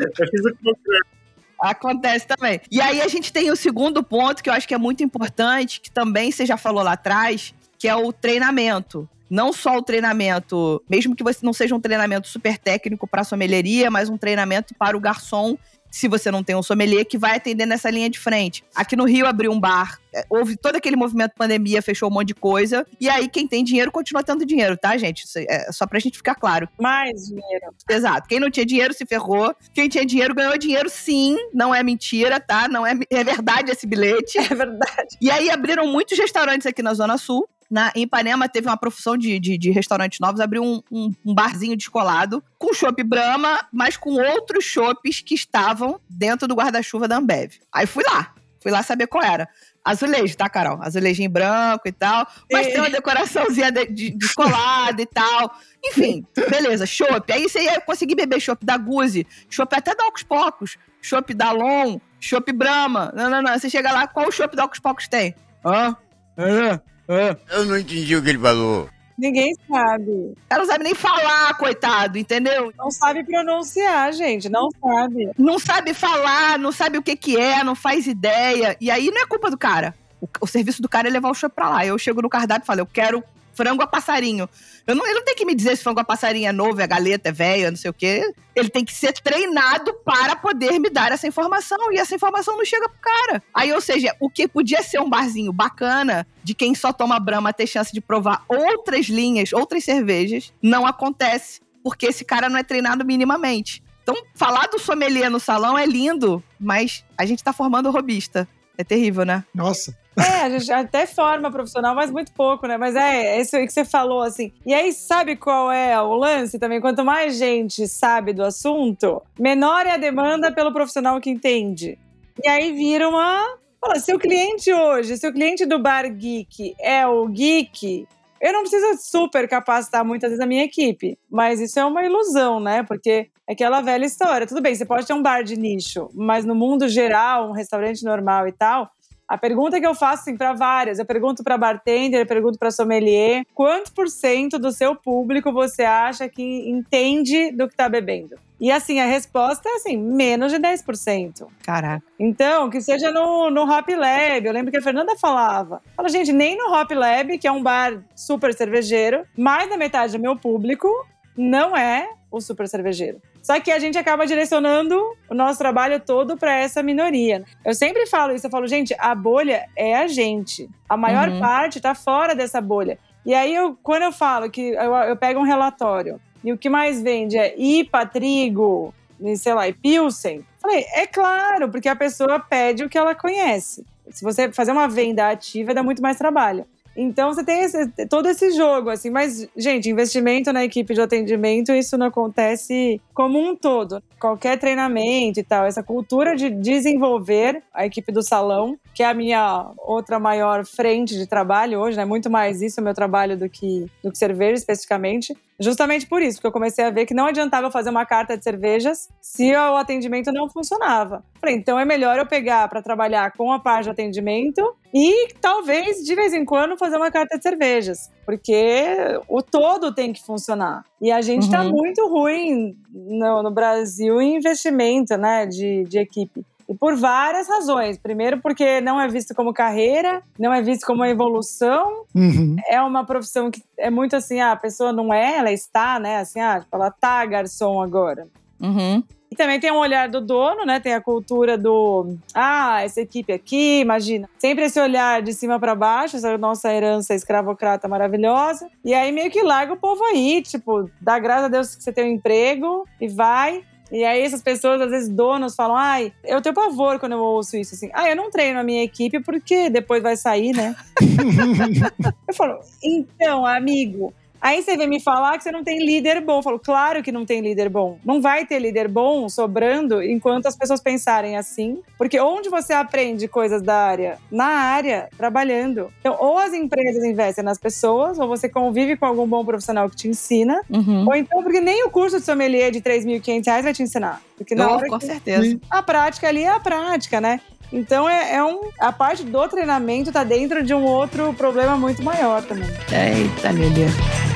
Eu 0.00 0.28
fiz 0.30 0.46
o 0.46 0.56
contrário. 0.64 1.23
Acontece 1.60 2.26
também. 2.26 2.60
E 2.70 2.80
aí 2.80 3.00
a 3.00 3.08
gente 3.08 3.32
tem 3.32 3.50
o 3.50 3.56
segundo 3.56 4.02
ponto 4.02 4.42
que 4.42 4.50
eu 4.50 4.54
acho 4.54 4.66
que 4.66 4.74
é 4.74 4.78
muito 4.78 5.02
importante, 5.02 5.80
que 5.80 5.90
também 5.90 6.30
você 6.30 6.44
já 6.44 6.56
falou 6.56 6.82
lá 6.82 6.92
atrás, 6.92 7.54
que 7.78 7.88
é 7.88 7.94
o 7.94 8.12
treinamento. 8.12 9.08
Não 9.28 9.52
só 9.52 9.78
o 9.78 9.82
treinamento, 9.82 10.82
mesmo 10.88 11.16
que 11.16 11.24
você 11.24 11.40
não 11.42 11.52
seja 11.52 11.74
um 11.74 11.80
treinamento 11.80 12.28
super 12.28 12.58
técnico 12.58 13.06
para 13.06 13.24
sommelieria, 13.24 13.90
mas 13.90 14.08
um 14.08 14.18
treinamento 14.18 14.74
para 14.74 14.96
o 14.96 15.00
garçom, 15.00 15.56
se 15.94 16.08
você 16.08 16.28
não 16.28 16.42
tem 16.42 16.56
um 16.56 16.62
sommelier 16.62 17.04
que 17.04 17.16
vai 17.16 17.36
atender 17.36 17.66
nessa 17.66 17.88
linha 17.88 18.10
de 18.10 18.18
frente. 18.18 18.64
Aqui 18.74 18.96
no 18.96 19.04
Rio 19.04 19.26
abriu 19.26 19.52
um 19.52 19.60
bar, 19.60 20.00
é, 20.12 20.24
houve 20.28 20.56
todo 20.56 20.74
aquele 20.74 20.96
movimento 20.96 21.34
pandemia, 21.36 21.80
fechou 21.80 22.10
um 22.10 22.12
monte 22.12 22.28
de 22.28 22.34
coisa, 22.34 22.84
e 23.00 23.08
aí 23.08 23.28
quem 23.28 23.46
tem 23.46 23.62
dinheiro 23.62 23.92
continua 23.92 24.24
tendo 24.24 24.44
dinheiro, 24.44 24.76
tá, 24.76 24.96
gente? 24.96 25.22
Isso 25.22 25.38
é 25.38 25.70
só 25.70 25.86
pra 25.86 26.00
gente 26.00 26.16
ficar 26.16 26.34
claro. 26.34 26.68
mais 26.80 27.26
dinheiro. 27.26 27.66
Exato. 27.88 28.26
Quem 28.26 28.40
não 28.40 28.50
tinha 28.50 28.66
dinheiro 28.66 28.92
se 28.92 29.06
ferrou. 29.06 29.54
Quem 29.72 29.88
tinha 29.88 30.04
dinheiro 30.04 30.34
ganhou 30.34 30.58
dinheiro, 30.58 30.90
sim. 30.90 31.36
Não 31.52 31.72
é 31.72 31.80
mentira, 31.84 32.40
tá? 32.40 32.66
Não 32.66 32.84
é, 32.84 32.98
é 33.10 33.22
verdade 33.22 33.70
esse 33.70 33.86
bilhete. 33.86 34.38
É 34.44 34.54
verdade. 34.54 35.16
E 35.20 35.30
aí 35.30 35.48
abriram 35.48 35.86
muitos 35.86 36.18
restaurantes 36.18 36.66
aqui 36.66 36.82
na 36.82 36.92
Zona 36.92 37.16
Sul. 37.16 37.48
Na, 37.70 37.92
em 37.94 38.02
Ipanema 38.02 38.48
teve 38.48 38.68
uma 38.68 38.76
profissão 38.76 39.16
de, 39.16 39.38
de, 39.38 39.58
de 39.58 39.70
restaurantes 39.70 40.20
novos, 40.20 40.40
abriu 40.40 40.62
um, 40.62 40.82
um, 40.90 41.10
um 41.24 41.34
barzinho 41.34 41.76
descolado 41.76 42.42
com 42.58 42.72
chopp 42.72 43.02
Brahma, 43.02 43.66
mas 43.72 43.96
com 43.96 44.14
outros 44.14 44.64
chopps 44.64 45.20
que 45.20 45.34
estavam 45.34 46.00
dentro 46.08 46.46
do 46.46 46.54
guarda-chuva 46.54 47.08
da 47.08 47.16
Ambev. 47.16 47.52
Aí 47.72 47.86
fui 47.86 48.04
lá, 48.04 48.34
fui 48.60 48.70
lá 48.70 48.82
saber 48.82 49.06
qual 49.06 49.24
era. 49.24 49.48
Azulejo, 49.84 50.34
tá, 50.34 50.48
Carol? 50.48 50.78
Azulejinho 50.80 51.28
branco 51.28 51.86
e 51.86 51.92
tal. 51.92 52.26
Mas 52.50 52.66
Sim. 52.66 52.72
tem 52.72 52.80
uma 52.80 52.88
decoraçãozinha 52.88 53.70
de, 53.70 53.86
de, 53.86 54.10
descolada 54.12 55.02
e 55.02 55.04
tal. 55.04 55.54
Enfim, 55.84 56.24
beleza, 56.48 56.86
chopp. 56.86 57.30
Aí 57.30 57.42
você 57.42 57.64
ia 57.64 57.80
conseguir 57.82 58.14
beber 58.14 58.40
chopp 58.40 58.64
da 58.64 58.78
Guzi, 58.78 59.26
chopp 59.50 59.76
até 59.76 59.94
da 59.94 60.06
Ocos 60.06 60.22
Pocos, 60.22 60.78
chopp 61.02 61.34
da 61.34 61.52
Lon, 61.52 62.00
chopp 62.18 62.50
Brahma. 62.52 63.12
Não, 63.14 63.28
não, 63.28 63.42
não. 63.42 63.58
Você 63.58 63.68
chega 63.68 63.92
lá, 63.92 64.06
qual 64.06 64.32
chopp 64.32 64.56
da 64.56 64.64
Ocos 64.64 64.78
Pocos 64.78 65.06
tem? 65.06 65.34
Hã? 65.62 65.94
Hã? 66.38 66.80
Hã? 67.08 67.36
Eu 67.50 67.64
não 67.64 67.78
entendi 67.78 68.16
o 68.16 68.22
que 68.22 68.30
ele 68.30 68.38
falou. 68.38 68.88
Ninguém 69.16 69.54
sabe. 69.68 70.10
O 70.10 70.36
cara 70.48 70.62
não 70.62 70.68
sabe 70.68 70.84
nem 70.84 70.94
falar, 70.94 71.56
coitado, 71.56 72.18
entendeu? 72.18 72.72
Não 72.76 72.90
sabe 72.90 73.22
pronunciar, 73.24 74.12
gente. 74.12 74.48
Não 74.48 74.68
sabe. 74.80 75.30
Não 75.38 75.58
sabe 75.58 75.94
falar, 75.94 76.58
não 76.58 76.72
sabe 76.72 76.98
o 76.98 77.02
que 77.02 77.14
que 77.14 77.36
é, 77.36 77.62
não 77.62 77.76
faz 77.76 78.06
ideia. 78.06 78.76
E 78.80 78.90
aí 78.90 79.10
não 79.10 79.22
é 79.22 79.26
culpa 79.26 79.50
do 79.50 79.56
cara. 79.56 79.94
O, 80.20 80.28
o 80.40 80.46
serviço 80.46 80.82
do 80.82 80.88
cara 80.88 81.08
é 81.08 81.10
levar 81.10 81.30
o 81.30 81.34
chopp 81.34 81.54
pra 81.54 81.68
lá. 81.68 81.86
Eu 81.86 81.96
chego 81.96 82.22
no 82.22 82.28
cardápio 82.28 82.64
e 82.64 82.66
falo, 82.66 82.80
eu 82.80 82.86
quero 82.86 83.22
frango 83.54 83.82
a 83.82 83.86
passarinho. 83.86 84.48
Eu 84.86 84.94
não, 84.94 85.04
ele 85.04 85.14
não 85.14 85.24
tem 85.24 85.34
que 85.34 85.44
me 85.44 85.54
dizer 85.54 85.76
se 85.76 85.82
frango 85.82 86.00
a 86.00 86.04
passarinho 86.04 86.48
é 86.48 86.52
novo, 86.52 86.80
é 86.80 86.86
galeta, 86.86 87.28
é 87.28 87.32
velho, 87.32 87.70
não 87.70 87.76
sei 87.76 87.90
o 87.90 87.94
quê. 87.94 88.32
Ele 88.54 88.68
tem 88.68 88.84
que 88.84 88.92
ser 88.92 89.12
treinado 89.12 89.94
para 90.04 90.36
poder 90.36 90.78
me 90.78 90.90
dar 90.90 91.12
essa 91.12 91.26
informação. 91.26 91.92
E 91.92 91.98
essa 91.98 92.14
informação 92.14 92.56
não 92.56 92.64
chega 92.64 92.88
pro 92.88 93.00
cara. 93.00 93.42
Aí, 93.52 93.72
ou 93.72 93.80
seja, 93.80 94.14
o 94.20 94.28
que 94.28 94.46
podia 94.46 94.82
ser 94.82 95.00
um 95.00 95.08
barzinho 95.08 95.52
bacana, 95.52 96.26
de 96.42 96.54
quem 96.54 96.74
só 96.74 96.92
toma 96.92 97.18
brama 97.18 97.52
ter 97.52 97.66
chance 97.66 97.92
de 97.92 98.00
provar 98.00 98.44
outras 98.48 99.06
linhas, 99.06 99.52
outras 99.52 99.84
cervejas, 99.84 100.52
não 100.62 100.86
acontece. 100.86 101.60
Porque 101.82 102.06
esse 102.06 102.24
cara 102.24 102.48
não 102.48 102.58
é 102.58 102.62
treinado 102.62 103.04
minimamente. 103.04 103.82
Então, 104.02 104.14
falar 104.34 104.66
do 104.66 104.78
sommelier 104.78 105.30
no 105.30 105.40
salão 105.40 105.78
é 105.78 105.86
lindo, 105.86 106.42
mas 106.60 107.04
a 107.16 107.24
gente 107.24 107.42
tá 107.42 107.52
formando 107.52 107.90
robista. 107.90 108.46
É 108.76 108.84
terrível, 108.84 109.24
né? 109.24 109.44
Nossa. 109.54 109.96
É, 110.16 110.42
a 110.42 110.48
gente 110.48 110.72
até 110.72 111.06
forma 111.06 111.50
profissional, 111.50 111.94
mas 111.94 112.10
muito 112.10 112.32
pouco, 112.32 112.66
né? 112.66 112.76
Mas 112.76 112.94
é, 112.94 113.36
é 113.36 113.40
isso 113.40 113.56
que 113.56 113.68
você 113.68 113.84
falou, 113.84 114.22
assim. 114.22 114.52
E 114.64 114.72
aí, 114.72 114.92
sabe 114.92 115.36
qual 115.36 115.72
é 115.72 116.00
o 116.00 116.14
lance 116.14 116.58
também? 116.58 116.80
Quanto 116.80 117.04
mais 117.04 117.36
gente 117.36 117.88
sabe 117.88 118.32
do 118.32 118.44
assunto, 118.44 119.20
menor 119.38 119.86
é 119.86 119.92
a 119.92 119.96
demanda 119.96 120.52
pelo 120.52 120.72
profissional 120.72 121.20
que 121.20 121.30
entende. 121.30 121.98
E 122.42 122.48
aí 122.48 122.72
vira 122.72 123.08
uma. 123.08 123.58
Fala, 123.80 123.96
se 123.96 124.14
o 124.14 124.18
cliente 124.18 124.72
hoje, 124.72 125.16
se 125.16 125.26
o 125.26 125.32
cliente 125.32 125.66
do 125.66 125.78
bar 125.78 126.08
geek 126.08 126.74
é 126.80 127.06
o 127.06 127.26
geek, 127.28 128.06
eu 128.40 128.52
não 128.52 128.60
preciso 128.60 128.98
super 129.00 129.48
capacitar 129.48 130.04
muitas 130.04 130.30
vezes 130.30 130.42
a 130.42 130.46
minha 130.46 130.64
equipe. 130.64 131.18
Mas 131.30 131.60
isso 131.60 131.78
é 131.78 131.84
uma 131.84 132.04
ilusão, 132.04 132.60
né? 132.60 132.82
Porque 132.82 133.28
é 133.46 133.52
aquela 133.52 133.80
velha 133.80 134.04
história. 134.04 134.46
Tudo 134.46 134.62
bem, 134.62 134.74
você 134.74 134.84
pode 134.84 135.06
ter 135.06 135.12
um 135.12 135.22
bar 135.22 135.42
de 135.42 135.56
nicho, 135.56 136.08
mas 136.14 136.44
no 136.44 136.54
mundo 136.54 136.88
geral, 136.88 137.48
um 137.48 137.52
restaurante 137.52 138.04
normal 138.04 138.48
e 138.48 138.52
tal, 138.52 138.90
a 139.28 139.38
pergunta 139.38 139.80
que 139.80 139.86
eu 139.86 139.94
faço 139.94 140.22
assim, 140.22 140.36
para 140.36 140.52
várias, 140.52 140.98
eu 140.98 141.04
pergunto 141.04 141.42
para 141.42 141.58
bartender, 141.58 142.20
eu 142.20 142.26
pergunto 142.26 142.58
para 142.58 142.70
sommelier, 142.70 143.44
quanto 143.54 143.92
por 143.92 144.08
cento 144.08 144.58
do 144.58 144.70
seu 144.70 144.94
público 144.94 145.52
você 145.52 145.82
acha 145.82 146.28
que 146.28 146.68
entende 146.68 147.50
do 147.52 147.66
que 147.66 147.74
está 147.74 147.88
bebendo? 147.88 148.36
E 148.60 148.70
assim, 148.70 149.00
a 149.00 149.06
resposta 149.06 149.68
é 149.68 149.72
assim, 149.74 149.96
menos 149.96 150.52
de 150.52 150.58
10%. 150.58 151.46
Caraca. 151.62 152.04
Então, 152.18 152.70
que 152.70 152.80
seja 152.80 153.10
no, 153.10 153.50
no 153.50 153.62
Hop 153.62 153.88
Lab. 153.88 154.46
Eu 154.46 154.52
lembro 154.52 154.70
que 154.70 154.78
a 154.78 154.82
Fernanda 154.82 155.16
falava. 155.16 155.82
Fala, 155.96 156.08
gente, 156.08 156.32
nem 156.32 156.56
no 156.56 156.72
Hop 156.72 156.90
Lab, 156.92 157.36
que 157.36 157.46
é 157.46 157.52
um 157.52 157.62
bar 157.62 158.02
super 158.14 158.54
cervejeiro, 158.54 159.26
mais 159.36 159.68
da 159.68 159.76
metade 159.76 160.16
do 160.16 160.22
meu 160.22 160.36
público 160.36 160.88
não 161.36 161.76
é 161.76 162.08
o 162.30 162.40
super 162.40 162.68
cervejeiro. 162.68 163.20
Só 163.44 163.60
que 163.60 163.70
a 163.70 163.78
gente 163.78 163.98
acaba 163.98 164.26
direcionando 164.26 164.98
o 165.28 165.34
nosso 165.34 165.58
trabalho 165.58 166.00
todo 166.00 166.34
para 166.34 166.54
essa 166.56 166.82
minoria. 166.82 167.44
Eu 167.62 167.74
sempre 167.74 168.06
falo 168.06 168.34
isso, 168.34 168.46
eu 168.46 168.50
falo, 168.50 168.66
gente, 168.66 168.96
a 168.98 169.14
bolha 169.14 169.66
é 169.76 169.94
a 169.96 170.06
gente. 170.08 170.66
A 170.88 170.96
maior 170.96 171.28
Uhum. 171.28 171.40
parte 171.40 171.76
está 171.76 171.94
fora 171.94 172.34
dessa 172.34 172.58
bolha. 172.58 172.98
E 173.26 173.34
aí, 173.34 173.54
eu, 173.54 173.76
quando 173.82 174.04
eu 174.04 174.12
falo 174.12 174.48
que 174.50 174.70
eu, 174.70 174.94
eu 174.94 175.14
pego 175.16 175.40
um 175.40 175.44
relatório 175.44 176.18
e 176.42 176.54
o 176.54 176.58
que 176.58 176.70
mais 176.70 177.02
vende 177.02 177.36
é 177.36 177.54
IPA, 177.58 178.06
trigo, 178.06 178.94
sei 179.36 179.52
lá, 179.52 179.68
e 179.68 179.74
Pilsen, 179.74 180.42
falei, 180.58 180.86
é 180.94 181.06
claro, 181.06 181.68
porque 181.70 181.88
a 181.90 181.96
pessoa 181.96 182.40
pede 182.40 182.82
o 182.82 182.88
que 182.88 182.96
ela 182.96 183.14
conhece. 183.14 183.84
Se 184.10 184.24
você 184.24 184.50
fazer 184.52 184.72
uma 184.72 184.88
venda 184.88 185.28
ativa, 185.28 185.74
dá 185.74 185.82
muito 185.82 186.00
mais 186.00 186.16
trabalho. 186.16 186.64
Então 186.96 187.32
você 187.32 187.44
tem 187.44 187.62
esse- 187.62 188.06
todo 188.08 188.28
esse 188.28 188.50
jogo, 188.52 188.90
assim, 188.90 189.10
mas, 189.10 189.48
gente, 189.56 189.90
investimento 189.90 190.52
na 190.52 190.64
equipe 190.64 190.94
de 190.94 191.00
atendimento, 191.00 191.72
isso 191.72 191.98
não 191.98 192.06
acontece 192.06 193.00
como 193.12 193.38
um 193.38 193.56
todo. 193.56 194.02
Qualquer 194.20 194.58
treinamento 194.58 195.40
e 195.40 195.42
tal, 195.42 195.64
essa 195.66 195.82
cultura 195.82 196.34
de 196.36 196.48
desenvolver 196.50 197.62
a 197.72 197.84
equipe 197.86 198.12
do 198.12 198.22
salão, 198.22 198.78
que 198.94 199.02
é 199.02 199.06
a 199.06 199.14
minha 199.14 199.70
outra 199.78 200.18
maior 200.18 200.64
frente 200.64 201.14
de 201.16 201.26
trabalho 201.26 201.80
hoje, 201.80 201.96
né? 201.96 202.04
Muito 202.04 202.30
mais 202.30 202.62
isso 202.62 202.78
é 202.78 202.82
o 202.82 202.84
meu 202.84 202.94
trabalho 202.94 203.36
do 203.36 203.48
que, 203.48 203.86
do 204.02 204.10
que 204.12 204.18
cerveja 204.18 204.54
especificamente. 204.54 205.34
Justamente 205.58 206.06
por 206.06 206.20
isso, 206.20 206.38
porque 206.38 206.48
eu 206.48 206.52
comecei 206.52 206.84
a 206.84 206.90
ver 206.90 207.06
que 207.06 207.14
não 207.14 207.26
adiantava 207.26 207.66
eu 207.66 207.70
fazer 207.70 207.90
uma 207.90 208.04
carta 208.04 208.36
de 208.36 208.42
cervejas 208.42 209.08
se 209.20 209.54
o 209.54 209.76
atendimento 209.76 210.32
não 210.32 210.48
funcionava. 210.50 211.24
Falei, 211.40 211.54
então 211.56 211.78
é 211.78 211.84
melhor 211.84 212.18
eu 212.18 212.26
pegar 212.26 212.68
para 212.68 212.82
trabalhar 212.82 213.32
com 213.32 213.52
a 213.52 213.60
parte 213.60 213.84
de 213.84 213.90
atendimento 213.90 214.74
e 214.92 215.28
talvez 215.40 215.98
de 216.04 216.14
vez 216.14 216.32
em 216.32 216.44
quando 216.44 216.76
fazer 216.76 216.96
uma 216.96 217.10
carta 217.10 217.36
de 217.36 217.42
cervejas, 217.42 218.10
porque 218.26 218.84
o 219.28 219.42
todo 219.42 219.94
tem 219.94 220.12
que 220.12 220.24
funcionar. 220.24 220.84
E 221.00 221.12
a 221.12 221.20
gente 221.20 221.42
está 221.44 221.62
Uhum. 221.62 221.70
muito 221.70 222.08
ruim 222.08 222.76
no, 222.92 223.42
no 223.42 223.50
Brasil 223.50 224.20
em 224.20 224.36
investimento, 224.36 225.16
né, 225.16 225.46
de, 225.46 225.84
de 225.84 225.98
equipe. 225.98 226.44
E 226.68 226.74
por 226.74 226.96
várias 226.96 227.48
razões. 227.48 227.98
Primeiro, 227.98 228.40
porque 228.40 228.80
não 228.80 229.00
é 229.00 229.06
visto 229.08 229.34
como 229.34 229.52
carreira, 229.52 230.22
não 230.38 230.52
é 230.52 230.62
visto 230.62 230.86
como 230.86 231.00
uma 231.00 231.08
evolução, 231.08 232.04
Uhum. 232.14 232.56
é 232.68 232.80
uma 232.80 233.04
profissão 233.04 233.50
que 233.50 233.62
é 233.78 233.90
muito 233.90 234.16
assim, 234.16 234.40
ah, 234.40 234.52
a 234.52 234.56
pessoa 234.56 234.92
não 234.92 235.12
é, 235.12 235.36
ela 235.36 235.52
está, 235.52 235.98
né? 235.98 236.18
Assim, 236.18 236.40
ah, 236.40 236.60
tipo, 236.60 236.74
ela 236.74 236.90
tá 236.90 237.24
garçom 237.26 237.82
agora. 237.82 238.26
Uhum. 238.60 239.02
E 239.30 239.36
também 239.36 239.58
tem 239.58 239.72
um 239.72 239.78
olhar 239.78 240.08
do 240.08 240.20
dono, 240.20 240.64
né? 240.64 240.78
Tem 240.78 240.94
a 240.94 241.00
cultura 241.00 241.58
do, 241.58 242.14
ah, 242.32 242.82
essa 242.84 243.00
equipe 243.00 243.32
aqui, 243.32 243.80
imagina. 243.80 244.28
Sempre 244.38 244.66
esse 244.66 244.80
olhar 244.80 245.22
de 245.22 245.32
cima 245.32 245.58
para 245.58 245.74
baixo, 245.74 246.16
essa 246.16 246.38
nossa 246.38 246.72
herança 246.72 247.14
escravocrata 247.14 247.88
maravilhosa. 247.88 248.68
E 248.84 248.94
aí 248.94 249.10
meio 249.10 249.32
que 249.32 249.42
larga 249.42 249.72
o 249.72 249.76
povo 249.76 250.04
aí, 250.04 250.40
tipo, 250.40 250.88
dá 251.00 251.18
graças 251.18 251.46
a 251.46 251.48
Deus 251.48 251.74
que 251.74 251.82
você 251.82 251.92
tem 251.92 252.04
um 252.04 252.14
emprego 252.14 252.86
e 253.00 253.08
vai. 253.08 253.64
E 253.92 254.04
aí 254.04 254.22
essas 254.22 254.42
pessoas, 254.42 254.80
às 254.80 254.90
vezes 254.90 255.08
donos, 255.08 255.54
falam, 255.54 255.76
ai, 255.76 256.12
eu 256.24 256.40
tenho 256.40 256.54
pavor 256.54 256.98
quando 256.98 257.12
eu 257.12 257.18
ouço 257.18 257.56
isso, 257.56 257.74
assim. 257.74 257.90
Ah, 257.92 258.08
eu 258.08 258.16
não 258.16 258.30
treino 258.30 258.58
a 258.58 258.64
minha 258.64 258.82
equipe 258.82 259.20
porque 259.20 259.68
depois 259.70 260.02
vai 260.02 260.16
sair, 260.16 260.52
né? 260.52 260.74
Eu 262.26 262.34
falo, 262.34 262.58
então, 262.82 263.46
amigo, 263.46 264.12
Aí 264.44 264.62
você 264.62 264.76
vem 264.76 264.86
me 264.86 265.00
falar 265.00 265.38
que 265.38 265.42
você 265.42 265.50
não 265.50 265.64
tem 265.64 265.78
líder 265.86 266.20
bom. 266.20 266.36
Eu 266.40 266.42
falo, 266.42 266.58
claro 266.58 267.02
que 267.02 267.10
não 267.10 267.24
tem 267.24 267.40
líder 267.40 267.70
bom. 267.70 267.98
Não 268.04 268.20
vai 268.20 268.44
ter 268.44 268.58
líder 268.58 268.88
bom 268.88 269.26
sobrando 269.26 270.02
enquanto 270.02 270.44
as 270.44 270.54
pessoas 270.54 270.82
pensarem 270.82 271.38
assim. 271.38 271.80
Porque 271.96 272.20
onde 272.20 272.50
você 272.50 272.74
aprende 272.74 273.26
coisas 273.26 273.62
da 273.62 273.74
área? 273.74 274.18
Na 274.30 274.44
área, 274.44 275.08
trabalhando. 275.16 275.90
Então, 275.98 276.14
ou 276.20 276.36
as 276.36 276.52
empresas 276.52 277.02
investem 277.04 277.42
nas 277.42 277.56
pessoas, 277.56 278.18
ou 278.18 278.28
você 278.28 278.46
convive 278.46 278.98
com 278.98 279.06
algum 279.06 279.26
bom 279.26 279.42
profissional 279.46 279.88
que 279.88 279.96
te 279.96 280.08
ensina. 280.08 280.60
Uhum. 280.68 281.06
Ou 281.06 281.14
então, 281.14 281.42
porque 281.42 281.62
nem 281.62 281.82
o 281.86 281.88
curso 281.90 282.18
de 282.20 282.26
sommelier 282.26 282.70
de 282.70 282.82
3.500 282.82 283.46
reais 283.46 283.64
vai 283.64 283.72
te 283.72 283.82
ensinar. 283.82 284.20
Porque 284.36 284.54
na 284.54 284.68
Oh, 284.68 284.74
hora 284.74 284.88
com 284.88 284.98
que 284.98 285.06
certeza. 285.06 285.58
a 285.70 285.82
prática 285.82 286.28
ali 286.28 286.42
é 286.42 286.50
a 286.50 286.60
prática, 286.60 287.18
né? 287.18 287.40
Então 287.72 288.06
é, 288.06 288.34
é 288.36 288.44
um. 288.44 288.68
A 288.78 288.92
parte 288.92 289.24
do 289.24 289.48
treinamento 289.48 290.12
tá 290.12 290.22
dentro 290.22 290.62
de 290.62 290.74
um 290.74 290.84
outro 290.84 291.32
problema 291.32 291.76
muito 291.78 292.02
maior 292.02 292.42
também. 292.42 292.68
Eita, 292.92 293.50
Lelê. 293.50 294.33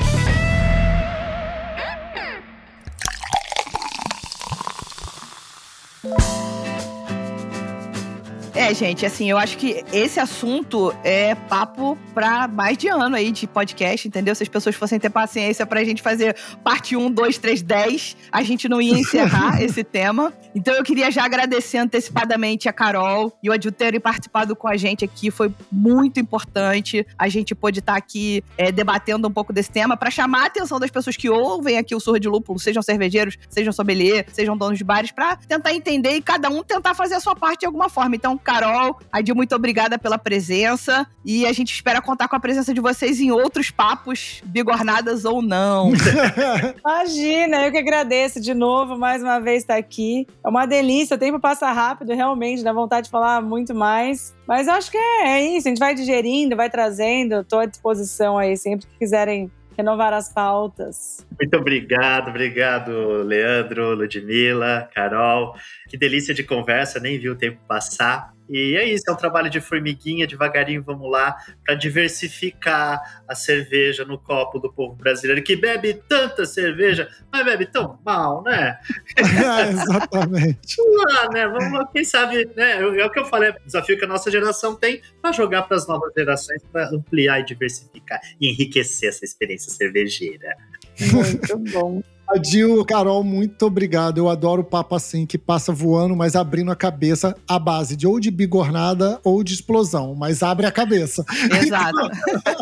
É, 8.69 8.73
gente, 8.75 9.03
assim, 9.03 9.27
eu 9.27 9.35
acho 9.35 9.57
que 9.57 9.83
esse 9.91 10.19
assunto 10.19 10.93
é 11.03 11.33
papo 11.33 11.97
pra 12.13 12.47
mais 12.47 12.77
de 12.77 12.87
ano 12.87 13.15
aí 13.15 13.31
de 13.31 13.47
podcast, 13.47 14.07
entendeu? 14.07 14.35
Se 14.35 14.43
as 14.43 14.49
pessoas 14.49 14.75
fossem 14.75 14.99
ter 14.99 15.09
paciência 15.09 15.65
pra 15.65 15.83
gente 15.83 16.03
fazer 16.03 16.35
parte 16.63 16.95
1, 16.95 17.09
2, 17.09 17.39
3, 17.39 17.63
10, 17.63 18.17
a 18.31 18.43
gente 18.43 18.69
não 18.69 18.79
ia 18.79 18.93
encerrar 18.93 19.59
esse 19.63 19.83
tema. 19.83 20.31
Então 20.53 20.75
eu 20.75 20.83
queria 20.83 21.09
já 21.09 21.25
agradecer 21.25 21.79
antecipadamente 21.79 22.69
a 22.69 22.73
Carol 22.73 23.35
e 23.41 23.49
o 23.49 23.53
Adil 23.53 23.71
terem 23.71 23.99
participado 23.99 24.55
com 24.55 24.67
a 24.67 24.77
gente 24.77 25.03
aqui. 25.03 25.31
Foi 25.31 25.51
muito 25.71 26.19
importante 26.19 27.03
a 27.17 27.27
gente 27.27 27.55
pôde 27.55 27.79
estar 27.79 27.95
aqui 27.95 28.43
é, 28.55 28.71
debatendo 28.71 29.27
um 29.27 29.31
pouco 29.31 29.51
desse 29.51 29.71
tema 29.71 29.97
para 29.97 30.11
chamar 30.11 30.43
a 30.43 30.45
atenção 30.45 30.79
das 30.79 30.91
pessoas 30.91 31.17
que 31.17 31.27
ouvem 31.27 31.79
aqui 31.79 31.95
o 31.95 31.99
Surra 31.99 32.19
de 32.19 32.29
Lúpulo, 32.29 32.59
sejam 32.59 32.83
cervejeiros, 32.83 33.35
sejam 33.49 33.73
sommelier, 33.73 34.27
sejam 34.31 34.55
donos 34.55 34.77
de 34.77 34.83
bares, 34.83 35.11
para 35.11 35.37
tentar 35.37 35.73
entender 35.73 36.11
e 36.11 36.21
cada 36.21 36.49
um 36.49 36.61
tentar 36.61 36.93
fazer 36.93 37.15
a 37.15 37.19
sua 37.19 37.35
parte 37.35 37.61
de 37.61 37.65
alguma 37.65 37.89
forma. 37.89 38.15
Então, 38.15 38.37
Carol, 38.59 38.99
Adil, 39.09 39.35
muito 39.35 39.55
obrigada 39.55 39.97
pela 39.97 40.17
presença 40.17 41.07
e 41.23 41.45
a 41.45 41.53
gente 41.53 41.73
espera 41.73 42.01
contar 42.01 42.27
com 42.27 42.35
a 42.35 42.39
presença 42.41 42.73
de 42.73 42.81
vocês 42.81 43.21
em 43.21 43.31
outros 43.31 43.71
papos, 43.71 44.41
bigornadas 44.45 45.23
ou 45.23 45.41
não. 45.41 45.93
Imagina, 46.83 47.65
eu 47.65 47.71
que 47.71 47.77
agradeço 47.77 48.41
de 48.41 48.53
novo, 48.53 48.97
mais 48.97 49.23
uma 49.23 49.39
vez 49.39 49.63
estar 49.63 49.77
aqui. 49.77 50.27
É 50.45 50.49
uma 50.49 50.65
delícia, 50.65 51.15
o 51.15 51.19
tempo 51.19 51.39
passa 51.39 51.71
rápido, 51.71 52.13
realmente, 52.13 52.61
dá 52.61 52.73
vontade 52.73 53.05
de 53.05 53.11
falar 53.11 53.41
muito 53.41 53.73
mais. 53.73 54.35
Mas 54.45 54.67
eu 54.67 54.73
acho 54.73 54.91
que 54.91 54.97
é, 54.97 55.39
é 55.39 55.55
isso, 55.55 55.67
a 55.67 55.71
gente 55.71 55.79
vai 55.79 55.95
digerindo, 55.95 56.57
vai 56.57 56.69
trazendo, 56.69 57.39
estou 57.39 57.59
à 57.59 57.65
disposição 57.65 58.37
aí, 58.37 58.57
sempre 58.57 58.87
que 58.87 58.97
quiserem 58.97 59.49
renovar 59.77 60.11
as 60.11 60.33
pautas. 60.33 61.25
Muito 61.39 61.55
obrigado, 61.55 62.27
obrigado, 62.27 62.91
Leandro, 63.23 63.95
Ludmilla, 63.95 64.89
Carol. 64.93 65.55
Que 65.87 65.97
delícia 65.97 66.33
de 66.33 66.43
conversa, 66.43 66.99
nem 66.99 67.17
vi 67.17 67.29
o 67.29 67.35
tempo 67.37 67.59
passar. 67.65 68.33
E 68.49 68.75
é 68.75 68.83
isso, 68.83 69.03
é 69.07 69.11
um 69.11 69.15
trabalho 69.15 69.49
de 69.49 69.61
formiguinha, 69.61 70.25
devagarinho 70.25 70.81
vamos 70.81 71.09
lá, 71.09 71.37
para 71.63 71.75
diversificar 71.75 73.23
a 73.27 73.35
cerveja 73.35 74.03
no 74.03 74.17
copo 74.17 74.57
do 74.57 74.71
povo 74.73 74.95
brasileiro, 74.95 75.43
que 75.43 75.55
bebe 75.55 75.93
tanta 76.07 76.45
cerveja, 76.45 77.07
mas 77.31 77.45
bebe 77.45 77.67
tão 77.67 77.99
mal, 78.03 78.43
né? 78.43 78.79
É, 79.15 79.21
exatamente. 79.69 80.75
Vamos 80.77 81.13
lá, 81.13 81.29
né? 81.29 81.47
Vamos 81.47 81.73
lá, 81.73 81.87
quem 81.93 82.03
sabe, 82.03 82.49
né? 82.55 82.81
É 82.81 83.05
o 83.05 83.11
que 83.11 83.19
eu 83.19 83.25
falei, 83.25 83.51
o 83.51 83.65
desafio 83.65 83.97
que 83.97 84.05
a 84.05 84.07
nossa 84.07 84.31
geração 84.31 84.75
tem 84.75 85.01
para 85.21 85.31
jogar 85.31 85.63
para 85.63 85.77
as 85.77 85.87
novas 85.87 86.11
gerações, 86.17 86.63
para 86.71 86.89
ampliar 86.89 87.39
e 87.39 87.45
diversificar 87.45 88.19
e 88.41 88.49
enriquecer 88.49 89.09
essa 89.09 89.23
experiência 89.23 89.71
cervejeira. 89.71 90.55
Muito 90.99 91.57
bom. 91.71 92.01
Adil, 92.29 92.85
Carol, 92.85 93.23
muito 93.23 93.65
obrigado. 93.65 94.19
Eu 94.19 94.29
adoro 94.29 94.61
o 94.61 94.65
papo 94.65 94.93
assim, 94.93 95.25
que 95.25 95.37
passa 95.37 95.73
voando, 95.73 96.15
mas 96.15 96.35
abrindo 96.35 96.71
a 96.71 96.75
cabeça 96.75 97.35
à 97.47 97.57
base 97.57 97.95
de 97.95 98.05
ou 98.05 98.19
de 98.19 98.29
bigornada 98.29 99.19
ou 99.23 99.43
de 99.43 99.55
explosão, 99.55 100.13
mas 100.13 100.43
abre 100.43 100.67
a 100.67 100.71
cabeça. 100.71 101.25
Exato. 101.59 101.97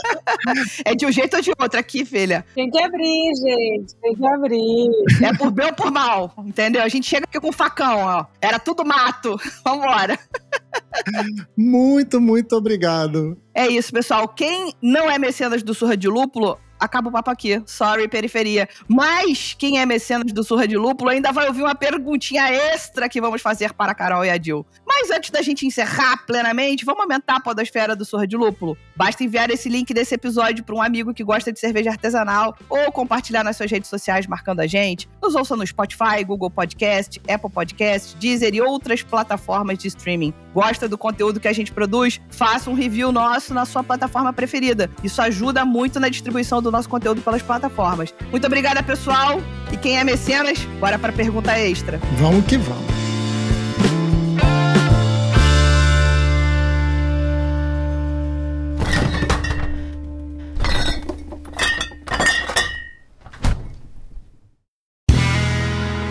é 0.85 0.95
de 0.95 1.05
um 1.05 1.11
jeito 1.11 1.35
ou 1.35 1.41
de 1.41 1.51
outro 1.59 1.77
aqui, 1.77 2.05
filha. 2.05 2.45
Tem 2.55 2.69
que 2.69 2.81
abrir, 2.81 3.33
gente, 3.35 3.93
tem 4.01 4.15
que 4.15 4.25
abrir. 4.25 4.89
É 5.21 5.35
por 5.37 5.51
bem 5.51 5.65
ou 5.65 5.73
por 5.73 5.91
mal, 5.91 6.33
entendeu? 6.45 6.81
A 6.81 6.87
gente 6.87 7.05
chega 7.05 7.25
aqui 7.25 7.39
com 7.39 7.51
facão, 7.51 7.99
ó. 7.99 8.25
Era 8.41 8.59
tudo 8.59 8.85
mato. 8.85 9.37
Vambora. 9.65 10.17
Muito, 11.57 12.21
muito 12.21 12.55
obrigado. 12.55 13.37
É 13.53 13.67
isso, 13.67 13.91
pessoal. 13.91 14.27
Quem 14.27 14.73
não 14.81 15.09
é 15.09 15.17
mecenas 15.19 15.61
do 15.61 15.73
Surra 15.73 15.97
de 15.97 16.07
Lúpulo, 16.07 16.57
acaba 16.79 17.09
o 17.09 17.11
papo 17.11 17.31
aqui. 17.31 17.61
Sorry, 17.65 18.07
periferia. 18.07 18.67
Mas 18.87 19.55
quem 19.57 19.79
é 19.79 19.85
mecenas 19.85 20.31
do 20.31 20.43
Surra 20.43 20.67
de 20.67 20.77
Lúpulo 20.77 21.09
ainda 21.09 21.31
vai 21.31 21.47
ouvir 21.47 21.63
uma 21.63 21.75
perguntinha 21.75 22.49
extra 22.51 23.09
que 23.09 23.21
vamos 23.21 23.41
fazer 23.41 23.73
para 23.73 23.91
a 23.91 23.95
Carol 23.95 24.25
e 24.25 24.29
a 24.29 24.37
Dil. 24.37 24.65
Mas 24.87 25.11
antes 25.11 25.29
da 25.29 25.41
gente 25.41 25.65
encerrar 25.65 26.25
plenamente, 26.25 26.85
vamos 26.85 27.01
aumentar 27.01 27.37
a 27.37 27.39
podosfera 27.39 27.95
do 27.95 28.05
Surra 28.05 28.27
de 28.27 28.35
Lúpulo? 28.35 28.77
Basta 28.95 29.23
enviar 29.23 29.49
esse 29.49 29.69
link 29.69 29.93
desse 29.93 30.15
episódio 30.15 30.63
para 30.63 30.75
um 30.75 30.81
amigo 30.81 31.13
que 31.13 31.23
gosta 31.23 31.51
de 31.51 31.59
cerveja 31.59 31.91
artesanal 31.91 32.57
ou 32.69 32.91
compartilhar 32.91 33.43
nas 33.43 33.57
suas 33.57 33.69
redes 33.69 33.89
sociais 33.89 34.27
marcando 34.27 34.59
a 34.59 34.67
gente. 34.67 35.07
Nos 35.21 35.35
ouça 35.35 35.55
no 35.55 35.65
Spotify, 35.65 36.23
Google 36.25 36.49
Podcast, 36.49 37.21
Apple 37.27 37.49
Podcast, 37.49 38.15
Deezer 38.17 38.53
e 38.53 38.61
outras 38.61 39.03
plataformas 39.03 39.77
de 39.77 39.87
streaming. 39.87 40.33
Gosta 40.53 40.89
do 40.89 40.97
conteúdo 40.97 41.39
que 41.39 41.47
a 41.47 41.53
gente 41.53 41.71
produz? 41.71 42.19
Faça 42.29 42.69
um 42.69 42.73
review 42.73 43.11
nosso 43.11 43.53
na 43.53 43.65
sua 43.65 43.83
plataforma 43.83 44.33
preferida. 44.33 44.89
Isso 45.03 45.21
ajuda 45.21 45.63
muito 45.63 45.99
na 45.99 46.09
distribuição 46.09 46.61
do 46.61 46.66
nosso 46.71 46.89
conteúdo 46.89 47.21
pelas 47.21 47.41
plataformas. 47.41 48.13
Muito 48.31 48.45
obrigada, 48.47 48.81
pessoal. 48.83 49.41
E 49.71 49.77
quem 49.77 49.97
é 49.97 50.03
mecenas, 50.03 50.59
bora 50.79 50.97
para 50.97 51.11
pergunta 51.11 51.57
extra. 51.59 51.99
Vamos 52.19 52.45
que 52.45 52.57
vamos. 52.57 52.97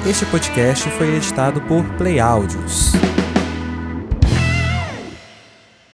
Este 0.09 0.25
podcast 0.27 0.89
foi 0.91 1.17
editado 1.17 1.61
por 1.63 1.85
Play 1.97 2.21
Áudios. 2.21 2.93